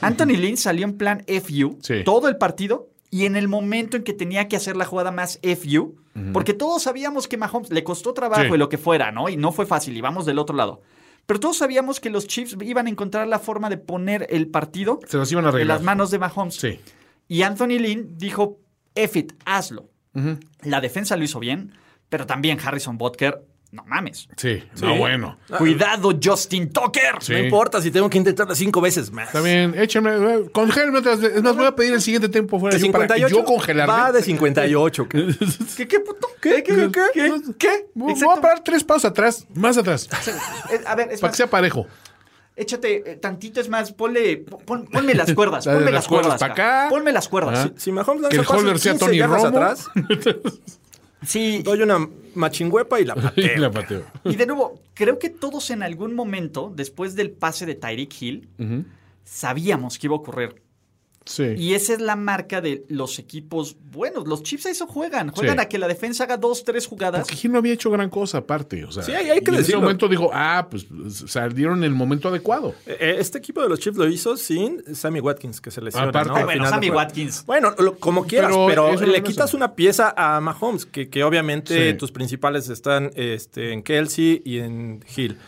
[0.00, 2.02] Anthony Lynn salió en plan FU Sí.
[2.04, 5.38] todo el partido y en el momento en que tenía que hacer la jugada más
[5.42, 5.94] FU,
[6.32, 8.48] porque todos sabíamos que Mahomes le costó trabajo Sí.
[8.54, 9.28] y lo que fuera, ¿no?
[9.28, 10.80] Y no fue fácil y vamos del otro lado.
[11.26, 15.00] Pero todos sabíamos que los Chiefs iban a encontrar la forma de poner el partido
[15.08, 16.54] Se las iban a en las manos de Mahomes.
[16.56, 16.80] Sí.
[17.28, 18.58] Y Anthony Lynn dijo,
[18.94, 19.88] F it, hazlo.
[20.62, 21.72] La defensa lo hizo bien,
[22.08, 23.42] pero también Harrison Butker,
[23.74, 24.28] no mames.
[24.36, 24.62] Sí.
[24.80, 25.36] No, bueno.
[25.58, 27.16] Cuidado, Justin Tucker.
[27.20, 27.32] Sí.
[27.32, 29.26] No importa si tengo que intentarlo cinco veces más.
[29.26, 31.38] Está bien, échame, eh, congélame otras veces.
[31.38, 33.92] Es más, voy a pedir el siguiente tiempo fuera De yo para 58 yo congelarme.
[33.92, 35.08] Va de 58.
[35.08, 35.34] ¿qué?
[35.76, 36.28] ¿Qué, qué puto?
[36.40, 36.62] ¿Qué?
[36.62, 36.90] ¿Qué?
[36.92, 37.02] ¿Qué?
[37.12, 37.32] ¿Qué?
[37.58, 37.86] ¿Qué?
[37.94, 40.08] Voy a parar tres pasos atrás, más atrás,
[40.86, 41.88] A ver, es para más, que sea parejo.
[42.56, 46.40] Échate eh, tantito, es más, ponle, pon- ponme las cuerdas, ponme las las cuerdas cuerdas.
[46.40, 46.86] pa' acá.
[46.90, 47.58] Ponme las cuerdas.
[47.58, 47.72] Ajá.
[47.76, 49.46] Si Mahomes Que lanza el holder sea 15 Tony Romo.
[49.46, 49.86] atrás,
[51.26, 53.56] Sí, doy una machingüepa y la Y pateo.
[53.58, 54.02] la pateo.
[54.24, 58.48] y de nuevo, creo que todos en algún momento, después del pase de Tyreek Hill,
[59.24, 60.62] sabíamos que iba a ocurrir.
[61.26, 61.54] Sí.
[61.56, 64.28] Y esa es la marca de los equipos buenos.
[64.28, 65.30] Los Chiefs a eso juegan.
[65.30, 65.62] Juegan Sí.
[65.62, 67.22] a que la defensa haga dos, tres jugadas.
[67.22, 68.84] Porque Gil no había hecho gran cosa aparte.
[68.84, 70.86] O sea, Sí, hay- hay que y en ese momento dijo, ah, pues
[71.26, 72.74] salieron en el momento adecuado.
[72.86, 76.08] Eh, Este equipo de los Chiefs lo hizo sin Sammy Watkins, que se lesionó.
[76.10, 76.44] Aparte- ¿no?
[76.44, 76.90] Bueno, Sammy.
[76.90, 77.44] Watkins.
[77.46, 81.92] Bueno, lo- como quieras, Pero le no quitas una pieza a Mahomes, que, que obviamente
[81.92, 81.96] Sí.
[81.96, 85.38] tus principales están este, en Kelsey y en Hill.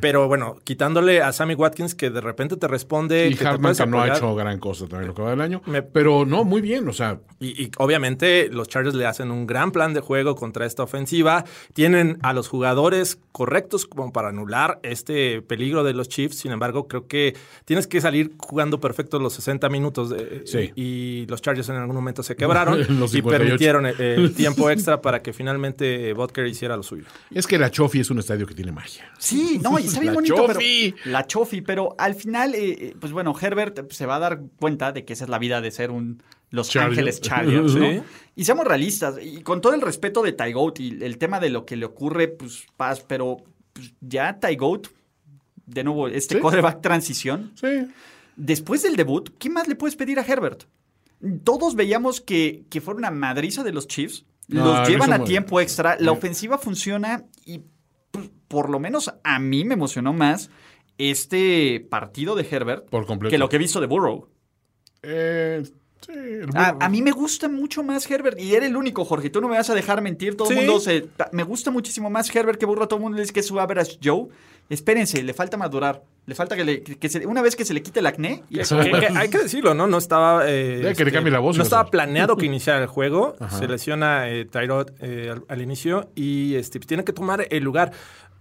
[0.00, 3.28] Pero bueno, quitándole a Sammy Watkins, que de repente te responde.
[3.28, 5.62] Y que Hartman que no ha hecho gran cosa también lo que va del año.
[5.66, 6.88] Me- Pero no, muy bien.
[6.88, 10.64] O sea, Y, y obviamente los Chargers le hacen un gran plan de juego contra
[10.66, 11.44] esta ofensiva.
[11.72, 16.36] Tienen a los jugadores correctos como para anular este peligro de los Chiefs.
[16.36, 17.34] Sin embargo, creo que
[17.64, 20.10] tienes que salir jugando perfecto los 60 minutos.
[20.10, 20.72] de- Sí.
[20.76, 23.28] Y los Chargers en algún momento se quebraron y 58.
[23.28, 27.04] permitieron el, el tiempo extra para que finalmente Butker hiciera lo suyo.
[27.32, 29.04] es que la Chofi es un estadio que tiene magia.
[29.18, 30.36] Sí, no, y está bien La bonito.
[30.36, 30.94] Chofi.
[31.02, 34.40] Pero, la Chofi, pero al final, eh, eh, pues bueno, Herbert se va a dar
[34.60, 36.74] cuenta de que esa es la vida de ser un Los.
[36.76, 37.90] Ángeles Chargers, ¿no?
[37.90, 38.00] Sí.
[38.36, 41.50] Y seamos realistas, y con todo el respeto de Ty Goat y el tema de
[41.50, 43.38] lo que le ocurre, pues paz, pero
[43.72, 44.86] pues, ya Ty Goat,
[45.66, 46.40] de nuevo, este Sí.
[46.40, 47.86] quarterback transición, Sí.
[48.36, 50.64] después del debut, ¿qué más le puedes pedir a Herbert?
[51.42, 54.24] Todos veíamos que, que fue una madriza de los Chiefs.
[54.46, 55.96] Los lo llevan a tiempo extra.
[55.98, 57.62] La ofensiva funciona y
[58.48, 60.50] por lo menos a mí me emocionó más
[60.98, 63.30] este partido de Herbert Por completo.
[63.30, 64.28] que lo que he visto de Burrow.
[65.02, 65.62] Eh,
[66.06, 66.12] Sí,
[66.54, 68.38] A, a mí me gusta mucho más Herbert.
[68.38, 69.30] Y era el único, Jorge.
[69.30, 70.36] Tú no me vas a dejar mentir.
[70.36, 70.62] Todo el Sí.
[70.62, 71.06] mundo se.
[71.32, 72.86] Me gusta muchísimo más Herbert que Burro.
[72.86, 74.26] Todo el mundo dice que es su average Joe.
[74.68, 76.02] Espérense, le falta madurar.
[76.26, 78.42] Le falta que, le, que- se- una vez que se le quite el acné.
[78.50, 79.86] y eso- Que- que hay que decirlo, ¿no?
[79.86, 80.42] No estaba.
[80.46, 83.34] eh, Ya que le cambie la voz, No estaba planeado que iniciara el juego.
[83.58, 87.64] Se lesiona eh, Tyrod eh, al, al inicio y este, pues, tiene que tomar el
[87.64, 87.92] lugar.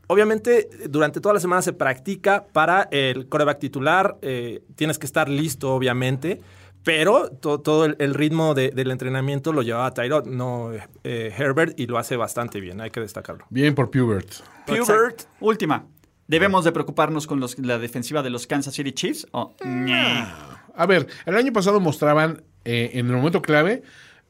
[0.08, 4.18] Obviamente, durante toda la semana se practica para el coreback titular.
[4.22, 6.42] eh, tienes que estar listo, obviamente.
[6.84, 11.80] Pero to- todo el, el ritmo de- del entrenamiento lo llevaba Tyrod, no eh, Herbert,
[11.80, 13.46] y lo hace bastante bien, hay que destacarlo.
[13.50, 14.30] Bien por Pubert.
[14.68, 15.24] Exacto.
[15.40, 15.86] Última.
[16.28, 19.26] ¿Debemos de preocuparnos con los- la defensiva de los Kansas City Chiefs?
[19.32, 19.54] Oh.
[20.76, 23.84] A ver, el año pasado mostraban eh, en el momento clave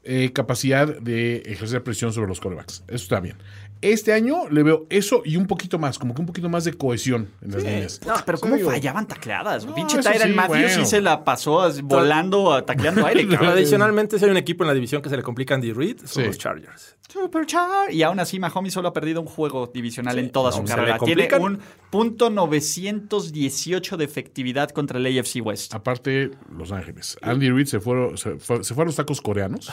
[0.04, 2.84] eh, capacidad de ejercer presión sobre los corebacks.
[2.88, 3.38] Eso está bien.
[3.84, 6.74] Este año le veo eso y un poquito más, como que un poquito más de
[6.74, 8.02] cohesión en las líneas.
[8.06, 9.66] No, pero ¿cómo digo, fallaban tacleadas?
[9.66, 10.86] No, Pinche Tyron sí, Matthews sí bueno.
[10.86, 13.28] se la pasó volando, a- tacleando aire.
[13.30, 13.50] cabrón.
[13.50, 15.98] Adicionalmente, si hay un equipo en la división que se le complica a Andy Reid,
[16.06, 16.28] son Sí.
[16.28, 16.96] los Chargers.
[17.12, 17.92] Superchar.
[17.94, 20.98] Y aún así, Mahomes solo ha perdido un juego divisional en toda su carrera.
[20.98, 21.60] Tiene un
[21.92, 25.74] punto 918 de efectividad contra el AFC West.
[25.76, 27.18] Aparte, Los Ángeles.
[27.22, 29.72] Andy Reid se, fueron, se, fue, se fue a los tacos coreanos.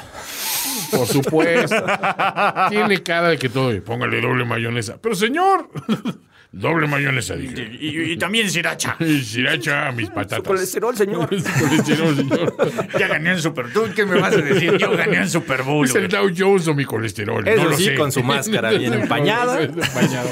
[0.90, 1.76] Por supuesto.
[2.68, 3.72] Tiene cara de que todo.
[4.00, 4.96] Póngale doble mayonesa.
[5.00, 5.68] Pero señor,
[6.52, 7.70] doble mayonesa, dije.
[7.80, 8.96] Y, también Siracha.
[9.00, 10.46] Y Sriracha, mis patatas.
[10.46, 11.28] Colesterol, señor.
[11.60, 12.56] Colesterol, señor.
[12.98, 14.78] Ya gané en Super ¿Tú qué me vas a decir?
[14.78, 15.84] Yo gané en Super Bowl.
[15.84, 17.46] ¿Es el Dow Jones o mi colesterol?
[17.46, 17.94] Eso no lo sí, sé.
[17.94, 19.60] con su máscara bien empañada.
[19.62, 20.28] Empañado.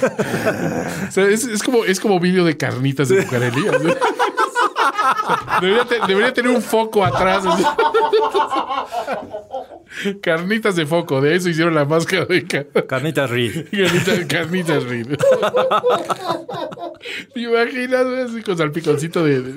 [1.09, 3.27] O sea, es, es como, es como vídeo de carnitas de
[5.61, 7.45] Debería, te- debería tener un foco atrás.
[10.23, 12.45] Carnitas de foco, de eso hicieron la máscara de
[12.89, 13.67] Carnitas Reid.
[13.71, 15.07] carnitas, carnitas Reed.
[17.35, 19.55] ¿Te imaginas así con salpiconcito de, de,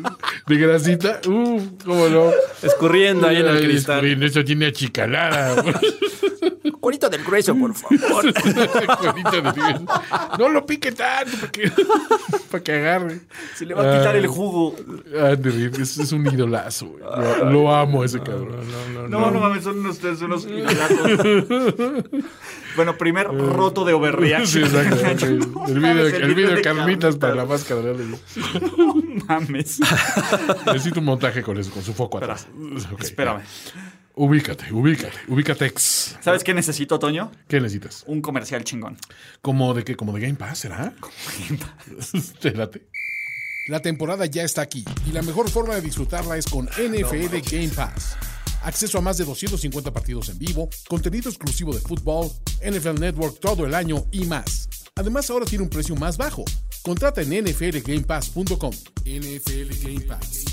[0.48, 1.22] de grasita?
[1.28, 2.32] Uf, cómo no.
[2.62, 3.96] Escurriendo ahí en el cristal.
[3.98, 5.64] escurriendo, Eso tiene achicalada.
[6.80, 8.34] Cuerito del grueso, por favor.
[8.34, 9.86] Cuerito de-
[10.40, 11.72] no lo pique tanto para que,
[12.50, 13.20] para que agarre.
[13.56, 14.76] Se le va a quitar el jugo.
[15.20, 16.88] Andy Reid es, es un idolazo.
[16.88, 17.04] güey.
[17.04, 18.62] Lo, lo amo a ese cabrón.
[19.10, 20.48] No, no mames, son ustedes unos.
[22.76, 24.70] Bueno, primer roto de overreaction.
[24.70, 25.26] Sí, exacto.
[25.68, 28.16] El video, el video de de carnitas para la máscara de Reid.
[29.28, 29.80] Mames.
[30.68, 32.48] Necesito un montaje con eso, con su foco atrás.
[33.00, 33.42] Espérame.
[34.16, 36.18] Ubícate, ubícate, ubícatex.
[36.22, 37.32] ¿Sabes qué necesito, Toño?
[37.48, 38.04] ¿Qué necesitas?
[38.08, 38.98] Un comercial chingón.
[39.42, 39.96] ¿Como de qué?
[39.96, 40.94] ¿Como de Game Pass, será?
[42.40, 42.84] ¿Te late?
[43.68, 47.70] La temporada ya está aquí y la mejor forma de disfrutarla es con NFL Game
[47.70, 48.18] Pass.
[48.62, 52.30] Acceso a más de 250 partidos en vivo, contenido exclusivo de fútbol,
[52.64, 54.70] NFL Network todo el año y más.
[54.96, 56.46] Además ahora tiene un precio más bajo.
[56.84, 58.72] Contrata en nflgamepass.com.
[59.06, 60.46] NFL Game Pass.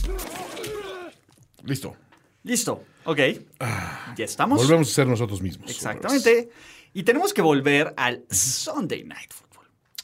[1.64, 1.96] Listo.
[2.44, 2.84] Listo.
[3.04, 3.18] Ok.
[4.16, 4.58] Ya estamos.
[4.58, 5.70] Volvemos a ser nosotros mismos.
[5.70, 6.50] Exactamente.
[6.94, 9.47] Y tenemos que volver al Sunday Night Football.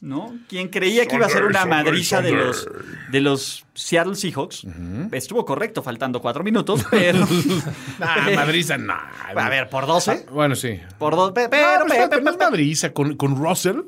[0.01, 0.35] ¿No?
[0.49, 2.69] Quien creía que iba a ser una madriza de los,
[3.11, 4.66] de los Seattle Seahawks,
[5.12, 7.27] estuvo correcto, faltando cuatro minutos, pero.
[8.01, 8.93] Ah, madriza, no.
[8.93, 10.27] a ver, por 12.
[10.31, 10.79] Bueno, sí.
[10.99, 11.33] Por dos.
[11.35, 12.93] Pero, Pero, pero, pero, pero- no es madriza.
[12.93, 13.81] Con, con Russell,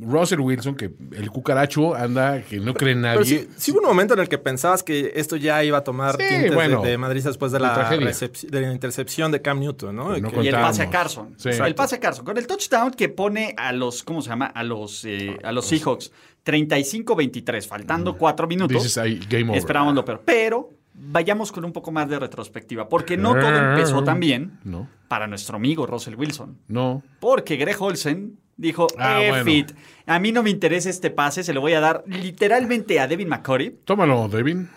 [0.00, 3.24] Russell Wilson, que el cucaracho anda, que no cree en nadie.
[3.24, 6.12] sí, sí hubo un momento en el que pensabas que esto ya iba a tomar
[6.16, 9.94] Sí, tintes de- bueno, de, Madrid después de la, de la intercepción de Cam Newton,
[9.96, 10.16] ¿no?
[10.18, 11.34] No que- y el pase a Carson.
[11.36, 11.48] Sí.
[11.50, 12.24] el pase a Carson.
[12.24, 14.46] Con el touchdown que pone a los, ¿cómo se llama?
[14.46, 16.12] A los, eh, a los Seahawks.
[16.44, 18.76] 35-23, faltando cuatro minutos.
[18.82, 19.56] Dices ahí, game over.
[19.58, 20.22] Esperábamos lo peor.
[20.24, 24.88] Pero vayamos con un poco más de retrospectiva, porque no todo empezó tan bien No,
[25.08, 26.58] para nuestro amigo Russell Wilson.
[26.68, 27.02] no.
[27.20, 29.66] Porque Greg Olsen dijo, Ah, eh, bueno.
[30.06, 33.28] a mí no me interesa este pase, se lo voy a dar literalmente a Devin
[33.28, 34.68] McCurry Tómalo, Devin.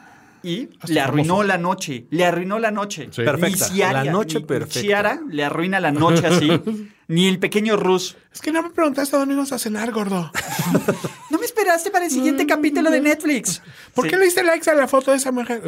[0.46, 1.48] Y le arruinó famoso.
[1.48, 3.10] la noche, le arruinó la noche.
[3.12, 3.24] Sí.
[3.24, 4.80] Perfecta, Ni Ciara- la noche ni perfecta.
[4.82, 6.50] Ciara le arruina la noche así,
[7.08, 8.16] ni el pequeño Rus.
[8.34, 10.32] Es que no me preguntaste a dónde ibas a cenar, gordo.
[11.32, 13.62] No me esperaste para el siguiente capítulo de Netflix.
[13.94, 14.10] ¿Por Sí.
[14.12, 15.62] qué le diste likes a la foto de esa mujer?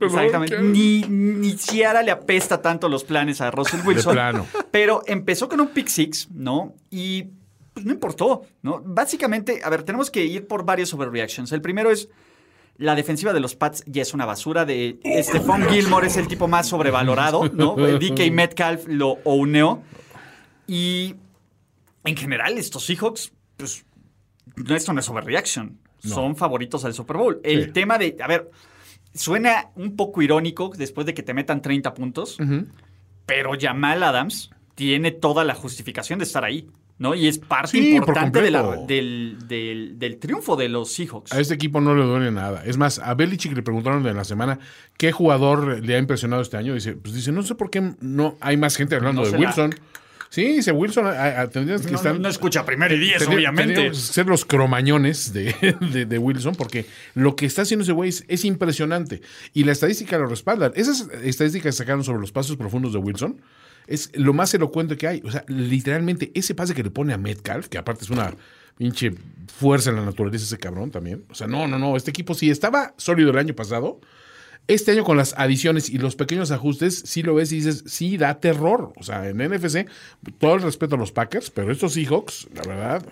[0.00, 0.58] Exactamente.
[0.62, 4.14] Ni, ni Ciara le apesta tanto los planes a Russell Wilson.
[4.14, 4.46] plano.
[4.70, 6.74] Pero empezó con un pick six, ¿no?
[6.90, 7.24] Y
[7.72, 8.80] pues no importó, ¿no?
[8.84, 11.52] Básicamente, a ver, tenemos que ir por varios overreactions.
[11.52, 12.08] El primero es.
[12.76, 14.64] La defensiva de los Pats ya es una basura.
[14.64, 17.76] De Stephon Gilmore es el tipo más sobrevalorado, ¿no?
[17.98, 19.82] DK Metcalf lo ouneó.
[20.66, 21.14] Y
[22.04, 23.84] en general, estos Seahawks, pues,
[24.56, 25.78] no, esto no es overreaction.
[26.00, 27.40] Son favoritos al Super Bowl.
[27.44, 27.70] El Sí.
[27.72, 28.50] tema de, a ver,
[29.14, 32.36] suena un poco irónico después de que te metan 30 puntos,
[33.24, 36.68] pero Jamal Adams tiene toda la justificación de estar ahí,
[36.98, 37.14] ¿no?
[37.14, 41.32] Y es parte Sí, importante de la- del, del- del triunfo de los Seahawks.
[41.32, 42.62] A este equipo no le duele nada.
[42.64, 44.58] Es más, a Belichick le preguntaron en la semana
[44.96, 46.74] qué jugador le ha impresionado este año.
[46.74, 49.74] Dice, pues dice, no sé por qué no hay más gente hablando No de Wilson.
[50.30, 52.12] Sí, dice Wilson, a- a- tendrías que No, estar...
[52.14, 53.74] no- no escucha primero y diez, Tendría- obviamente.
[53.74, 55.54] tendríamos que ser los cromañones de,
[55.92, 59.20] de- de Wilson, porque lo que está haciendo ese güey es, es impresionante.
[59.52, 60.72] Y la estadística lo respalda.
[60.74, 63.40] Esas estadísticas que sacaron sobre los pasos profundos de Wilson
[63.86, 65.22] es lo más elocuente que hay.
[65.24, 68.34] O sea, literalmente, ese pase que le pone a Metcalf, que aparte es una
[68.76, 69.12] pinche
[69.46, 71.24] fuerza en la naturaleza ese cabrón también.
[71.30, 71.96] O sea, no, no, no.
[71.96, 74.00] Este equipo sí estaba sólido el año pasado.
[74.66, 78.16] Este año con las adiciones y los pequeños ajustes, sí lo ves y dices, sí,
[78.16, 78.94] da terror.
[78.96, 79.86] O sea, en NFC,
[80.38, 83.06] todo el respeto a los Packers, pero estos Seahawks, la verdad,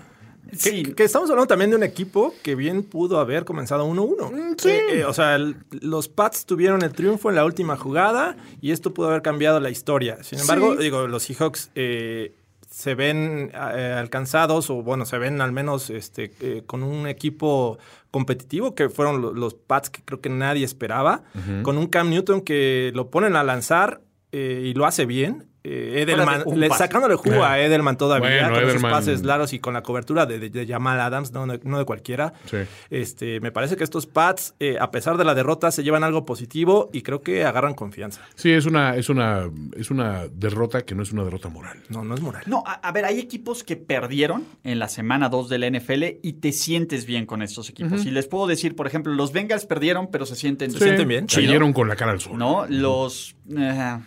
[0.56, 4.54] Sí, Que, que estamos hablando también de un equipo que bien pudo haber comenzado 1-1.
[4.58, 4.68] sí.
[4.70, 8.72] Eh, eh, o sea, el- los Pats tuvieron el triunfo en la última jugada y
[8.72, 10.22] esto pudo haber cambiado la historia.
[10.22, 10.82] Sin embargo, Sí.
[10.84, 12.34] digo, los Seahawks eh,
[12.68, 17.78] se ven alcanzados o bueno, se ven al menos este, con un equipo
[18.10, 21.22] competitivo que fueron lo- los Pats que creo que nadie esperaba,
[21.62, 24.00] con un Cam Newton que lo ponen a lanzar
[24.32, 25.48] y lo hace bien.
[25.64, 28.90] Eh, Edelman, le- sacándole jugo a Edelman todavía Bueno, con esos Edelman.
[28.90, 31.84] pases largos y con la cobertura de, de, de Jamal Adams, no, de- no de
[31.84, 32.32] cualquiera.
[32.46, 32.56] Sí.
[32.90, 36.24] Este, me parece que estos Pats, eh, a pesar de la derrota, se llevan algo
[36.24, 38.22] positivo y creo que agarran confianza.
[38.34, 41.78] Sí, es una, es una, es una derrota que no es una derrota moral.
[41.88, 42.42] No, no es moral.
[42.46, 46.18] No, a, a ver, hay equipos que perdieron en la semana 2 de la NFL
[46.22, 48.04] y te sientes bien con estos equipos.
[48.04, 51.26] Y les puedo decir, por ejemplo, los Bengals perdieron, pero se sienten, Se sienten bien.
[51.26, 52.36] Cayeron con la cara al sol.
[52.36, 52.66] ¿No?
[52.68, 53.98] Los, eh,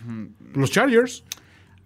[0.53, 1.23] Los Chargers.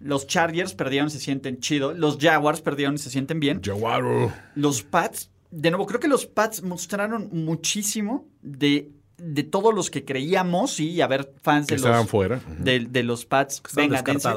[0.00, 1.92] Los Chargers perdieron, se sienten chido.
[1.94, 3.60] Los Jaguars perdieron y se sienten bien.
[3.62, 4.32] Jaguaro.
[4.54, 10.04] Los Pats, de nuevo, creo que los Pats mostraron muchísimo de, de todos los que
[10.04, 12.36] creíamos y a ver, fans Que de estaban los, fuera.
[12.36, 12.64] Ujú.
[12.64, 13.56] de, de los Pats.
[13.56, 14.28] Están venga, dense.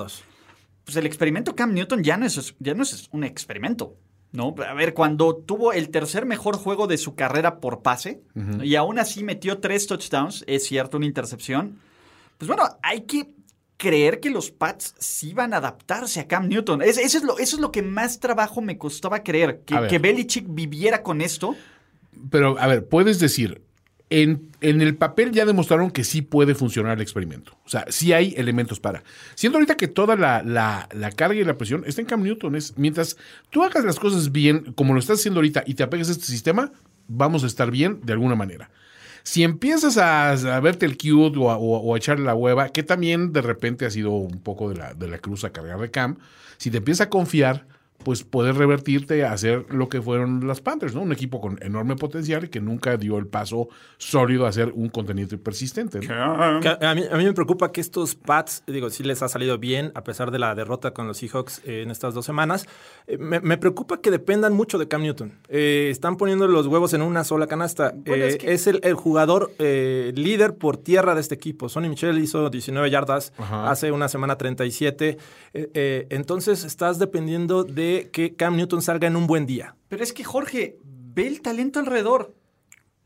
[0.83, 3.95] pues el experimento Cam Newton ya no es, ya no es un experimento.
[4.33, 4.55] ¿no?
[4.67, 8.23] A ver, cuando tuvo el tercer mejor juego de su carrera por pase
[8.63, 11.77] y aún así metió tres touchdowns, es cierto, una intercepción.
[12.39, 13.29] Pues bueno, hay que
[13.83, 16.81] creer que los Pats sí van a adaptarse a Cam Newton.
[16.81, 20.45] Es- eso, es lo, eso es lo que más trabajo me costaba creer, que, Belichick
[20.47, 21.55] viviera con esto.
[22.31, 23.61] Pero, a ver, puedes decir,
[24.09, 27.57] en, en el papel ya demostraron que sí puede funcionar el experimento.
[27.65, 29.03] O sea, sí hay elementos para.
[29.35, 32.55] Siendo ahorita que toda la, la- la carga y la presión está en Cam Newton.
[32.55, 33.17] Es, mientras
[33.49, 36.25] tú hagas las cosas bien, como lo estás haciendo ahorita, y te apegues a este
[36.25, 36.71] sistema,
[37.07, 38.69] vamos a estar bien de alguna manera.
[39.23, 43.41] Si empiezas a, verte el cute o a, o echarle la hueva, que también de
[43.41, 46.17] repente ha sido un poco de la, de la cruz a cargar de Cam,
[46.57, 47.65] si te empiezas a confiar,
[48.03, 51.01] pues puedes revertirte a hacer lo que fueron las Panthers, ¿no?
[51.01, 54.89] Un equipo con enorme potencial y que nunca dio el paso sólido a ser un
[54.89, 55.99] contenido persistente.
[55.99, 56.59] ¿no?
[56.59, 59.57] Que a, mí, a mí me preocupa que estos Pats, digo, sí les ha salido
[59.57, 62.67] bien a pesar de la derrota con los Seahawks eh, en estas dos semanas.
[63.07, 65.33] Eh, me, me preocupa que dependan mucho de Cam Newton.
[65.49, 67.93] Eh, están poniendo los huevos en una sola canasta.
[67.95, 71.69] Bueno, Eh, es el, el jugador eh, líder por tierra de este equipo.
[71.69, 73.69] Sonny Michel hizo 19 yardas Ajá.
[73.71, 75.17] hace una semana 37.
[75.53, 79.75] Eh, eh, entonces estás dependiendo de que Cam Newton salga en un buen día.
[79.87, 82.35] Pero es que Jorge, ve el talento alrededor.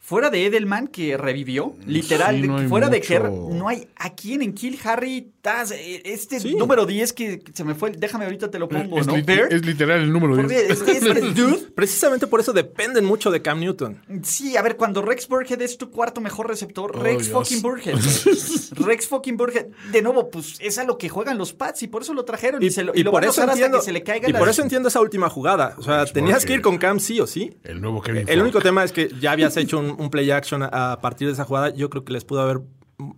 [0.07, 3.49] Fuera de Edelman, que revivió, literal, Sí, no fuera de mucho.
[3.53, 6.55] no hay a quién en Kill Harry Taz, eh, este Sí.
[6.55, 9.17] número 10 que se me fue, déjame ahorita te lo pongo, Es, ¿no?
[9.17, 10.69] es literal el número Porque 10.
[10.81, 14.01] es- este dude, Precisamente por eso dependen mucho de Cam Newton.
[14.23, 17.33] sí, a ver, cuando Rex Burkhead es tu cuarto mejor receptor, Oh, Rex Dios.
[17.49, 17.95] fucking Burkhead.
[18.77, 19.65] Rex fucking Burkhead.
[19.91, 22.63] De nuevo, pues es a lo que juegan los Pats y por eso lo trajeron
[22.63, 24.39] y, se lo, y lo van a usar hasta que se le caiga y la-
[24.39, 25.75] por eso entiendo esa última jugada.
[25.77, 27.57] O sea, Pues tenías que ir con Cam sí o sí.
[27.65, 30.63] El nuevo Kevin El único tema es que ya habías hecho un, un play action
[30.63, 31.69] a, partir de esa jugada.
[31.69, 32.61] Yo creo que les pudo haber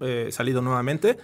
[0.01, 1.18] eh, salido nuevamente.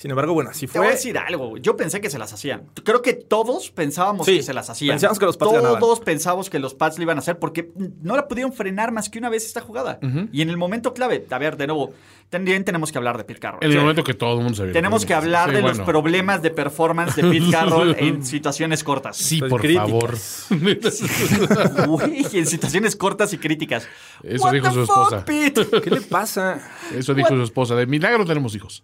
[0.00, 0.96] Sin embargo, bueno, así Te voy a fue.
[0.96, 2.62] decir algo, yo pensé que se las hacían.
[2.84, 4.94] Creo que todos pensábamos Sí, que se las hacían.
[4.94, 6.04] pensamos que los Pats Todos ganaban.
[6.04, 7.70] pensábamos que los Pats lo iban a hacer porque
[8.00, 9.98] no la pudieron frenar más que una vez esta jugada.
[10.32, 11.92] Y en el momento clave, a ver, de nuevo,
[12.30, 13.58] también tenemos que hablar de Pete Carroll.
[13.62, 13.80] En el Sí.
[13.80, 14.72] momento que todo el mundo sabía.
[14.72, 19.18] Tenemos que hablar Sí, de los problemas de performance de Pete Carroll en situaciones cortas.
[19.18, 19.86] Sí, por críticas.
[19.90, 20.14] favor.
[21.86, 23.86] Güey, en situaciones cortas y críticas.
[24.22, 25.24] Eso What dijo the su fuck, esposa.
[25.24, 25.66] Pete?
[25.82, 26.58] ¿Qué le pasa?
[26.96, 27.74] Eso dijo su esposa.
[27.74, 28.82] De milagro tenemos hijos.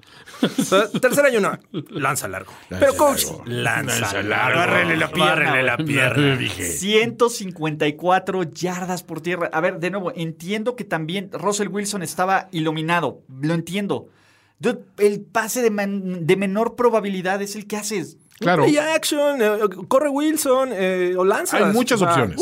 [1.06, 1.60] O sea, tercera y una.
[1.90, 2.52] Lanza largo.
[2.68, 3.42] Pero coach, largo.
[3.46, 4.28] lanza, Lanza largo.
[4.28, 4.58] largo.
[4.72, 6.36] Bárrele la pierna, Bárrele la pierna.
[6.36, 6.64] Dije.
[6.64, 9.50] 154 yardas por tierra.
[9.52, 13.22] A ver, de nuevo, entiendo que también Russell Wilson estaba iluminado.
[13.40, 14.08] Lo entiendo.
[14.58, 18.16] Dude, el pase de, man- de menor probabilidad es el que haces.
[18.38, 18.64] Claro.
[18.64, 19.58] Play action, eh,
[19.88, 21.58] corre Wilson, eh, o lanza.
[21.58, 22.36] Hay muchas opciones.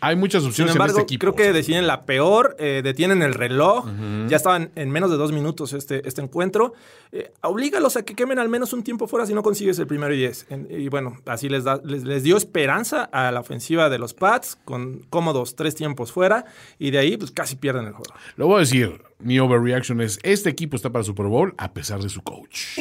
[0.00, 1.20] Hay muchas Sin opciones embargo, en este equipo.
[1.20, 3.86] creo que deciden la peor, eh, detienen el reloj,
[4.28, 6.74] ya estaban en menos de dos minutos este, este encuentro.
[7.12, 10.12] Eh, oblígalos a que quemen al menos un tiempo fuera si no consigues el primero
[10.12, 10.46] y diez.
[10.50, 14.14] En- y bueno, así les, da, les, les dio esperanza a la ofensiva de los
[14.14, 16.44] Pats con cómodos tres tiempos fuera
[16.78, 18.12] y de ahí pues casi pierden el juego.
[18.36, 22.02] Lo voy a decir, mi overreaction es, este equipo está para Super Bowl a pesar
[22.02, 22.78] de su coach.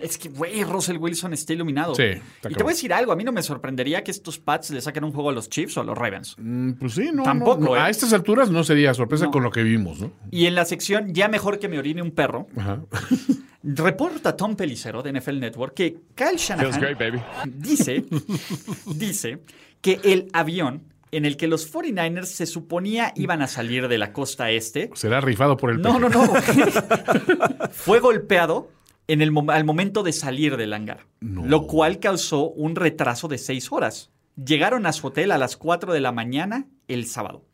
[0.00, 1.94] Es que, güey, Russell Wilson está iluminado.
[1.94, 2.02] Sí,
[2.48, 3.12] y te voy a decir algo.
[3.12, 5.76] A mí no me sorprendería que estos Pats le saquen un juego a los Chiefs
[5.76, 6.36] o a los Ravens.
[6.38, 7.22] Mm, Pues sí, no.
[7.22, 7.76] Tampoco, no, no.
[7.76, 7.80] ¿eh?
[7.80, 9.30] A estas alturas no sería sorpresa No.
[9.30, 10.10] con lo que vimos, ¿no?
[10.30, 12.80] Y en la sección Ya mejor que me orine un perro, Ajá.
[13.62, 18.04] reporta Tom Pelicero de NFL Network que Kyle Shanahan dice,
[18.86, 19.40] dice
[19.80, 24.12] que el avión en el que los 49ers se suponía iban a salir de la
[24.12, 26.00] costa este Será rifado por el No, peje.
[26.00, 27.68] no, no.
[27.72, 28.70] Fue golpeado
[29.08, 33.72] en el al momento de salir del hangar, lo cual causó un retraso de seis
[33.72, 34.10] horas.
[34.36, 37.44] Llegaron a su hotel a las 4 de la mañana el sábado.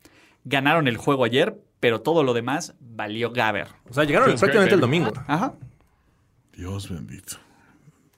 [0.43, 3.69] Ganaron el juego ayer, pero todo lo demás valió Gaber.
[3.89, 5.11] O sea, llegaron prácticamente el domingo.
[5.25, 5.55] Ajá.
[6.55, 7.37] Dios bendito.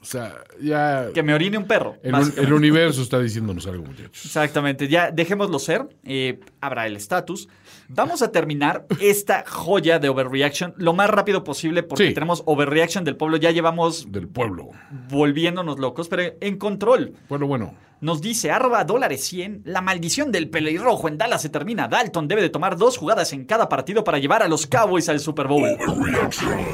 [0.02, 1.10] O sea, ya.
[1.14, 1.98] Que me orine un perro.
[2.04, 4.26] El universo está diciéndonos algo, muchachos.
[4.26, 5.88] Exactamente, ya dejémoslo ser.
[6.04, 7.48] eh, habrá el estatus.
[7.90, 12.14] Vamos a terminar esta joya de overreaction lo más rápido posible porque Sí.
[12.14, 13.38] tenemos overreaction del pueblo.
[13.38, 14.70] Ya llevamos Del pueblo.
[15.10, 17.14] volviéndonos locos, pero en control.
[17.28, 17.74] Pueblo bueno.
[18.00, 19.64] Nos dice arroba dólares 100.
[19.66, 21.88] La maldición del pelirrojo en Dallas se termina.
[21.88, 25.20] Dalton debe de tomar dos jugadas en cada partido para llevar a los Cowboys al
[25.20, 25.64] Super Bowl.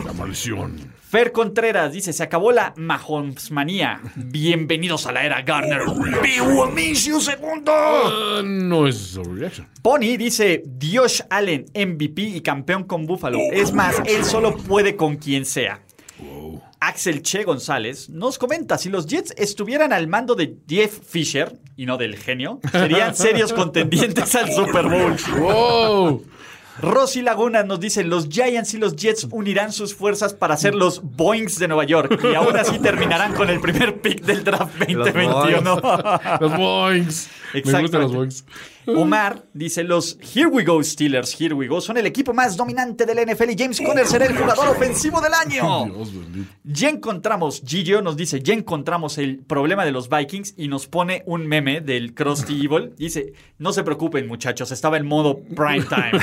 [0.05, 0.93] La maldición.
[1.01, 4.01] Fer Contreras dice: Se acabó la Mahomesmanía.
[4.15, 5.83] Bienvenidos a la era Garner.
[6.21, 7.71] ¡Vivo Minshew segundo!
[7.73, 9.69] Ah, no es overreaction.
[9.81, 13.39] Pony dice: Dios Allen, MVP y campeón con Buffalo.
[13.53, 15.81] Es más, él solo puede con quien sea.
[16.87, 21.85] Axel Che González nos comenta, si los Jets estuvieran al mando de Jeff Fisher, y
[21.85, 25.15] no del genio, serían serios contendientes al Super Bowl.
[25.39, 26.23] ¡Wow!
[26.81, 31.01] Rosy Laguna nos dice, los Giants y los Jets unirán sus fuerzas para ser los
[31.03, 35.81] Boeings de Nueva York y aún así terminarán con el primer pick del draft 2021.
[36.41, 37.29] Los Boings.
[37.53, 38.45] Me gustan los Boings.
[38.87, 43.05] Omar dice, los Here We Go Steelers, Here We Go, son el equipo más dominante
[43.05, 45.85] del NFL y James Conner será el jugador ofensivo del año.
[45.93, 46.53] Dios bendito.
[46.63, 51.23] Ya encontramos, Gigio nos dice, ya encontramos el problema de los Vikings y nos pone
[51.25, 52.93] un meme del Krusty Evil.
[53.03, 56.19] Dice, no se preocupen muchachos, estaba en modo prime time.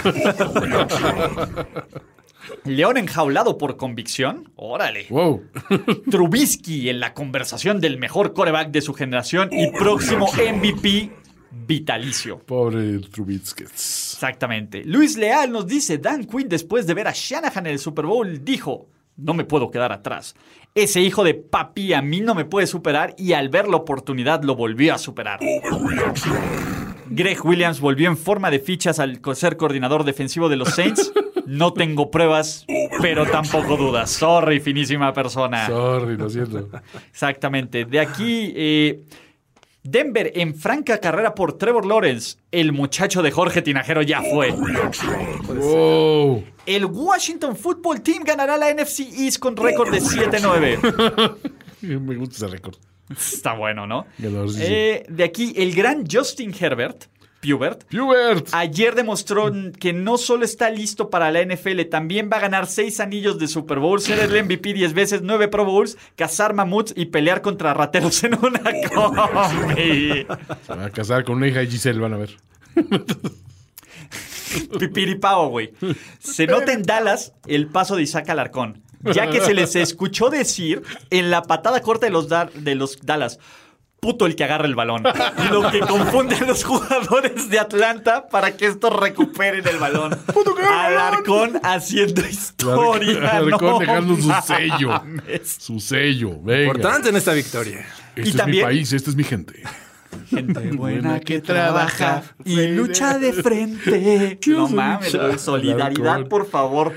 [2.65, 5.07] León enjaulado por convicción, órale.
[5.11, 5.45] Wow.
[6.11, 11.11] Trubisky en la conversación del mejor coreback de su generación y próximo MVP
[11.51, 12.39] vitalicio.
[12.39, 14.14] Pobre Trubitskets.
[14.14, 14.85] Exactamente.
[14.85, 18.44] Luis Leal nos dice, Dan Quinn después de ver a Shanahan en el Super Bowl
[18.44, 20.35] dijo, no me puedo quedar atrás.
[20.74, 24.43] Ese hijo de papi a mí no me puede superar y al ver la oportunidad
[24.44, 25.40] lo volvió a superar.
[27.12, 31.12] Greg Williams volvió en forma de fichas al ser coordinador defensivo de los Saints.
[31.44, 32.64] No tengo pruebas,
[33.02, 34.10] pero tampoco dudas.
[34.10, 35.66] Sorry, finísima persona.
[35.66, 36.68] Sorry, lo siento.
[37.10, 37.85] Exactamente.
[37.85, 39.02] De aquí, eh,
[39.82, 42.36] Denver en franca carrera por Trevor Lawrence.
[42.51, 44.51] El muchacho de Jorge Tinajero ya fue.
[45.47, 46.44] Wow.
[46.66, 51.36] El Washington Football Team ganará la NFC East con récord de 7-9.
[51.82, 52.77] Me gusta ese récord.
[53.11, 54.07] Está bueno, ¿no?
[54.59, 57.07] Eh, de aquí, el gran Justin Herbert,
[57.41, 58.49] Pubert, Hubert.
[58.53, 63.01] ayer demostró que no solo está listo para la NFL, también va a ganar seis
[63.01, 67.07] anillos de Super Bowl, ser el MVP 10 veces, nueve Pro Bowls, cazar mamuts y
[67.07, 68.61] pelear contra rateros en una
[68.95, 70.27] combi.
[70.67, 72.37] Se va a casar con una hija de Giselle, van a ver.
[74.79, 75.73] Pipiripao, güey.
[76.19, 80.83] Se nota en Dallas el paso de Isaac Alarcón, ya que se les escuchó decir
[81.11, 83.39] en la patada corta de los, de los Dallas.
[84.01, 85.02] Puto el que agarra el balón.
[85.51, 90.16] Lo que confunde a los jugadores de Atlanta para que estos recuperen el balón.
[90.32, 91.14] Puto que agarra el balón.
[91.14, 93.31] Alarcón haciendo historia.
[93.36, 94.89] Alarcón no dejando su sello.
[94.89, 95.56] mames.
[95.59, 96.40] Su sello.
[96.43, 96.62] Venga.
[96.62, 97.86] Importante en esta victoria.
[98.16, 99.62] Este es también- mi país, esta es mi gente.
[100.28, 104.39] Gente buena que trabaja y lucha de frente.
[104.48, 106.93] No mames, solidaridad, por favor.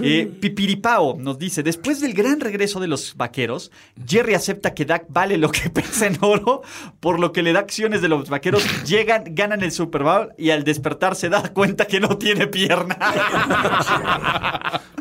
[0.00, 3.70] Eh, Pipiripao nos dice, después del gran regreso de los vaqueros,
[4.06, 6.62] Jerry acepta que Dak vale lo que pesa en oro,
[7.00, 10.50] por lo que le da acciones de los vaqueros, llegan, ganan el Super Bowl y
[10.50, 12.96] al despertar se da cuenta que no tiene pierna.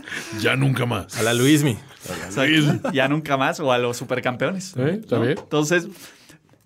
[0.41, 1.17] Ya nunca más.
[1.17, 1.77] A la Luismi.
[2.93, 4.75] Ya nunca más, o a los supercampeones.
[4.77, 4.99] ¿Eh?
[5.01, 5.37] ¿Está bien?
[5.37, 5.87] Entonces,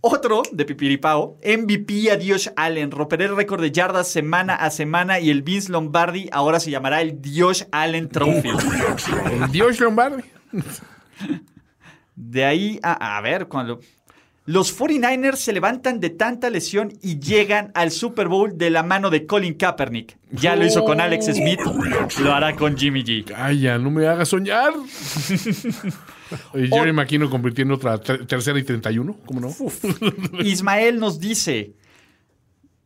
[0.05, 5.19] otro de Pipiripao, MVP a Dios Allen, romperá el récord de yardas semana a semana
[5.19, 8.49] y el Vince Lombardi ahora se llamará el Dios Allen Trophy.
[9.31, 10.23] El Dios Lombardi.
[12.15, 13.79] De ahí a, a ver, cuando...
[14.47, 19.09] Los 49ers se levantan de tanta lesión y llegan al Super Bowl de la mano
[19.09, 20.17] de Colin Kaepernick.
[20.31, 21.59] Ya lo hizo con Alex Smith,
[22.21, 23.23] lo hará con Jimmy G.
[23.25, 24.71] Calla, no me hagas soñar.
[26.53, 29.55] Oye, Jerry McKinnon convirtiendo otra ter- tercera y 31, ¿cómo no?
[30.43, 31.73] Ismael nos dice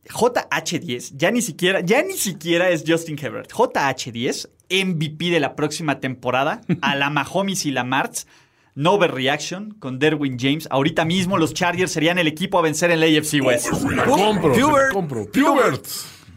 [0.08, 3.52] JH10 ya ni siquiera ya ni siquiera es Justin Herbert.
[3.52, 8.26] JH10 MVP de la próxima temporada a la Mahomes y la Martz.
[8.74, 10.68] No overreaction con Derwin James.
[10.70, 13.72] Ahorita mismo los Chargers serían el equipo a vencer en la AFC West.
[13.90, 14.92] La compro, Pubert.
[14.92, 15.26] compro.
[15.26, 15.86] Pubert.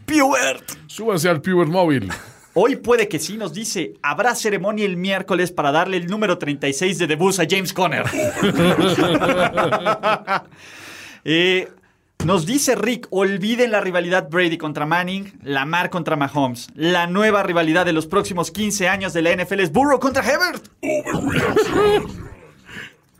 [0.06, 0.72] Pubert.
[0.86, 2.10] Súbanse al Pubert móvil.
[2.56, 6.98] Hoy puede que sí, nos dice, habrá ceremonia el miércoles para darle el número 36
[6.98, 8.04] de debut a James Conner.
[11.26, 11.68] Eh,
[12.24, 16.68] nos dice Rick, olviden la rivalidad Brady contra Manning, Lamar contra Mahomes.
[16.74, 20.64] La nueva rivalidad de los próximos 15 años de la NFL es Burrow contra Hebert.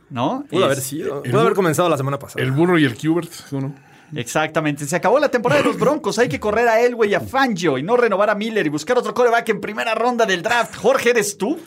[0.09, 0.45] ¿No?
[0.49, 1.23] Pudo Es- haber sido.
[1.23, 2.43] Pudo haber comenzado la semana pasada.
[2.43, 3.75] El burro y el Qbert, ¿o no?
[4.15, 4.85] Exactamente.
[4.85, 6.19] Se acabó la temporada de los Broncos.
[6.19, 8.97] Hay que correr a Elway y a Fangio y no renovar a Miller y buscar
[8.97, 10.75] otro coreback en primera ronda del draft.
[10.75, 11.59] Jorge, ¿eres tú?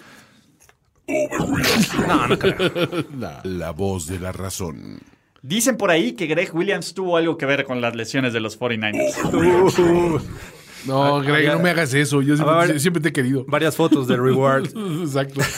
[3.18, 5.00] La, la voz de la razón.
[5.48, 8.60] Dicen por ahí que Greg Williams tuvo algo que ver con las lesiones de los
[8.60, 10.20] 49ers.
[10.86, 12.20] No, Greg, había- no me hagas eso.
[12.20, 12.78] Yo siempre, A ver.
[12.80, 13.44] siempre te he querido.
[13.48, 14.66] Varias fotos de reward.
[15.02, 15.40] Exacto.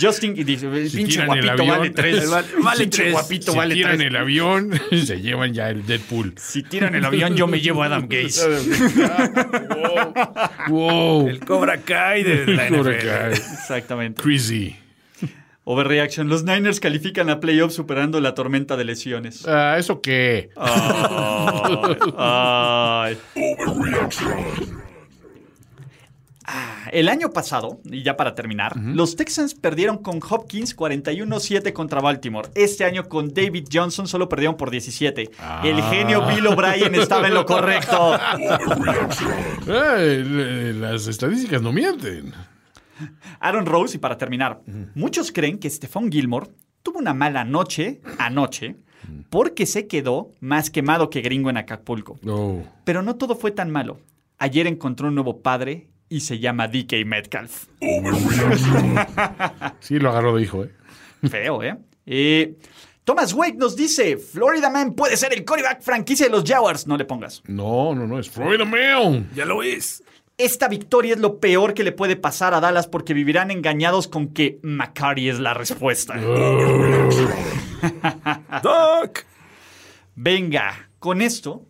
[0.00, 2.30] Justin y dice, el Si pinche guapito avión, vale tres.
[2.30, 3.12] vale- vale Pinche tres.
[3.12, 4.06] guapito si vale tiran tres.
[4.08, 4.70] el avión,
[5.06, 6.34] se llevan ya el Deadpool.
[6.38, 8.46] Si tiran el avión, yo me llevo a Adam Gaze.
[10.68, 11.28] wow.
[11.28, 13.06] El Cobra Kai de la Cobra NFL.
[13.08, 13.32] Kai.
[13.32, 14.22] Exactamente.
[14.22, 14.76] Crazy.
[15.70, 16.30] Overreaction.
[16.30, 19.46] Los Niners califican a playoffs superando la tormenta de lesiones.
[19.46, 20.48] Ah, ¿Eso qué?
[22.16, 23.18] Ay.
[26.50, 32.00] Ah, El año pasado, y ya para terminar, los Texans perdieron con Hopkins 41-7 contra
[32.00, 32.48] Baltimore.
[32.54, 35.30] Este año con David Johnson solo perdieron por 17.
[35.64, 38.18] El genio Bill O'Brien estaba en lo correcto.
[39.70, 42.32] Eh, las estadísticas no mienten.
[43.40, 44.62] Aaron Rose, y para terminar,
[44.94, 46.48] muchos creen que Stephon Gilmore
[46.82, 48.76] tuvo una mala noche anoche
[49.30, 52.18] porque se quedó más quemado que gringo en Acapulco.
[52.22, 52.62] No.
[52.84, 54.00] Pero no todo fue tan malo.
[54.38, 57.66] Ayer encontró un nuevo padre y se llama DK Metcalf.
[59.80, 60.70] Sí, lo agarró de hijo, ¿eh?
[61.28, 61.76] Feo, ¿eh?
[62.06, 62.56] Eh,
[63.04, 66.86] Thomas Wake nos dice, Florida Man puede ser el quarterback franquicia de los Jaguars.
[66.86, 67.42] No le pongas.
[67.46, 69.30] No, no, no, es Florida Man.
[69.34, 70.02] Ya lo es.
[70.38, 74.28] Esta victoria es lo peor que le puede pasar a Dallas porque vivirán engañados con
[74.28, 76.14] que McCarty es la respuesta.
[78.62, 79.24] Doc.
[80.14, 81.62] Venga, con esto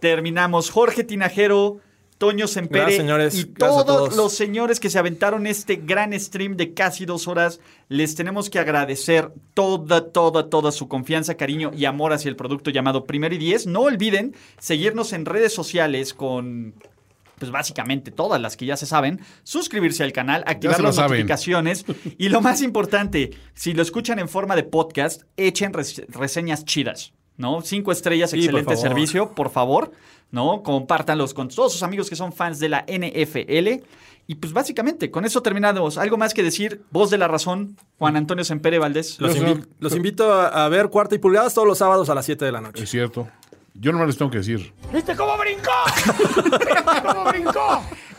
[0.00, 0.70] terminamos.
[0.70, 1.78] Jorge Tinajero,
[2.18, 3.38] Toño Sempere señores.
[3.38, 4.16] y todos todos.
[4.16, 7.60] los señores que se aventaron este gran stream de casi dos horas.
[7.88, 12.70] Les tenemos que agradecer toda, toda, toda su confianza, cariño y amor hacia el producto
[12.70, 13.68] llamado Primero y Diez.
[13.68, 16.74] No olviden seguirnos en redes sociales con...
[17.40, 21.10] Pues básicamente todas las que ya se saben, suscribirse al canal, activar las saben.
[21.12, 21.84] notificaciones
[22.18, 27.12] y lo más importante, si lo escuchan en forma de podcast, echen res- reseñas chidas,
[27.38, 27.62] ¿no?
[27.62, 29.90] Cinco estrellas, Sí, excelente servicio, por favor,
[30.30, 30.62] ¿no?
[30.62, 33.82] Compártanlos con todos sus amigos que son fans de la NFL.
[34.26, 35.98] Y pues básicamente, con eso terminamos.
[35.98, 36.82] ¿Algo más que decir?
[36.92, 39.18] Voz de la razón, Juan Antonio Sempere Valdés.
[39.20, 42.26] Los, invi- los invito a, a ver cuarta y pulgadas todos los sábados a las
[42.26, 42.84] 7 de la noche.
[42.84, 43.26] Es cierto.
[43.74, 44.72] Yo no les tengo que decir.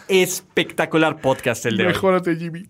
[0.07, 1.93] Espectacular podcast el de hoy.
[1.93, 2.65] Mejórate, Jimmy.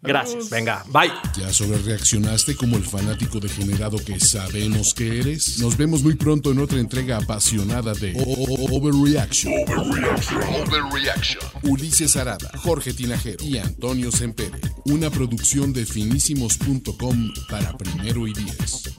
[0.00, 0.50] Gracias.
[0.50, 1.12] Venga, bye.
[1.38, 5.60] ¿Ya sobre reaccionaste como el fanático degenerado que sabemos que eres?
[5.60, 9.52] Nos vemos muy pronto en otra entrega apasionada de O- O- Overreaction.
[9.68, 11.40] Overreaction.
[11.62, 14.60] Ulises Arada, Jorge Tinajero y Antonio Sempere.
[14.86, 18.92] Una producción de finísimos.com para primero y diez.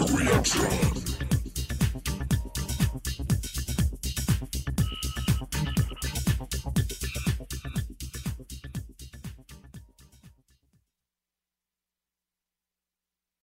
[0.00, 0.66] Overreaction.